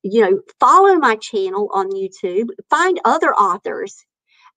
You 0.01 0.21
know, 0.21 0.41
follow 0.61 0.95
my 0.95 1.17
channel 1.17 1.69
on 1.73 1.91
YouTube. 1.91 2.47
Find 2.69 3.01
other 3.03 3.33
authors 3.33 3.97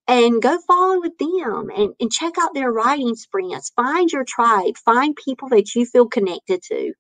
and 0.06 0.40
go 0.40 0.56
follow 0.68 1.00
with 1.00 1.18
them 1.18 1.68
and, 1.76 1.94
and 1.98 2.12
check 2.12 2.34
out 2.40 2.54
their 2.54 2.70
writing 2.70 3.16
sprints. 3.16 3.72
Find 3.74 4.08
your 4.08 4.22
tribe. 4.22 4.76
Find 4.84 5.16
people 5.16 5.48
that 5.48 5.74
you 5.74 5.84
feel 5.84 6.06
connected 6.06 6.62
to 6.68 6.92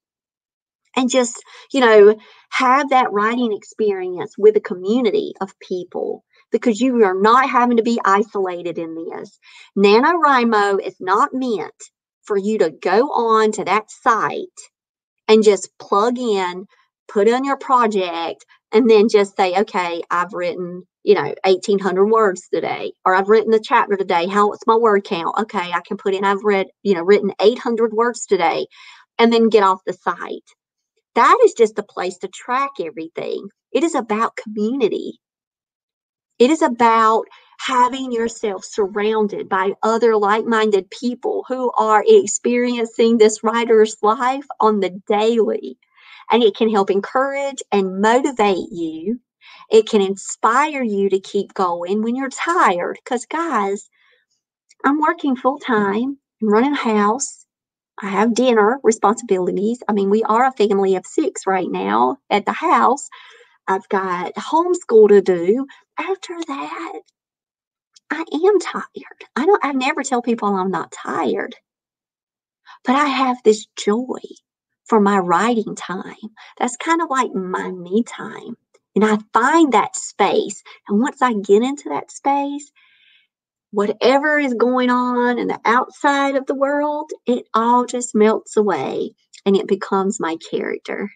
and 0.96 1.08
just, 1.08 1.40
you 1.72 1.78
know, 1.78 2.16
have 2.50 2.90
that 2.90 3.12
writing 3.12 3.52
experience 3.52 4.34
with 4.36 4.56
a 4.56 4.60
community 4.60 5.34
of 5.40 5.56
people 5.60 6.24
because 6.50 6.80
you 6.80 7.04
are 7.04 7.14
not 7.14 7.48
having 7.48 7.76
to 7.76 7.84
be 7.84 8.00
isolated 8.04 8.76
in 8.76 8.96
this. 8.96 9.38
NaNoWriMo 9.78 10.84
is 10.84 10.96
not 10.98 11.30
meant 11.32 11.72
for 12.26 12.36
you 12.36 12.58
to 12.58 12.70
go 12.70 13.08
on 13.10 13.52
to 13.52 13.64
that 13.64 13.90
site 13.90 14.48
and 15.28 15.42
just 15.42 15.70
plug 15.78 16.18
in, 16.18 16.66
put 17.08 17.28
in 17.28 17.44
your 17.44 17.56
project, 17.56 18.44
and 18.72 18.90
then 18.90 19.08
just 19.08 19.36
say, 19.36 19.58
okay, 19.60 20.02
I've 20.10 20.32
written, 20.32 20.82
you 21.04 21.14
know, 21.14 21.34
1800 21.44 22.06
words 22.06 22.48
today, 22.52 22.92
or 23.04 23.14
I've 23.14 23.28
written 23.28 23.54
a 23.54 23.60
chapter 23.60 23.96
today. 23.96 24.26
How, 24.26 24.52
my 24.66 24.76
word 24.76 25.04
count? 25.04 25.38
Okay, 25.38 25.58
I 25.72 25.80
can 25.86 25.96
put 25.96 26.14
in, 26.14 26.24
I've 26.24 26.44
read, 26.44 26.66
you 26.82 26.94
know, 26.94 27.02
written 27.02 27.32
800 27.40 27.92
words 27.92 28.26
today, 28.26 28.66
and 29.18 29.32
then 29.32 29.48
get 29.48 29.62
off 29.62 29.80
the 29.86 29.92
site. 29.92 30.42
That 31.14 31.38
is 31.44 31.54
just 31.54 31.78
a 31.78 31.82
place 31.82 32.18
to 32.18 32.28
track 32.28 32.72
everything. 32.80 33.48
It 33.72 33.84
is 33.84 33.94
about 33.94 34.36
community. 34.36 35.18
It 36.38 36.50
is 36.50 36.62
about 36.62 37.24
having 37.58 38.12
yourself 38.12 38.64
surrounded 38.64 39.48
by 39.48 39.72
other 39.82 40.16
like 40.16 40.44
minded 40.44 40.90
people 40.90 41.44
who 41.48 41.72
are 41.78 42.04
experiencing 42.06 43.18
this 43.18 43.42
writer's 43.42 43.96
life 44.02 44.46
on 44.60 44.80
the 44.80 44.90
daily. 45.08 45.78
And 46.30 46.42
it 46.42 46.56
can 46.56 46.70
help 46.70 46.90
encourage 46.90 47.62
and 47.72 48.00
motivate 48.00 48.70
you. 48.72 49.20
It 49.70 49.88
can 49.88 50.02
inspire 50.02 50.82
you 50.82 51.08
to 51.10 51.20
keep 51.20 51.54
going 51.54 52.02
when 52.02 52.16
you're 52.16 52.28
tired. 52.28 52.98
Because, 53.02 53.26
guys, 53.26 53.88
I'm 54.84 55.00
working 55.00 55.36
full 55.36 55.58
time, 55.58 56.18
I'm 56.42 56.48
running 56.48 56.72
a 56.72 56.76
house, 56.76 57.46
I 58.02 58.08
have 58.08 58.34
dinner 58.34 58.78
responsibilities. 58.82 59.82
I 59.88 59.92
mean, 59.92 60.10
we 60.10 60.22
are 60.24 60.46
a 60.46 60.52
family 60.52 60.96
of 60.96 61.06
six 61.06 61.46
right 61.46 61.70
now 61.70 62.18
at 62.30 62.44
the 62.44 62.52
house. 62.52 63.08
I've 63.68 63.88
got 63.88 64.34
homeschool 64.34 65.08
to 65.08 65.22
do. 65.22 65.66
After 65.98 66.34
that, 66.48 67.00
I 68.10 68.24
am 68.32 68.60
tired. 68.60 69.24
I 69.36 69.46
don't 69.46 69.64
I 69.64 69.72
never 69.72 70.02
tell 70.04 70.22
people 70.22 70.48
I'm 70.54 70.70
not 70.72 70.92
tired. 70.92 71.56
But 72.84 72.96
I 72.96 73.06
have 73.06 73.38
this 73.44 73.66
joy 73.76 74.20
for 74.86 75.00
my 75.00 75.18
writing 75.18 75.76
time. 75.76 76.14
That's 76.58 76.76
kind 76.76 77.02
of 77.02 77.10
like 77.10 77.34
my 77.34 77.70
me 77.72 78.04
time. 78.04 78.56
And 78.96 79.04
I 79.04 79.18
find 79.32 79.72
that 79.72 79.96
space. 79.96 80.62
And 80.88 81.00
once 81.00 81.22
I 81.22 81.34
get 81.34 81.62
into 81.62 81.90
that 81.90 82.10
space, 82.10 82.70
whatever 83.72 84.38
is 84.38 84.54
going 84.54 84.90
on 84.90 85.38
in 85.38 85.48
the 85.48 85.60
outside 85.66 86.36
of 86.36 86.46
the 86.46 86.56
world, 86.56 87.10
it 87.26 87.46
all 87.54 87.86
just 87.86 88.14
melts 88.14 88.56
away 88.56 89.12
and 89.46 89.56
it 89.56 89.68
becomes 89.68 90.20
my 90.20 90.36
character. 90.50 91.10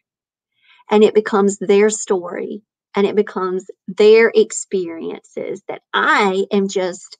And 0.90 1.04
it 1.04 1.14
becomes 1.14 1.58
their 1.58 1.90
story 1.90 2.62
and 2.94 3.06
it 3.06 3.16
becomes 3.16 3.66
their 3.86 4.32
experiences 4.34 5.62
that 5.68 5.82
I 5.92 6.44
am 6.52 6.68
just 6.68 7.18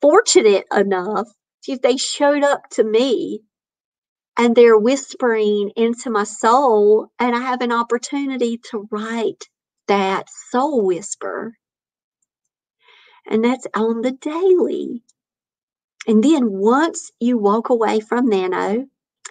fortunate 0.00 0.64
enough 0.74 1.28
if 1.66 1.82
they 1.82 1.96
showed 1.96 2.44
up 2.44 2.62
to 2.70 2.84
me 2.84 3.40
and 4.38 4.54
they're 4.54 4.78
whispering 4.78 5.72
into 5.74 6.10
my 6.10 6.24
soul 6.24 7.08
and 7.18 7.34
I 7.34 7.40
have 7.40 7.60
an 7.62 7.72
opportunity 7.72 8.60
to 8.70 8.86
write 8.90 9.44
that 9.88 10.28
soul 10.50 10.84
whisper 10.84 11.54
and 13.26 13.44
that's 13.44 13.66
on 13.74 14.02
the 14.02 14.12
daily. 14.12 15.02
And 16.06 16.22
then 16.22 16.50
once 16.50 17.10
you 17.18 17.38
walk 17.38 17.70
away 17.70 18.00
from 18.00 18.28
Nano 18.28 18.86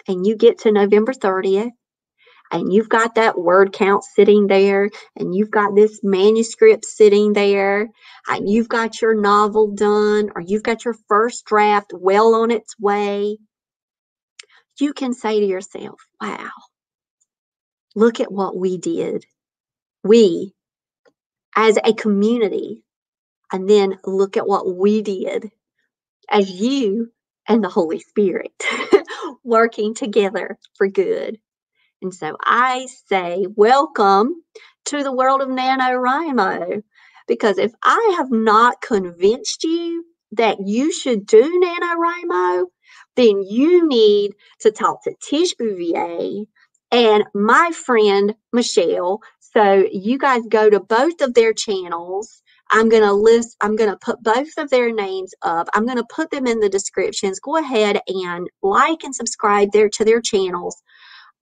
and 0.06 0.26
you 0.26 0.36
get 0.36 0.58
to 0.60 0.72
November 0.72 1.12
30th, 1.12 1.70
and 2.52 2.72
you've 2.72 2.88
got 2.88 3.16
that 3.16 3.38
word 3.38 3.72
count 3.72 4.04
sitting 4.04 4.46
there, 4.46 4.90
and 5.16 5.34
you've 5.34 5.50
got 5.50 5.74
this 5.74 6.00
manuscript 6.02 6.84
sitting 6.84 7.32
there, 7.32 7.88
and 8.28 8.48
you've 8.48 8.68
got 8.68 9.00
your 9.00 9.14
novel 9.14 9.74
done, 9.74 10.30
or 10.34 10.42
you've 10.42 10.62
got 10.62 10.84
your 10.84 10.94
first 11.08 11.44
draft 11.46 11.92
well 11.94 12.34
on 12.34 12.50
its 12.50 12.78
way, 12.78 13.38
you 14.78 14.92
can 14.92 15.14
say 15.14 15.40
to 15.40 15.46
yourself, 15.46 16.00
wow, 16.20 16.50
look 17.94 18.20
at 18.20 18.32
what 18.32 18.56
we 18.56 18.78
did. 18.78 19.24
We, 20.04 20.52
as 21.56 21.78
a 21.82 21.94
community, 21.94 22.84
and 23.52 23.68
then 23.68 23.98
look 24.04 24.36
at 24.36 24.46
what 24.46 24.76
we 24.76 25.02
did 25.02 25.50
as 26.30 26.50
you 26.50 27.12
and 27.48 27.62
the 27.62 27.68
Holy 27.68 28.00
Spirit 28.00 28.52
working 29.44 29.94
together 29.94 30.58
for 30.76 30.88
good. 30.88 31.38
And 32.06 32.14
so 32.14 32.36
I 32.40 32.86
say, 33.08 33.48
welcome 33.56 34.44
to 34.86 35.02
the 35.02 35.12
world 35.12 35.42
of 35.42 35.48
NaNoWriMo. 35.48 36.84
Because 37.26 37.58
if 37.58 37.72
I 37.82 38.14
have 38.18 38.30
not 38.30 38.80
convinced 38.80 39.64
you 39.64 40.04
that 40.32 40.58
you 40.64 40.92
should 40.92 41.26
do 41.26 41.42
NaNoWriMo, 41.42 42.66
then 43.16 43.42
you 43.42 43.88
need 43.88 44.34
to 44.60 44.70
talk 44.70 45.02
to 45.02 45.14
Tish 45.20 45.54
Bouvier 45.56 46.44
and 46.92 47.24
my 47.34 47.72
friend 47.72 48.36
Michelle. 48.52 49.20
So 49.40 49.84
you 49.90 50.16
guys 50.16 50.42
go 50.48 50.70
to 50.70 50.78
both 50.78 51.20
of 51.22 51.34
their 51.34 51.54
channels 51.54 52.30
I'm 52.70 52.88
going 52.88 53.02
to 53.02 53.12
list, 53.12 53.56
I'm 53.60 53.76
going 53.76 53.90
to 53.90 53.96
put 53.96 54.22
both 54.22 54.58
of 54.58 54.70
their 54.70 54.92
names 54.92 55.34
up. 55.42 55.68
I'm 55.72 55.86
going 55.86 55.98
to 55.98 56.06
put 56.14 56.30
them 56.30 56.46
in 56.46 56.60
the 56.60 56.68
descriptions. 56.68 57.40
Go 57.40 57.56
ahead 57.56 58.00
and 58.08 58.48
like 58.62 59.04
and 59.04 59.14
subscribe 59.14 59.72
there 59.72 59.88
to 59.90 60.04
their 60.04 60.20
channels. 60.20 60.82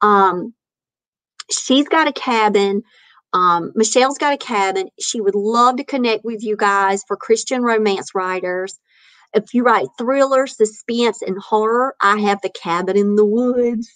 Um, 0.04 0.52
she's 1.50 1.88
got 1.88 2.08
a 2.08 2.12
cabin. 2.12 2.82
Um, 3.32 3.72
Michelle's 3.74 4.18
got 4.18 4.34
a 4.34 4.38
cabin. 4.38 4.88
She 5.00 5.20
would 5.20 5.34
love 5.34 5.76
to 5.78 5.84
connect 5.84 6.24
with 6.24 6.44
you 6.44 6.56
guys 6.56 7.02
for 7.08 7.16
Christian 7.16 7.62
romance 7.62 8.14
writers. 8.14 8.78
If 9.32 9.52
you 9.54 9.64
write 9.64 9.88
thriller, 9.98 10.46
suspense, 10.46 11.22
and 11.22 11.36
horror, 11.38 11.96
I 12.00 12.18
have 12.20 12.40
The 12.42 12.50
Cabin 12.50 12.96
in 12.96 13.16
the 13.16 13.24
Woods, 13.24 13.88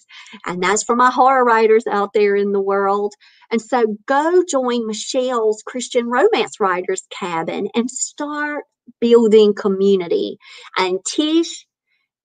and 0.45 0.61
that's 0.61 0.83
for 0.83 0.97
my 0.97 1.11
horror 1.11 1.45
writers 1.45 1.85
out 1.89 2.09
there 2.13 2.35
in 2.35 2.51
the 2.51 2.59
world. 2.59 3.13
And 3.51 3.61
so 3.61 3.95
go 4.05 4.43
join 4.49 4.85
Michelle's 4.85 5.63
Christian 5.65 6.09
Romance 6.09 6.59
Writers 6.59 7.03
Cabin 7.17 7.69
and 7.73 7.89
start 7.89 8.65
building 8.99 9.53
community. 9.53 10.37
And 10.75 10.99
Tish 11.05 11.65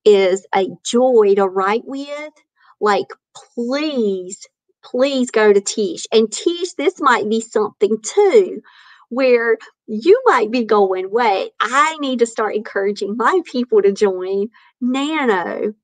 is 0.05 0.45
a 0.55 0.67
joy 0.85 1.35
to 1.37 1.47
write 1.47 1.85
with. 1.85 2.33
Like, 2.81 3.07
please, 3.55 4.47
please 4.85 5.31
go 5.31 5.53
to 5.53 5.61
Tish. 5.61 6.07
And 6.13 6.31
Tish, 6.31 6.75
this 6.75 7.01
might 7.01 7.29
be 7.29 7.41
something 7.41 7.99
too 8.03 8.61
where 9.11 9.59
you 9.87 10.23
might 10.27 10.51
be 10.51 10.65
going, 10.65 11.11
wait, 11.11 11.53
I 11.61 11.97
need 12.01 12.21
to 12.21 12.27
start 12.27 12.57
encouraging 12.57 13.17
my 13.17 13.41
people 13.45 13.83
to 13.83 13.93
join 13.93 14.49
Nano. 14.81 15.75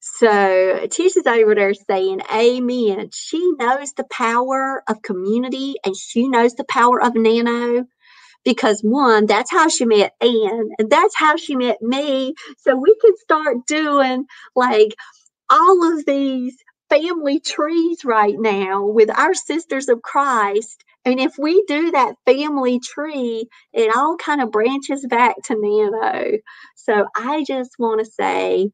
So 0.00 0.86
Tish 0.90 1.16
is 1.16 1.26
over 1.26 1.54
there 1.54 1.74
saying, 1.74 2.20
Amen. 2.32 3.10
She 3.12 3.52
knows 3.58 3.92
the 3.92 4.04
power 4.04 4.82
of 4.88 5.02
community 5.02 5.74
and 5.84 5.96
she 5.96 6.28
knows 6.28 6.54
the 6.54 6.64
power 6.64 7.02
of 7.02 7.14
Nano 7.14 7.84
because 8.44 8.80
one, 8.82 9.26
that's 9.26 9.50
how 9.50 9.68
she 9.68 9.84
met 9.84 10.12
Anne, 10.20 10.70
and 10.78 10.90
that's 10.90 11.14
how 11.16 11.36
she 11.36 11.56
met 11.56 11.82
me. 11.82 12.34
So 12.58 12.76
we 12.76 12.96
can 13.00 13.16
start 13.18 13.66
doing 13.66 14.26
like 14.56 14.94
all 15.50 15.92
of 15.92 16.06
these 16.06 16.56
family 16.90 17.40
trees 17.40 18.04
right 18.04 18.36
now 18.38 18.86
with 18.86 19.10
our 19.16 19.34
sisters 19.34 19.88
of 19.88 20.02
Christ. 20.02 20.84
And 21.04 21.20
if 21.20 21.34
we 21.38 21.64
do 21.68 21.92
that 21.92 22.16
family 22.26 22.80
tree, 22.80 23.48
it 23.72 23.96
all 23.96 24.16
kind 24.18 24.42
of 24.42 24.52
branches 24.52 25.06
back 25.08 25.36
to 25.46 25.56
Nano. 25.58 26.38
So 26.76 27.06
I 27.16 27.44
just 27.46 27.72
want 27.78 28.04
to 28.04 28.10
say 28.10 28.70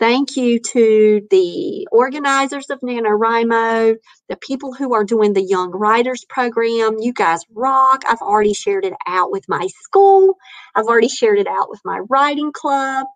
thank 0.00 0.36
you 0.36 0.60
to 0.60 1.22
the 1.30 1.88
organizers 1.92 2.70
of 2.70 2.80
NaNoWriMo, 2.80 3.96
the 4.28 4.36
people 4.36 4.74
who 4.74 4.94
are 4.94 5.04
doing 5.04 5.34
the 5.34 5.42
Young 5.44 5.70
Writers 5.72 6.24
Program. 6.28 6.96
You 7.00 7.12
guys 7.14 7.40
rock. 7.54 8.04
I've 8.08 8.22
already 8.22 8.54
shared 8.54 8.84
it 8.86 8.94
out 9.06 9.32
with 9.32 9.44
my 9.48 9.68
school, 9.82 10.36
I've 10.76 10.86
already 10.86 11.08
shared 11.08 11.38
it 11.40 11.48
out 11.48 11.70
with 11.70 11.80
my 11.84 12.00
writing 12.10 12.52
club. 12.52 13.06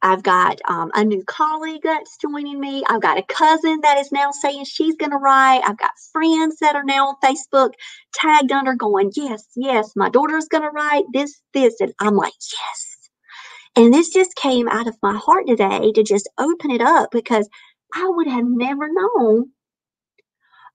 I've 0.00 0.22
got 0.22 0.60
um, 0.68 0.90
a 0.94 1.04
new 1.04 1.24
colleague 1.24 1.82
that's 1.82 2.16
joining 2.18 2.60
me. 2.60 2.84
I've 2.88 3.02
got 3.02 3.18
a 3.18 3.22
cousin 3.22 3.80
that 3.82 3.98
is 3.98 4.12
now 4.12 4.30
saying 4.30 4.64
she's 4.64 4.96
going 4.96 5.10
to 5.10 5.16
write. 5.16 5.62
I've 5.66 5.78
got 5.78 5.90
friends 6.12 6.58
that 6.60 6.76
are 6.76 6.84
now 6.84 7.08
on 7.08 7.14
Facebook 7.22 7.72
tagged 8.14 8.52
under 8.52 8.74
going, 8.74 9.10
yes, 9.16 9.44
yes, 9.56 9.92
my 9.96 10.08
daughter's 10.08 10.46
going 10.46 10.62
to 10.62 10.70
write 10.70 11.04
this, 11.12 11.40
this. 11.52 11.80
And 11.80 11.92
I'm 12.00 12.14
like, 12.14 12.32
yes. 12.32 13.10
And 13.76 13.92
this 13.92 14.10
just 14.10 14.36
came 14.36 14.68
out 14.68 14.86
of 14.86 14.96
my 15.02 15.16
heart 15.16 15.46
today 15.46 15.92
to 15.92 16.02
just 16.02 16.28
open 16.38 16.70
it 16.70 16.80
up 16.80 17.10
because 17.10 17.48
I 17.94 18.08
would 18.08 18.28
have 18.28 18.46
never 18.46 18.88
known 18.90 19.50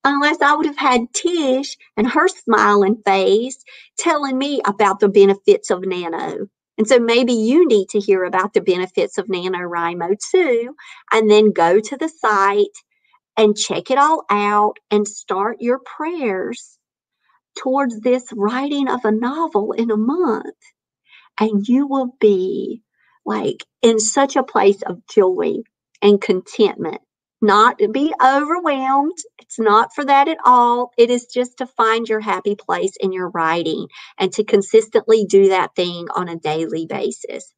unless 0.03 0.41
I 0.41 0.55
would 0.55 0.65
have 0.65 0.78
had 0.78 1.13
Tish 1.13 1.78
and 1.95 2.07
her 2.09 2.28
smiling 2.28 3.01
face 3.05 3.57
telling 3.97 4.38
me 4.38 4.61
about 4.65 4.99
the 4.99 5.07
benefits 5.07 5.69
of 5.69 5.86
Nano 5.86 6.47
and 6.78 6.88
so 6.88 6.99
maybe 6.99 7.34
you 7.34 7.67
need 7.67 7.89
to 7.89 7.99
hear 7.99 8.24
about 8.24 8.53
the 8.53 8.61
benefits 8.61 9.17
of 9.17 9.28
NaNoWriMo 9.28 10.17
too, 10.32 10.76
and 11.11 11.30
then 11.30 11.51
go 11.51 11.80
to 11.80 11.97
the 11.97 12.09
site 12.09 12.67
and 13.38 13.57
check 13.57 13.91
it 13.91 13.97
all 13.97 14.24
out 14.30 14.78
and 14.91 15.07
start 15.07 15.57
your 15.61 15.80
prayers 15.86 16.78
towards 17.57 17.99
this 18.01 18.26
writing 18.36 18.89
of 18.89 19.05
a 19.05 19.11
novel 19.11 19.74
in 19.74 19.91
a 19.91 19.97
month. 19.97 20.55
And 21.39 21.67
you 21.67 21.88
will 21.88 22.15
be 22.19 22.82
like 23.26 23.63
in 23.82 23.99
such 23.99 24.36
a 24.36 24.43
place 24.43 24.82
of 24.84 25.05
joy 25.07 25.57
and 26.01 26.21
contentment 26.21 27.01
not 27.43 27.79
to 27.79 27.89
be 27.89 28.13
overwhelmed. 28.25 29.17
It's 29.39 29.59
not 29.59 29.91
for 29.95 30.05
that 30.05 30.29
at 30.29 30.39
all. 30.45 30.91
It 30.97 31.11
is 31.11 31.27
just 31.27 31.59
to 31.59 31.67
find 31.67 32.09
your 32.09 32.21
happy 32.21 32.55
place 32.55 32.93
in 33.01 33.13
your 33.13 33.29
writing 33.31 33.87
and 34.19 34.33
to 34.33 34.45
consistently 34.45 35.25
do 35.25 35.49
that 35.49 35.75
thing 35.75 36.07
on 36.15 36.29
a 36.29 36.37
daily 36.37 36.87
basis. 36.87 37.53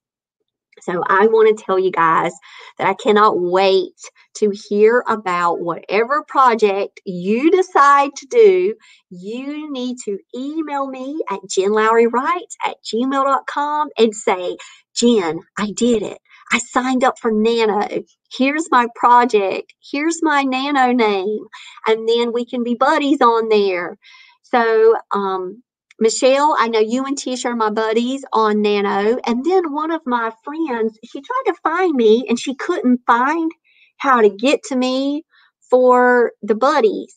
So, 0.82 1.04
I 1.08 1.28
want 1.28 1.58
to 1.58 1.64
tell 1.66 1.80
you 1.80 1.92
guys 1.92 2.34
that 2.78 2.88
I 2.88 2.96
cannot 2.96 3.40
wait 3.40 3.94
to 4.38 4.52
hear 4.70 5.04
about 5.08 5.60
whatever 5.62 6.24
project 6.28 7.02
you 7.06 7.52
decide 7.52 8.12
to 8.18 8.28
do. 8.28 8.76
You 9.10 9.72
need 9.72 9.98
to 10.06 10.20
email 10.36 10.88
me 10.88 11.22
at 11.32 11.40
jenlowrywrites 11.50 12.56
at 12.66 12.78
gmail.com 12.86 13.90
and 13.98 14.16
say, 14.16 14.58
Jen, 14.96 15.40
I 15.58 15.72
did 15.76 16.04
it. 16.04 16.20
I 16.52 16.60
signed 16.60 17.04
up 17.04 17.20
for 17.20 17.32
Nano. 17.32 17.88
Here's 18.32 18.70
my 18.72 18.88
project. 18.96 19.74
Here's 19.92 20.22
my 20.22 20.44
Nano 20.44 20.92
name. 20.94 21.40
And 21.88 22.08
then 22.08 22.34
we 22.34 22.46
can 22.46 22.64
be 22.64 22.76
buddies 22.76 23.22
on 23.22 23.50
there. 23.50 23.98
So, 24.44 24.96
um, 25.12 25.64
Michelle, 26.00 26.56
I 26.60 26.68
know 26.68 26.80
you 26.80 27.06
and 27.06 27.18
Tish 27.18 27.46
are 27.46 27.56
my 27.56 27.70
buddies 27.70 28.24
on 28.34 28.62
Nano. 28.62 29.18
And 29.26 29.46
then 29.46 29.74
one 29.74 29.92
of 29.92 30.02
my 30.06 30.32
friends, 30.44 30.98
she 31.04 31.22
tried 31.22 31.44
to 31.54 31.60
find 31.64 31.94
me 31.96 32.26
and 32.30 32.40
she 32.40 32.56
couldn't 32.56 33.02
find 33.08 33.52
how 33.98 34.22
to 34.22 34.30
get 34.30 34.64
to 34.66 34.76
me 34.76 35.24
for 35.70 36.32
the 36.42 36.56
buddies 36.56 37.16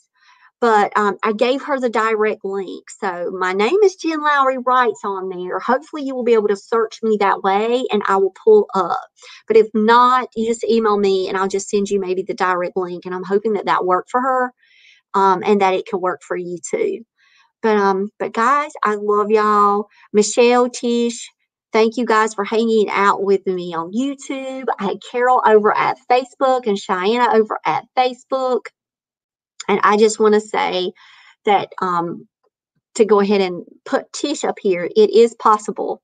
but 0.61 0.92
um, 0.98 1.18
I 1.24 1.34
gave 1.34 1.62
her 1.64 1.80
the 1.80 1.90
direct 1.90 2.44
link. 2.44 2.90
So 2.90 3.30
my 3.38 3.54
name 3.54 3.76
is 3.84 3.96
Jen 3.96 4.22
Lowry 4.22 4.59
Writes 4.59 5.02
on 5.04 5.30
there. 5.30 5.61
Hopefully 5.61 6.04
you 6.04 6.16
will 6.16 6.24
be 6.24 6.34
able 6.34 6.48
to 6.48 6.56
search 6.56 7.00
me 7.02 7.18
that 7.20 7.42
way 7.44 7.84
and 7.92 8.02
I 8.09 8.16
will 8.16 8.34
pull 8.44 8.68
up. 8.74 9.00
But 9.48 9.59
if 9.59 9.68
not, 9.74 10.28
you 10.36 10.48
just 10.48 10.64
email 10.64 10.98
me 10.98 11.28
and 11.28 11.38
I'll 11.38 11.48
just 11.48 11.70
send 11.70 11.90
you 11.90 12.00
maybe 12.00 12.24
the 12.24 12.34
direct 12.34 12.76
link. 12.76 13.06
And 13.06 13.14
I'm 13.14 13.24
hoping 13.24 13.54
that 13.54 13.66
that 13.66 13.86
worked 13.86 14.11
for 14.11 14.20
her 14.22 14.52
um, 15.14 15.42
and 15.44 15.61
that 15.62 15.74
it 15.74 15.86
can 15.86 16.00
work 16.00 16.22
for 16.26 16.36
you 16.36 16.59
too. 16.70 17.00
But 17.62 17.76
um, 17.76 18.11
but 18.18 18.32
guys, 18.32 18.70
I 18.84 18.96
love 19.00 19.30
y'all. 19.30 19.86
Michelle, 20.12 20.70
Tish, 20.70 21.28
thank 21.72 21.96
you 21.96 22.06
guys 22.06 22.34
for 22.34 22.44
hanging 22.44 22.88
out 22.90 23.22
with 23.22 23.46
me 23.46 23.74
on 23.74 23.92
YouTube. 23.92 24.66
I 24.78 24.84
had 24.84 24.98
Carol 25.11 25.42
over 25.44 25.76
at 25.76 25.98
Facebook 26.11 26.66
and 26.66 26.78
Cheyenne 26.78 27.28
over 27.34 27.59
at 27.64 27.84
Facebook. 27.96 28.61
And 29.68 29.80
I 29.84 29.96
just 29.98 30.20
want 30.20 30.34
to 30.34 30.40
say 30.42 30.92
that 31.46 31.70
um, 31.82 32.28
to 32.96 33.06
go 33.06 33.20
ahead 33.20 33.42
and 33.42 33.64
put 33.86 34.12
Tish 34.12 34.44
up 34.44 34.56
here, 34.60 34.88
it 34.96 35.10
is 35.10 35.34
possible. 35.36 36.02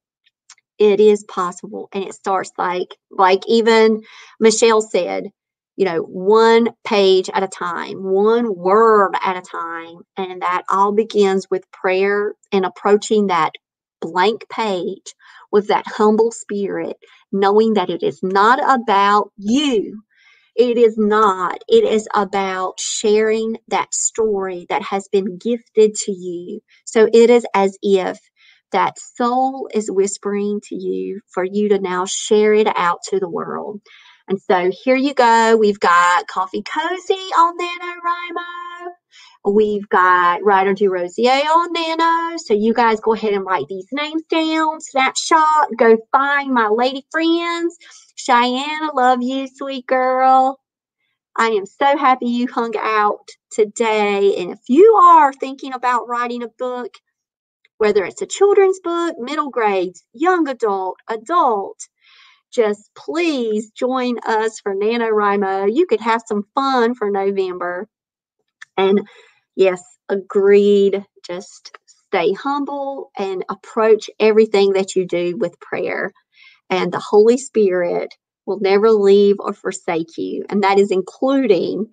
It 0.78 1.00
is 1.00 1.24
possible. 1.24 1.90
And 1.94 2.04
it 2.04 2.14
starts 2.14 2.52
like, 2.58 2.96
like 3.12 3.42
even 3.48 4.02
Michelle 4.40 4.82
said, 4.82 5.26
you 5.76 5.86
know, 5.86 6.00
one 6.00 6.70
page 6.86 7.30
at 7.34 7.44
a 7.44 7.48
time, 7.48 8.04
one 8.04 8.56
word 8.56 9.14
at 9.22 9.38
a 9.38 9.42
time. 9.42 9.98
And 10.18 10.42
that 10.42 10.64
all 10.70 10.92
begins 10.92 11.48
with 11.50 11.70
prayer 11.72 12.34
and 12.52 12.66
approaching 12.66 13.28
that 13.28 13.52
blank 14.02 14.46
page 14.50 15.14
with 15.52 15.68
that 15.68 15.86
humble 15.88 16.32
spirit, 16.32 16.98
knowing 17.32 17.74
that 17.74 17.90
it 17.90 18.04
is 18.04 18.20
not 18.22 18.60
about 18.62 19.32
you, 19.38 20.02
it 20.56 20.78
is 20.78 20.96
not. 20.98 21.58
It 21.68 21.84
is 21.84 22.08
about 22.14 22.80
sharing 22.80 23.58
that 23.68 23.94
story 23.94 24.66
that 24.68 24.82
has 24.82 25.08
been 25.08 25.38
gifted 25.38 25.94
to 25.94 26.12
you. 26.12 26.60
So 26.84 27.08
it 27.12 27.30
is 27.30 27.46
as 27.54 27.78
if 27.82 28.18
that 28.72 28.98
soul 28.98 29.68
is 29.74 29.90
whispering 29.90 30.60
to 30.64 30.74
you 30.76 31.20
for 31.32 31.44
you 31.44 31.70
to 31.70 31.78
now 31.80 32.06
share 32.06 32.54
it 32.54 32.68
out 32.76 33.00
to 33.10 33.20
the 33.20 33.28
world. 33.30 33.80
And 34.28 34.40
so 34.40 34.70
here 34.84 34.96
you 34.96 35.14
go. 35.14 35.56
We've 35.56 35.80
got 35.80 36.26
Coffee 36.28 36.62
Cozy 36.62 37.14
on 37.14 37.58
NaNoWriMo. 37.58 38.63
We've 39.46 39.86
got 39.90 40.42
Ryder 40.42 40.72
Du 40.72 40.90
Rosier 40.90 41.30
on 41.30 41.72
Nano. 41.72 42.36
So 42.38 42.54
you 42.54 42.72
guys 42.72 43.00
go 43.00 43.12
ahead 43.12 43.34
and 43.34 43.44
write 43.44 43.68
these 43.68 43.88
names 43.92 44.22
down. 44.30 44.80
Snapshot. 44.80 45.68
Go 45.76 45.98
find 46.12 46.52
my 46.52 46.68
lady 46.68 47.04
friends. 47.10 47.76
Cheyenne, 48.16 48.84
I 48.84 48.90
love 48.94 49.22
you, 49.22 49.46
sweet 49.46 49.86
girl. 49.86 50.60
I 51.36 51.48
am 51.48 51.66
so 51.66 51.96
happy 51.96 52.26
you 52.28 52.46
hung 52.46 52.74
out 52.78 53.28
today. 53.50 54.36
And 54.38 54.50
if 54.52 54.60
you 54.68 54.94
are 54.94 55.32
thinking 55.32 55.74
about 55.74 56.08
writing 56.08 56.42
a 56.42 56.48
book, 56.48 56.94
whether 57.76 58.04
it's 58.04 58.22
a 58.22 58.26
children's 58.26 58.80
book, 58.80 59.16
middle 59.18 59.50
grades, 59.50 60.04
young 60.14 60.48
adult, 60.48 60.96
adult, 61.08 61.80
just 62.52 62.88
please 62.96 63.72
join 63.72 64.16
us 64.24 64.60
for 64.60 64.74
NaNoWriMo. 64.74 65.74
You 65.74 65.86
could 65.86 66.00
have 66.00 66.22
some 66.26 66.44
fun 66.54 66.94
for 66.94 67.10
November. 67.10 67.88
And 68.76 69.08
yes, 69.56 69.82
agreed. 70.08 71.04
Just 71.26 71.76
stay 72.08 72.32
humble 72.32 73.10
and 73.18 73.44
approach 73.48 74.10
everything 74.20 74.74
that 74.74 74.96
you 74.96 75.06
do 75.06 75.36
with 75.36 75.60
prayer. 75.60 76.12
And 76.70 76.92
the 76.92 77.00
Holy 77.00 77.38
Spirit 77.38 78.14
will 78.46 78.60
never 78.60 78.90
leave 78.90 79.36
or 79.38 79.52
forsake 79.52 80.18
you. 80.18 80.44
And 80.50 80.64
that 80.64 80.78
is 80.78 80.90
including 80.90 81.86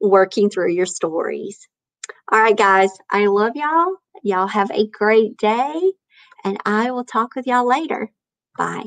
working 0.00 0.50
through 0.50 0.72
your 0.72 0.86
stories. 0.86 1.68
All 2.32 2.40
right, 2.40 2.56
guys, 2.56 2.90
I 3.10 3.26
love 3.26 3.52
y'all. 3.54 3.96
Y'all 4.22 4.48
have 4.48 4.70
a 4.72 4.88
great 4.88 5.36
day. 5.36 5.92
And 6.44 6.58
I 6.66 6.90
will 6.90 7.04
talk 7.04 7.36
with 7.36 7.46
y'all 7.46 7.68
later. 7.68 8.10
Bye. 8.58 8.86